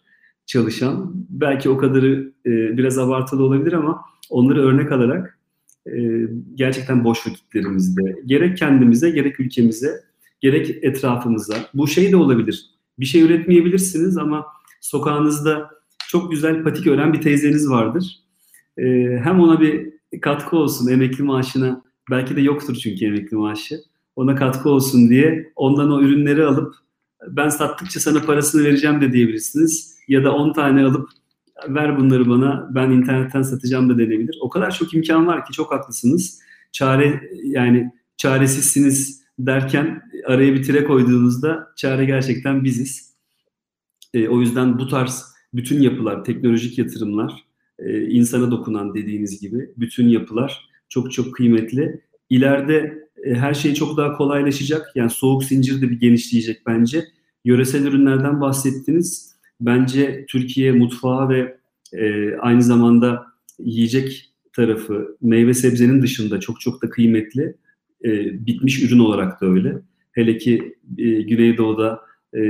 çalışan 0.51 1.13
belki 1.29 1.71
o 1.71 1.77
kadarı 1.77 2.33
e, 2.47 2.51
biraz 2.51 2.99
abartılı 2.99 3.45
olabilir 3.45 3.73
ama 3.73 4.01
onları 4.31 4.63
örnek 4.63 4.93
alarak 4.93 5.39
e, 5.87 6.27
gerçekten 6.55 7.05
boş 7.05 7.27
vakitlerimizde 7.27 8.17
gerek 8.27 8.57
kendimize 8.57 9.11
gerek 9.11 9.41
ülkemize 9.41 9.91
gerek 10.41 10.85
etrafımıza 10.85 11.55
bu 11.75 11.89
şey 11.89 12.13
de 12.13 12.17
olabilir. 12.17 12.67
Bir 12.99 13.05
şey 13.05 13.23
üretmeyebilirsiniz 13.23 14.17
ama 14.17 14.47
sokağınızda 14.81 15.71
çok 16.09 16.31
güzel 16.31 16.65
patik 16.65 16.87
ören 16.87 17.13
bir 17.13 17.21
teyzeniz 17.21 17.71
vardır. 17.71 18.21
E, 18.79 18.85
hem 19.25 19.41
ona 19.41 19.61
bir 19.61 19.93
katkı 20.21 20.57
olsun 20.57 20.89
emekli 20.89 21.25
maaşına 21.25 21.83
belki 22.11 22.37
de 22.37 22.41
yoktur 22.41 22.75
çünkü 22.75 23.07
emekli 23.07 23.37
maaşı 23.37 23.81
ona 24.17 24.35
katkı 24.35 24.71
olsun 24.71 25.09
diye 25.11 25.53
ondan 25.57 25.91
o 25.91 26.03
ürünleri 26.03 26.45
alıp 26.45 26.75
ben 27.29 27.49
sattıkça 27.49 28.01
sana 28.01 28.23
parasını 28.23 28.65
vereceğim 28.65 29.01
de 29.01 29.13
diyebilirsiniz. 29.13 30.00
Ya 30.11 30.25
da 30.25 30.35
10 30.35 30.53
tane 30.53 30.85
alıp 30.85 31.09
ver 31.69 31.99
bunları 31.99 32.29
bana 32.29 32.71
ben 32.75 32.91
internetten 32.91 33.43
satacağım 33.43 33.89
da 33.89 33.99
denebilir. 33.99 34.39
O 34.41 34.49
kadar 34.49 34.71
çok 34.71 34.95
imkan 34.95 35.27
var 35.27 35.45
ki 35.45 35.53
çok 35.53 35.73
haklısınız. 35.73 36.41
Çare 36.73 37.21
yani 37.45 37.93
çaresizsiniz 38.17 39.23
derken 39.39 40.03
araya 40.27 40.55
bir 40.55 40.63
tire 40.63 40.85
koyduğunuzda 40.85 41.69
çare 41.77 42.05
gerçekten 42.05 42.65
biziz. 42.65 43.15
E, 44.15 44.29
o 44.29 44.41
yüzden 44.41 44.79
bu 44.79 44.89
tarz 44.89 45.25
bütün 45.55 45.81
yapılar, 45.81 46.25
teknolojik 46.25 46.79
yatırımlar, 46.79 47.45
e, 47.79 48.03
insana 48.03 48.51
dokunan 48.51 48.95
dediğiniz 48.95 49.41
gibi 49.41 49.71
bütün 49.77 50.09
yapılar 50.09 50.69
çok 50.89 51.13
çok 51.13 51.35
kıymetli. 51.35 52.01
İleride 52.31 53.09
e, 53.25 53.35
her 53.35 53.55
şey 53.55 53.75
çok 53.75 53.97
daha 53.97 54.13
kolaylaşacak. 54.13 54.93
Yani 54.95 55.11
soğuk 55.11 55.45
zincir 55.45 55.83
de 55.83 55.91
bir 55.91 56.01
genişleyecek 56.01 56.67
bence. 56.67 57.05
Yöresel 57.45 57.87
ürünlerden 57.87 58.41
bahsettiniz. 58.41 59.30
Bence 59.61 60.27
Türkiye 60.29 60.73
mutfağı 60.73 61.29
ve 61.29 61.57
e, 61.93 62.35
aynı 62.37 62.63
zamanda 62.63 63.27
yiyecek 63.59 64.31
tarafı 64.53 65.17
meyve 65.21 65.55
sebzenin 65.55 66.03
dışında 66.03 66.41
çok 66.41 66.61
çok 66.61 66.83
da 66.83 66.91
kıymetli. 66.91 67.55
E, 68.05 68.11
bitmiş 68.47 68.83
ürün 68.83 68.99
olarak 68.99 69.41
da 69.41 69.47
öyle. 69.47 69.79
Hele 70.13 70.39
ki 70.39 70.77
e, 70.99 71.23
Güneydoğu'da 71.23 72.01
e, 72.35 72.43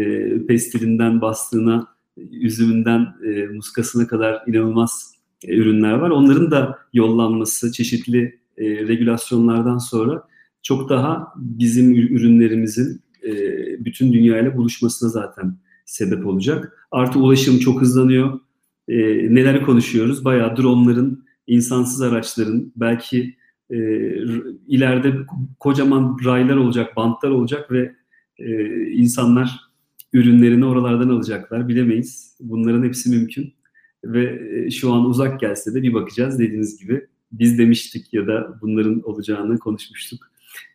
pestilinden 0.46 1.20
bastığına, 1.20 1.86
üzümünden 2.16 3.06
e, 3.26 3.46
muskasına 3.46 4.06
kadar 4.06 4.42
inanılmaz 4.46 5.14
e, 5.44 5.56
ürünler 5.56 5.92
var. 5.92 6.10
Onların 6.10 6.50
da 6.50 6.78
yollanması 6.92 7.72
çeşitli 7.72 8.40
e, 8.58 8.64
regülasyonlardan 8.64 9.78
sonra 9.78 10.22
çok 10.62 10.88
daha 10.88 11.32
bizim 11.36 11.94
ürünlerimizin 11.94 13.00
e, 13.24 13.32
bütün 13.84 14.12
dünyayla 14.12 14.56
buluşmasına 14.56 15.08
zaten 15.08 15.54
sebep 15.90 16.26
olacak. 16.26 16.86
Artı 16.90 17.18
ulaşım 17.18 17.58
çok 17.58 17.80
hızlanıyor. 17.80 18.40
E, 18.88 18.96
neler 19.34 19.62
konuşuyoruz? 19.62 20.24
Bayağı 20.24 20.56
dronların, 20.56 21.24
insansız 21.46 22.02
araçların, 22.02 22.72
belki 22.76 23.36
e, 23.70 23.76
ileride 24.68 25.14
kocaman 25.58 26.16
raylar 26.24 26.56
olacak, 26.56 26.96
bantlar 26.96 27.30
olacak 27.30 27.72
ve 27.72 27.94
e, 28.38 28.70
insanlar 28.90 29.60
ürünlerini 30.12 30.64
oralardan 30.64 31.08
alacaklar. 31.08 31.68
Bilemeyiz. 31.68 32.36
Bunların 32.40 32.84
hepsi 32.84 33.10
mümkün. 33.10 33.54
Ve 34.04 34.40
e, 34.66 34.70
şu 34.70 34.92
an 34.92 35.04
uzak 35.04 35.40
gelse 35.40 35.74
de 35.74 35.82
bir 35.82 35.94
bakacağız 35.94 36.38
dediğiniz 36.38 36.80
gibi. 36.80 37.06
Biz 37.32 37.58
demiştik 37.58 38.14
ya 38.14 38.26
da 38.26 38.58
bunların 38.62 39.02
olacağını 39.02 39.58
konuşmuştuk 39.58 40.20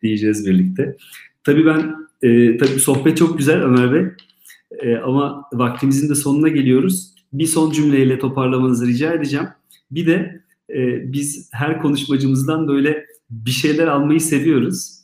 diyeceğiz 0.02 0.46
birlikte. 0.46 0.96
Tabii 1.44 1.66
ben, 1.66 1.96
e, 2.22 2.56
tabii 2.56 2.80
sohbet 2.80 3.16
çok 3.16 3.38
güzel 3.38 3.62
Ömer 3.62 3.92
Bey 3.92 4.25
e, 4.70 4.96
ama 4.96 5.44
vaktimizin 5.52 6.08
de 6.08 6.14
sonuna 6.14 6.48
geliyoruz. 6.48 7.14
Bir 7.32 7.46
son 7.46 7.70
cümleyle 7.70 8.18
toparlamanızı 8.18 8.86
rica 8.86 9.12
edeceğim. 9.12 9.46
Bir 9.90 10.06
de 10.06 10.42
e, 10.74 11.12
biz 11.12 11.50
her 11.52 11.82
konuşmacımızdan 11.82 12.68
böyle 12.68 13.06
bir 13.30 13.50
şeyler 13.50 13.86
almayı 13.86 14.20
seviyoruz. 14.20 14.98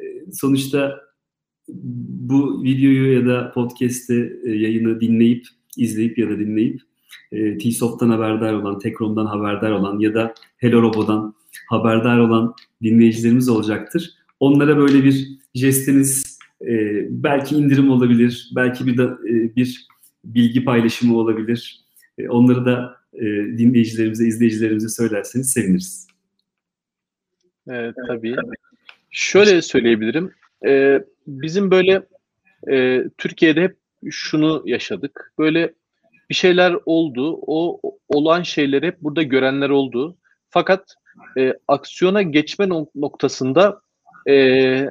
E, 0.00 0.04
sonuçta 0.32 1.00
bu 1.68 2.62
videoyu 2.62 3.12
ya 3.12 3.26
da 3.26 3.52
podcast'i 3.52 4.40
e, 4.44 4.50
yayını 4.50 5.00
dinleyip, 5.00 5.46
izleyip 5.76 6.18
ya 6.18 6.30
da 6.30 6.38
dinleyip 6.38 6.80
e, 7.32 7.58
T-Soft'tan 7.58 8.10
haberdar 8.10 8.52
olan, 8.52 8.78
Tekrom'dan 8.78 9.26
haberdar 9.26 9.70
olan 9.70 9.98
ya 9.98 10.14
da 10.14 10.34
Hello 10.56 10.82
Robo'dan 10.82 11.34
haberdar 11.68 12.18
olan 12.18 12.54
dinleyicilerimiz 12.82 13.48
olacaktır. 13.48 14.10
Onlara 14.40 14.76
böyle 14.76 15.04
bir 15.04 15.28
jestiniz 15.54 16.37
e, 16.62 17.06
belki 17.10 17.56
indirim 17.56 17.90
olabilir, 17.90 18.50
belki 18.56 18.86
bir 18.86 18.96
da, 18.96 19.04
e, 19.04 19.56
bir 19.56 19.86
bilgi 20.24 20.64
paylaşımı 20.64 21.16
olabilir. 21.16 21.80
E, 22.18 22.28
onları 22.28 22.64
da 22.64 22.96
e, 23.14 23.24
dinleyicilerimize, 23.58 24.26
izleyicilerimize 24.26 24.88
söylerseniz 24.88 25.52
seviniriz. 25.52 26.06
Evet, 27.68 27.94
tabii. 28.06 28.36
Şöyle 29.10 29.62
söyleyebilirim. 29.62 30.32
Ee, 30.66 31.04
bizim 31.26 31.70
böyle 31.70 32.02
e, 32.70 33.04
Türkiye'de 33.18 33.62
hep 33.62 33.76
şunu 34.10 34.62
yaşadık. 34.66 35.32
Böyle 35.38 35.74
bir 36.30 36.34
şeyler 36.34 36.76
oldu. 36.86 37.38
O 37.46 37.80
olan 38.08 38.42
şeyleri 38.42 38.86
hep 38.86 39.02
burada 39.02 39.22
görenler 39.22 39.70
oldu. 39.70 40.16
Fakat 40.50 40.94
e, 41.38 41.54
aksiyona 41.68 42.22
geçme 42.22 42.68
noktasında 42.94 43.80
e, 44.28 44.86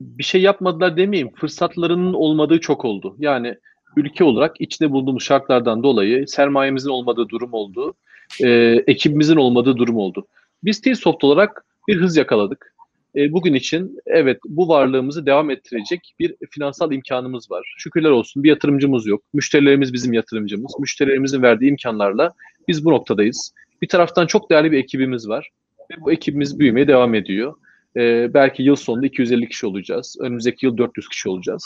bir 0.00 0.24
şey 0.24 0.42
yapmadılar 0.42 0.96
demeyeyim. 0.96 1.32
Fırsatlarının 1.34 2.12
olmadığı 2.12 2.60
çok 2.60 2.84
oldu. 2.84 3.16
Yani 3.18 3.54
ülke 3.96 4.24
olarak 4.24 4.60
içinde 4.60 4.90
bulunduğumuz 4.90 5.22
şartlardan 5.22 5.82
dolayı 5.82 6.28
sermayemizin 6.28 6.90
olmadığı 6.90 7.28
durum 7.28 7.52
oldu. 7.52 7.94
E, 8.42 8.48
ekibimizin 8.86 9.36
olmadığı 9.36 9.76
durum 9.76 9.96
oldu. 9.96 10.26
Biz 10.64 10.80
T-Soft 10.80 11.24
olarak 11.24 11.64
bir 11.88 12.00
hız 12.00 12.16
yakaladık. 12.16 12.74
E, 13.16 13.32
bugün 13.32 13.54
için 13.54 13.98
evet 14.06 14.38
bu 14.44 14.68
varlığımızı 14.68 15.26
devam 15.26 15.50
ettirecek 15.50 16.14
bir 16.18 16.34
finansal 16.50 16.92
imkanımız 16.92 17.50
var. 17.50 17.74
Şükürler 17.78 18.10
olsun 18.10 18.42
bir 18.42 18.48
yatırımcımız 18.48 19.06
yok. 19.06 19.22
Müşterilerimiz 19.32 19.92
bizim 19.92 20.12
yatırımcımız. 20.12 20.72
Müşterilerimizin 20.78 21.42
verdiği 21.42 21.70
imkanlarla 21.70 22.32
biz 22.68 22.84
bu 22.84 22.90
noktadayız. 22.90 23.54
Bir 23.82 23.88
taraftan 23.88 24.26
çok 24.26 24.50
değerli 24.50 24.72
bir 24.72 24.78
ekibimiz 24.78 25.28
var 25.28 25.50
ve 25.90 26.00
bu 26.00 26.12
ekibimiz 26.12 26.58
büyümeye 26.58 26.88
devam 26.88 27.14
ediyor. 27.14 27.54
E, 27.96 28.34
belki 28.34 28.62
yıl 28.62 28.76
sonunda 28.76 29.06
250 29.06 29.48
kişi 29.48 29.66
olacağız. 29.66 30.16
Önümüzdeki 30.20 30.66
yıl 30.66 30.76
400 30.78 31.08
kişi 31.08 31.28
olacağız. 31.28 31.64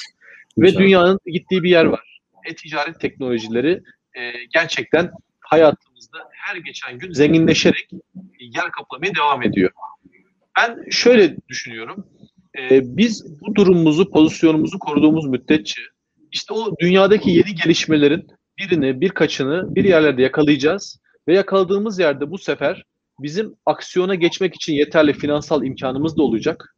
Ve 0.59 0.75
dünyanın 0.75 1.21
gittiği 1.27 1.63
bir 1.63 1.71
yer 1.71 1.85
var. 1.85 2.21
E-ticaret 2.45 3.01
teknolojileri 3.01 3.83
e, 4.15 4.33
gerçekten 4.55 5.11
hayatımızda 5.41 6.19
her 6.31 6.57
geçen 6.57 6.99
gün 6.99 7.13
zenginleşerek 7.13 7.91
yer 8.41 8.71
kaplamaya 8.71 9.15
devam 9.15 9.43
ediyor. 9.43 9.71
Ben 10.59 10.91
şöyle 10.91 11.37
düşünüyorum. 11.49 12.07
E, 12.59 12.81
biz 12.97 13.41
bu 13.41 13.55
durumumuzu, 13.55 14.11
pozisyonumuzu 14.11 14.79
koruduğumuz 14.79 15.27
müddetçe 15.27 15.83
işte 16.33 16.55
o 16.55 16.77
dünyadaki 16.79 17.31
yeni 17.31 17.55
gelişmelerin 17.55 18.27
birini, 18.59 19.01
birkaçını 19.01 19.75
bir 19.75 19.85
yerlerde 19.85 20.23
yakalayacağız 20.23 21.01
ve 21.29 21.35
yakaladığımız 21.35 21.99
yerde 21.99 22.31
bu 22.31 22.39
sefer 22.39 22.85
bizim 23.23 23.55
aksiyona 23.67 24.15
geçmek 24.15 24.55
için 24.55 24.73
yeterli 24.73 25.13
finansal 25.13 25.65
imkanımız 25.65 26.17
da 26.17 26.23
olacak. 26.23 26.77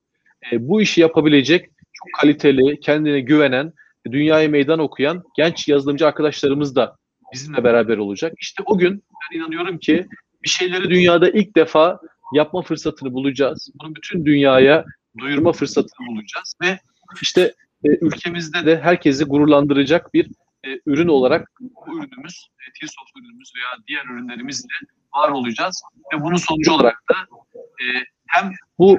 E, 0.53 0.69
bu 0.69 0.83
işi 0.83 1.01
yapabilecek 1.01 1.65
çok 1.93 2.21
kaliteli, 2.21 2.81
kendine 2.81 3.21
güvenen, 3.21 3.73
dünyaya 4.11 4.49
meydan 4.49 4.79
okuyan 4.79 5.23
genç 5.37 5.69
yazılımcı 5.69 6.07
arkadaşlarımız 6.07 6.77
da 6.77 6.97
bizimle 7.33 7.65
beraber 7.65 7.97
olacak. 7.97 8.33
İşte 8.41 8.63
o 8.67 8.79
gün 8.79 9.05
ben 9.33 9.39
inanıyorum 9.39 9.79
ki 9.79 10.07
bir 10.43 10.49
şeyleri 10.49 10.91
dünyada 10.91 11.31
ilk 11.31 11.57
defa 11.57 12.01
yapma 12.35 12.63
fırsatını 12.63 13.13
bulacağız. 13.13 13.71
Bunu 13.75 13.95
bütün 13.95 14.25
dünyaya 14.25 14.85
duyurma 15.19 15.53
fırsatını 15.53 16.07
bulacağız 16.07 16.55
ve 16.63 16.79
işte 17.23 17.55
e, 17.85 17.89
ülkemizde 17.89 18.67
de 18.67 18.81
herkesi 18.81 19.25
gururlandıracak 19.25 20.15
bir 20.15 20.27
e, 20.67 20.81
ürün 20.87 21.09
olarak 21.09 21.53
bu 21.61 21.99
ürünümüz, 21.99 22.49
e, 22.61 22.65
T-Soft 22.81 23.11
ürünümüz 23.17 23.53
veya 23.57 23.85
diğer 23.89 24.05
ürünlerimizle 24.05 24.75
var 25.17 25.29
olacağız. 25.29 25.83
Ve 26.15 26.21
bunun 26.21 26.37
sonucu 26.37 26.73
olarak 26.73 27.03
da 27.11 27.15
e, 27.55 27.85
hem 28.27 28.53
bu 28.79 28.99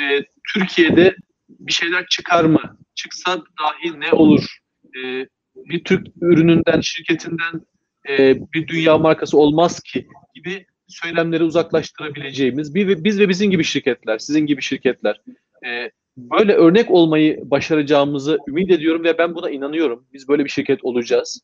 e, 0.00 0.24
Türkiye'de 0.54 1.16
bir 1.48 1.72
şeyler 1.72 2.06
çıkar 2.06 2.44
mı? 2.44 2.78
Çıksa 2.94 3.36
dahi 3.36 4.00
ne 4.00 4.12
olur? 4.12 4.58
E, 4.96 5.26
bir 5.56 5.84
Türk 5.84 6.06
ürününden, 6.20 6.80
şirketinden 6.80 7.60
e, 8.08 8.36
bir 8.54 8.68
dünya 8.68 8.98
markası 8.98 9.38
olmaz 9.38 9.80
ki 9.80 10.08
gibi 10.34 10.66
söylemleri 10.88 11.42
uzaklaştırabileceğimiz 11.42 12.74
bir, 12.74 13.04
biz 13.04 13.20
ve 13.20 13.28
bizim 13.28 13.50
gibi 13.50 13.64
şirketler, 13.64 14.18
sizin 14.18 14.46
gibi 14.46 14.62
şirketler 14.62 15.20
e, 15.66 15.90
böyle 16.18 16.52
örnek 16.52 16.90
olmayı 16.90 17.50
başaracağımızı 17.50 18.38
ümit 18.48 18.70
ediyorum 18.70 19.04
ve 19.04 19.18
ben 19.18 19.34
buna 19.34 19.50
inanıyorum. 19.50 20.04
Biz 20.12 20.28
böyle 20.28 20.44
bir 20.44 20.50
şirket 20.50 20.84
olacağız. 20.84 21.40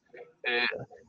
E, 0.49 0.51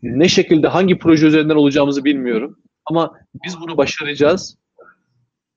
ne 0.04 0.28
şekilde, 0.28 0.68
hangi 0.68 0.98
proje 0.98 1.28
üzerinden 1.28 1.56
olacağımızı 1.56 2.06
bilmiyorum. 2.06 2.60
Ama 2.86 3.14
biz 3.46 3.60
bunu 3.62 3.78
başaracağız. 3.78 4.58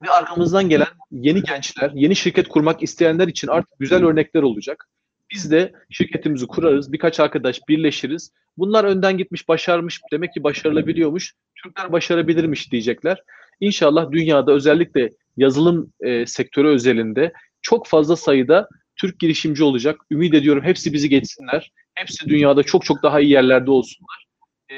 Ve 0.02 0.10
arkamızdan 0.10 0.68
gelen 0.68 0.86
yeni 1.10 1.42
gençler, 1.42 1.90
yeni 1.94 2.16
şirket 2.16 2.48
kurmak 2.48 2.82
isteyenler 2.82 3.28
için 3.28 3.48
artık 3.48 3.78
güzel 3.78 4.04
örnekler 4.04 4.42
olacak. 4.42 4.88
Biz 5.32 5.50
de 5.50 5.72
şirketimizi 5.90 6.46
kurarız, 6.46 6.92
birkaç 6.92 7.20
arkadaş 7.20 7.60
birleşiriz. 7.68 8.32
Bunlar 8.58 8.84
önden 8.84 9.18
gitmiş, 9.18 9.48
başarmış, 9.48 10.00
demek 10.12 10.34
ki 10.34 10.42
başarılabiliyormuş. 10.44 11.34
Türkler 11.62 11.92
başarabilirmiş 11.92 12.72
diyecekler. 12.72 13.22
İnşallah 13.60 14.12
dünyada 14.12 14.52
özellikle 14.52 15.12
yazılım 15.36 15.92
e, 16.00 16.26
sektörü 16.26 16.68
özelinde 16.68 17.32
çok 17.62 17.86
fazla 17.86 18.16
sayıda 18.16 18.68
Türk 18.96 19.20
girişimci 19.20 19.64
olacak. 19.64 20.00
Ümit 20.10 20.34
ediyorum 20.34 20.64
hepsi 20.64 20.92
bizi 20.92 21.08
geçsinler. 21.08 21.72
Hepsi 21.94 22.28
dünyada 22.28 22.62
çok 22.62 22.84
çok 22.84 23.02
daha 23.02 23.20
iyi 23.20 23.30
yerlerde 23.30 23.70
olsunlar. 23.70 24.26
E, 24.70 24.74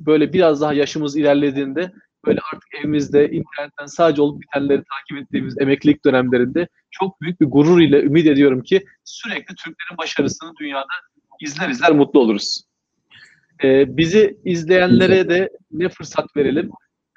böyle 0.00 0.32
biraz 0.32 0.60
daha 0.60 0.74
yaşımız 0.74 1.16
ilerlediğinde 1.16 1.92
böyle 2.26 2.40
artık 2.52 2.68
evimizde 2.80 3.30
internetten 3.30 3.86
sadece 3.86 4.22
olup 4.22 4.42
bitenleri 4.42 4.82
takip 4.82 5.24
ettiğimiz 5.24 5.60
emeklilik 5.60 6.04
dönemlerinde 6.04 6.68
çok 6.90 7.20
büyük 7.20 7.40
bir 7.40 7.46
gurur 7.46 7.80
ile 7.80 8.02
ümit 8.02 8.26
ediyorum 8.26 8.62
ki 8.62 8.84
sürekli 9.04 9.54
Türklerin 9.54 9.98
başarısını 9.98 10.52
dünyada 10.60 10.86
izler 11.40 11.68
izler 11.68 11.92
mutlu 11.92 12.20
oluruz. 12.20 12.62
Ee, 13.64 13.96
bizi 13.96 14.38
izleyenlere 14.44 15.28
de 15.28 15.50
ne 15.70 15.88
fırsat 15.88 16.36
verelim? 16.36 16.70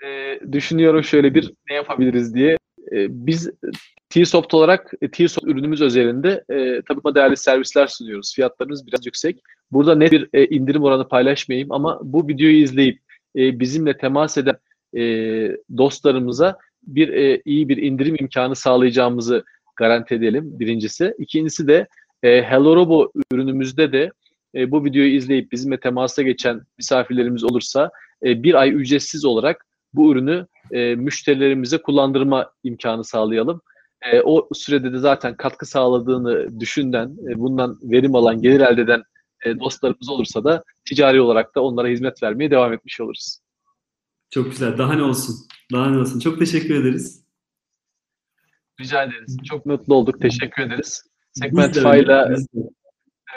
Ee, 0.05 0.39
düşünüyorum 0.51 1.03
şöyle 1.03 1.33
bir 1.33 1.53
ne 1.69 1.75
yapabiliriz 1.75 2.35
diye. 2.35 2.57
Ee, 2.91 3.07
biz 3.09 3.49
T-Soft 4.09 4.53
olarak 4.53 4.93
T-Soft 5.11 5.47
ürünümüz 5.47 5.81
özelinde 5.81 6.43
e, 6.49 6.81
tabii 6.81 7.15
değerli 7.15 7.37
servisler 7.37 7.87
sunuyoruz. 7.87 8.33
Fiyatlarımız 8.35 8.87
biraz 8.87 9.05
yüksek. 9.05 9.41
Burada 9.71 9.95
ne 9.95 10.11
bir 10.11 10.29
e, 10.33 10.45
indirim 10.45 10.83
oranı 10.83 11.07
paylaşmayayım 11.07 11.71
ama 11.71 11.99
bu 12.03 12.27
videoyu 12.27 12.57
izleyip 12.57 12.99
e, 13.35 13.59
bizimle 13.59 13.97
temas 13.97 14.37
eden 14.37 14.55
e, 14.97 15.01
dostlarımıza 15.77 16.57
bir 16.83 17.09
e, 17.09 17.41
iyi 17.45 17.69
bir 17.69 17.77
indirim 17.77 18.15
imkanı 18.19 18.55
sağlayacağımızı 18.55 19.43
garanti 19.75 20.15
edelim 20.15 20.59
birincisi. 20.59 21.13
İkincisi 21.17 21.67
de 21.67 21.87
e, 22.23 22.43
Hello 22.43 22.75
Robo 22.75 23.11
ürünümüzde 23.31 23.91
de 23.91 24.11
e, 24.55 24.71
bu 24.71 24.85
videoyu 24.85 25.15
izleyip 25.15 25.51
bizimle 25.51 25.79
temasa 25.79 26.21
geçen 26.21 26.61
misafirlerimiz 26.77 27.43
olursa 27.43 27.91
e, 28.25 28.43
bir 28.43 28.53
ay 28.53 28.69
ücretsiz 28.69 29.25
olarak 29.25 29.65
bu 29.95 30.11
ürünü 30.11 30.47
e, 30.71 30.95
müşterilerimize 30.95 31.77
kullandırma 31.77 32.51
imkanı 32.63 33.03
sağlayalım. 33.03 33.61
E, 34.11 34.21
o 34.21 34.49
sürede 34.53 34.93
de 34.93 34.97
zaten 34.97 35.37
katkı 35.37 35.65
sağladığını 35.65 36.59
düşünden, 36.59 37.17
e, 37.31 37.39
bundan 37.39 37.79
verim 37.83 38.15
alan, 38.15 38.41
gelir 38.41 38.59
elde 38.59 38.81
eden 38.81 39.03
e, 39.45 39.59
dostlarımız 39.59 40.09
olursa 40.09 40.43
da 40.43 40.63
ticari 40.85 41.21
olarak 41.21 41.55
da 41.55 41.61
onlara 41.61 41.87
hizmet 41.87 42.23
vermeye 42.23 42.51
devam 42.51 42.73
etmiş 42.73 43.01
oluruz. 43.01 43.39
Çok 44.29 44.51
güzel. 44.51 44.77
Daha 44.77 44.93
ne 44.93 45.03
olsun? 45.03 45.35
Daha 45.73 45.89
ne 45.89 45.97
olsun? 45.97 46.19
Çok 46.19 46.39
teşekkür 46.39 46.75
ederiz. 46.75 47.25
Rica 48.79 49.03
ederiz. 49.03 49.37
Çok 49.45 49.65
mutlu 49.65 49.95
olduk. 49.95 50.21
Teşekkür 50.21 50.63
ederiz. 50.63 51.03
Segmentify 51.33 51.99
ile 51.99 52.27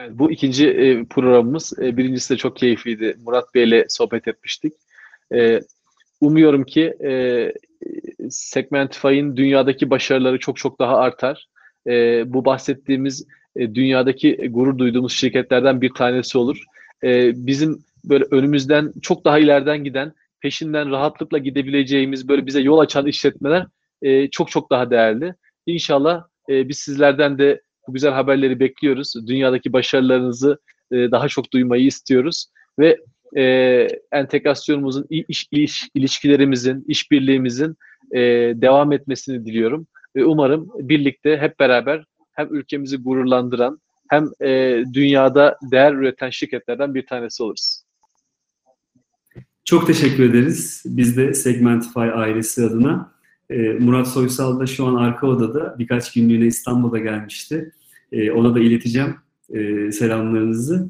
evet, 0.01 0.19
bu 0.19 0.33
ikinci 0.33 0.69
e, 0.69 1.05
programımız. 1.05 1.73
E, 1.79 1.97
birincisi 1.97 2.35
de 2.35 2.37
çok 2.37 2.57
keyifliydi. 2.57 3.17
Murat 3.21 3.55
Bey 3.55 3.65
ile 3.65 3.87
sohbet 3.89 4.29
etmiştik. 4.29 4.73
E, 5.35 5.61
umuyorum 6.21 6.65
ki 6.65 6.95
e, 7.05 7.53
Segmentify'in 8.31 9.37
dünyadaki 9.37 9.91
başarıları 9.91 10.39
çok 10.39 10.57
çok 10.57 10.79
daha 10.79 10.97
artar. 10.97 11.49
E, 11.87 12.23
bu 12.33 12.45
bahsettiğimiz 12.45 13.27
e, 13.57 13.75
dünyadaki 13.75 14.37
gurur 14.51 14.79
duyduğumuz 14.79 15.13
şirketlerden 15.13 15.81
bir 15.81 15.95
tanesi 15.95 16.39
olur. 16.39 16.65
E, 17.05 17.33
bizim 17.47 17.85
böyle 18.05 18.25
önümüzden 18.31 18.93
çok 19.03 19.25
daha 19.25 19.39
ileriden 19.39 19.85
giden 19.85 20.13
peşinden 20.41 20.91
rahatlıkla 20.91 21.39
gidebileceğimiz 21.39 22.29
böyle 22.29 22.47
bize 22.47 22.61
yol 22.61 22.79
açan 22.79 23.07
işletmeler 23.07 23.67
e, 24.03 24.31
çok 24.31 24.51
çok 24.51 24.71
daha 24.71 24.91
değerli. 24.91 25.35
İnşallah 25.67 26.25
e, 26.49 26.69
biz 26.69 26.79
sizlerden 26.79 27.39
de 27.39 27.63
bu 27.89 27.93
güzel 27.93 28.13
haberleri 28.13 28.61
bekliyoruz. 28.61 29.15
Dünyadaki 29.27 29.73
başarılarınızı 29.73 30.59
e, 30.93 30.97
daha 30.97 31.29
çok 31.29 31.53
duymayı 31.53 31.87
istiyoruz 31.87 32.47
ve 32.79 32.99
e, 33.37 33.43
entegrasyonumuzun, 34.13 35.07
iş, 35.11 35.47
iş, 35.51 35.89
ilişkilerimizin, 35.95 36.85
işbirliğimizin 36.89 37.77
e, 38.13 38.21
devam 38.57 38.93
etmesini 38.93 39.47
diliyorum. 39.47 39.87
Ve 40.17 40.25
umarım 40.25 40.71
birlikte 40.79 41.37
hep 41.37 41.61
beraber 41.61 42.05
hem 42.33 42.55
ülkemizi 42.55 42.97
gururlandıran 42.97 43.81
hem 44.09 44.31
e, 44.43 44.83
dünyada 44.93 45.59
değer 45.63 45.93
üreten 45.93 46.31
şirketlerden 46.31 46.95
bir 46.95 47.07
tanesi 47.07 47.43
oluruz. 47.43 47.83
Çok 49.65 49.87
teşekkür 49.87 50.31
ederiz. 50.31 50.83
Biz 50.87 51.17
de 51.17 51.35
Segmentify 51.35 52.01
ailesi 52.01 52.65
adına. 52.65 53.13
E, 53.51 53.57
Murat 53.57 54.09
Soysal 54.09 54.61
da 54.61 54.67
şu 54.67 54.87
an 54.87 54.95
arka 54.95 55.27
odada 55.27 55.77
birkaç 55.79 56.13
günlüğüne 56.13 56.47
İstanbul'a 56.47 56.99
gelmişti. 56.99 57.73
E, 58.13 58.31
ona 58.31 58.55
da 58.55 58.61
ileteceğim 58.61 59.17
e, 59.55 59.93
selamlarınızı. 59.93 60.89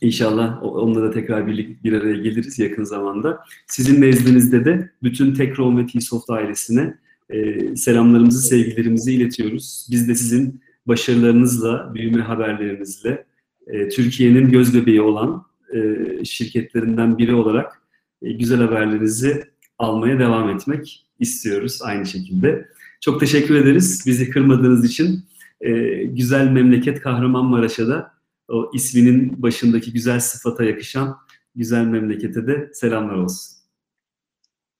İnşallah 0.00 0.62
onunla 0.62 1.02
da 1.02 1.10
tekrar 1.10 1.46
bir, 1.46 1.76
bir 1.84 1.92
araya 1.92 2.16
geliriz 2.16 2.58
yakın 2.58 2.84
zamanda. 2.84 3.44
Sizin 3.66 4.00
nezdinizde 4.00 4.64
de 4.64 4.90
bütün 5.02 5.34
Tekrom 5.34 5.78
ve 5.78 5.86
T-Soft 5.86 6.30
ailesine 6.30 6.94
e, 7.30 7.76
selamlarımızı, 7.76 8.48
sevgilerimizi 8.48 9.12
iletiyoruz. 9.12 9.86
Biz 9.90 10.08
de 10.08 10.14
sizin 10.14 10.60
başarılarınızla, 10.86 11.94
büyüme 11.94 12.22
haberlerinizle 12.22 13.24
e, 13.66 13.88
Türkiye'nin 13.88 14.50
göz 14.50 14.74
bebeği 14.74 15.00
olan 15.00 15.44
e, 15.74 16.24
şirketlerinden 16.24 17.18
biri 17.18 17.34
olarak 17.34 17.82
e, 18.22 18.32
güzel 18.32 18.60
haberlerinizi 18.60 19.44
almaya 19.78 20.18
devam 20.18 20.50
etmek 20.50 21.06
istiyoruz 21.18 21.80
aynı 21.82 22.06
şekilde. 22.06 22.68
Çok 23.00 23.20
teşekkür 23.20 23.54
ederiz 23.54 24.04
bizi 24.06 24.30
kırmadığınız 24.30 24.84
için. 24.84 25.24
e, 25.60 26.02
güzel 26.04 26.50
memleket 26.50 27.00
Kahramanmaraş'a 27.00 27.88
da 27.88 28.15
o 28.48 28.70
isminin 28.74 29.42
başındaki 29.42 29.92
güzel 29.92 30.20
sıfata 30.20 30.64
yakışan 30.64 31.16
güzel 31.54 31.84
memlekete 31.84 32.46
de 32.46 32.70
selamlar 32.72 33.14
olsun. 33.14 33.56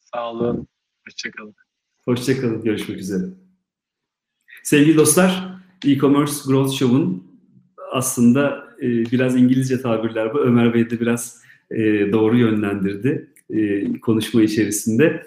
Sağ 0.00 0.30
olun. 0.30 0.66
Hoşçakalın. 1.06 1.54
Hoşçakalın. 2.04 2.62
Görüşmek 2.62 2.98
üzere. 2.98 3.24
Sevgili 4.62 4.96
dostlar, 4.96 5.58
e-commerce 5.84 6.32
Growth 6.46 6.72
Show'un 6.72 7.26
aslında 7.92 8.66
e, 8.82 8.88
biraz 8.88 9.36
İngilizce 9.36 9.82
tabirler 9.82 10.34
bu. 10.34 10.38
Ömer 10.38 10.74
Bey 10.74 10.90
de 10.90 11.00
biraz 11.00 11.42
e, 11.70 12.12
doğru 12.12 12.36
yönlendirdi 12.38 13.32
e, 13.50 14.00
konuşma 14.00 14.42
içerisinde. 14.42 15.26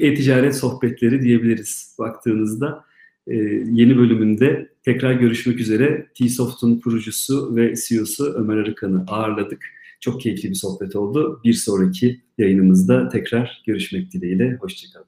E-ticaret 0.00 0.56
sohbetleri 0.56 1.22
diyebiliriz 1.22 1.96
baktığınızda. 1.98 2.84
E, 3.26 3.34
yeni 3.70 3.96
bölümünde 3.96 4.68
tekrar 4.82 5.12
görüşmek 5.12 5.60
üzere. 5.60 6.06
T-Soft'un 6.18 6.80
kurucusu 6.80 7.56
ve 7.56 7.74
CEO'su 7.88 8.24
Ömer 8.24 8.56
Arıkan'ı 8.56 9.04
ağırladık. 9.06 9.64
Çok 10.00 10.20
keyifli 10.20 10.50
bir 10.50 10.54
sohbet 10.54 10.96
oldu. 10.96 11.40
Bir 11.44 11.54
sonraki 11.54 12.20
yayınımızda 12.38 13.08
tekrar 13.08 13.62
görüşmek 13.66 14.12
dileğiyle. 14.12 14.58
Hoşçakalın. 14.60 15.06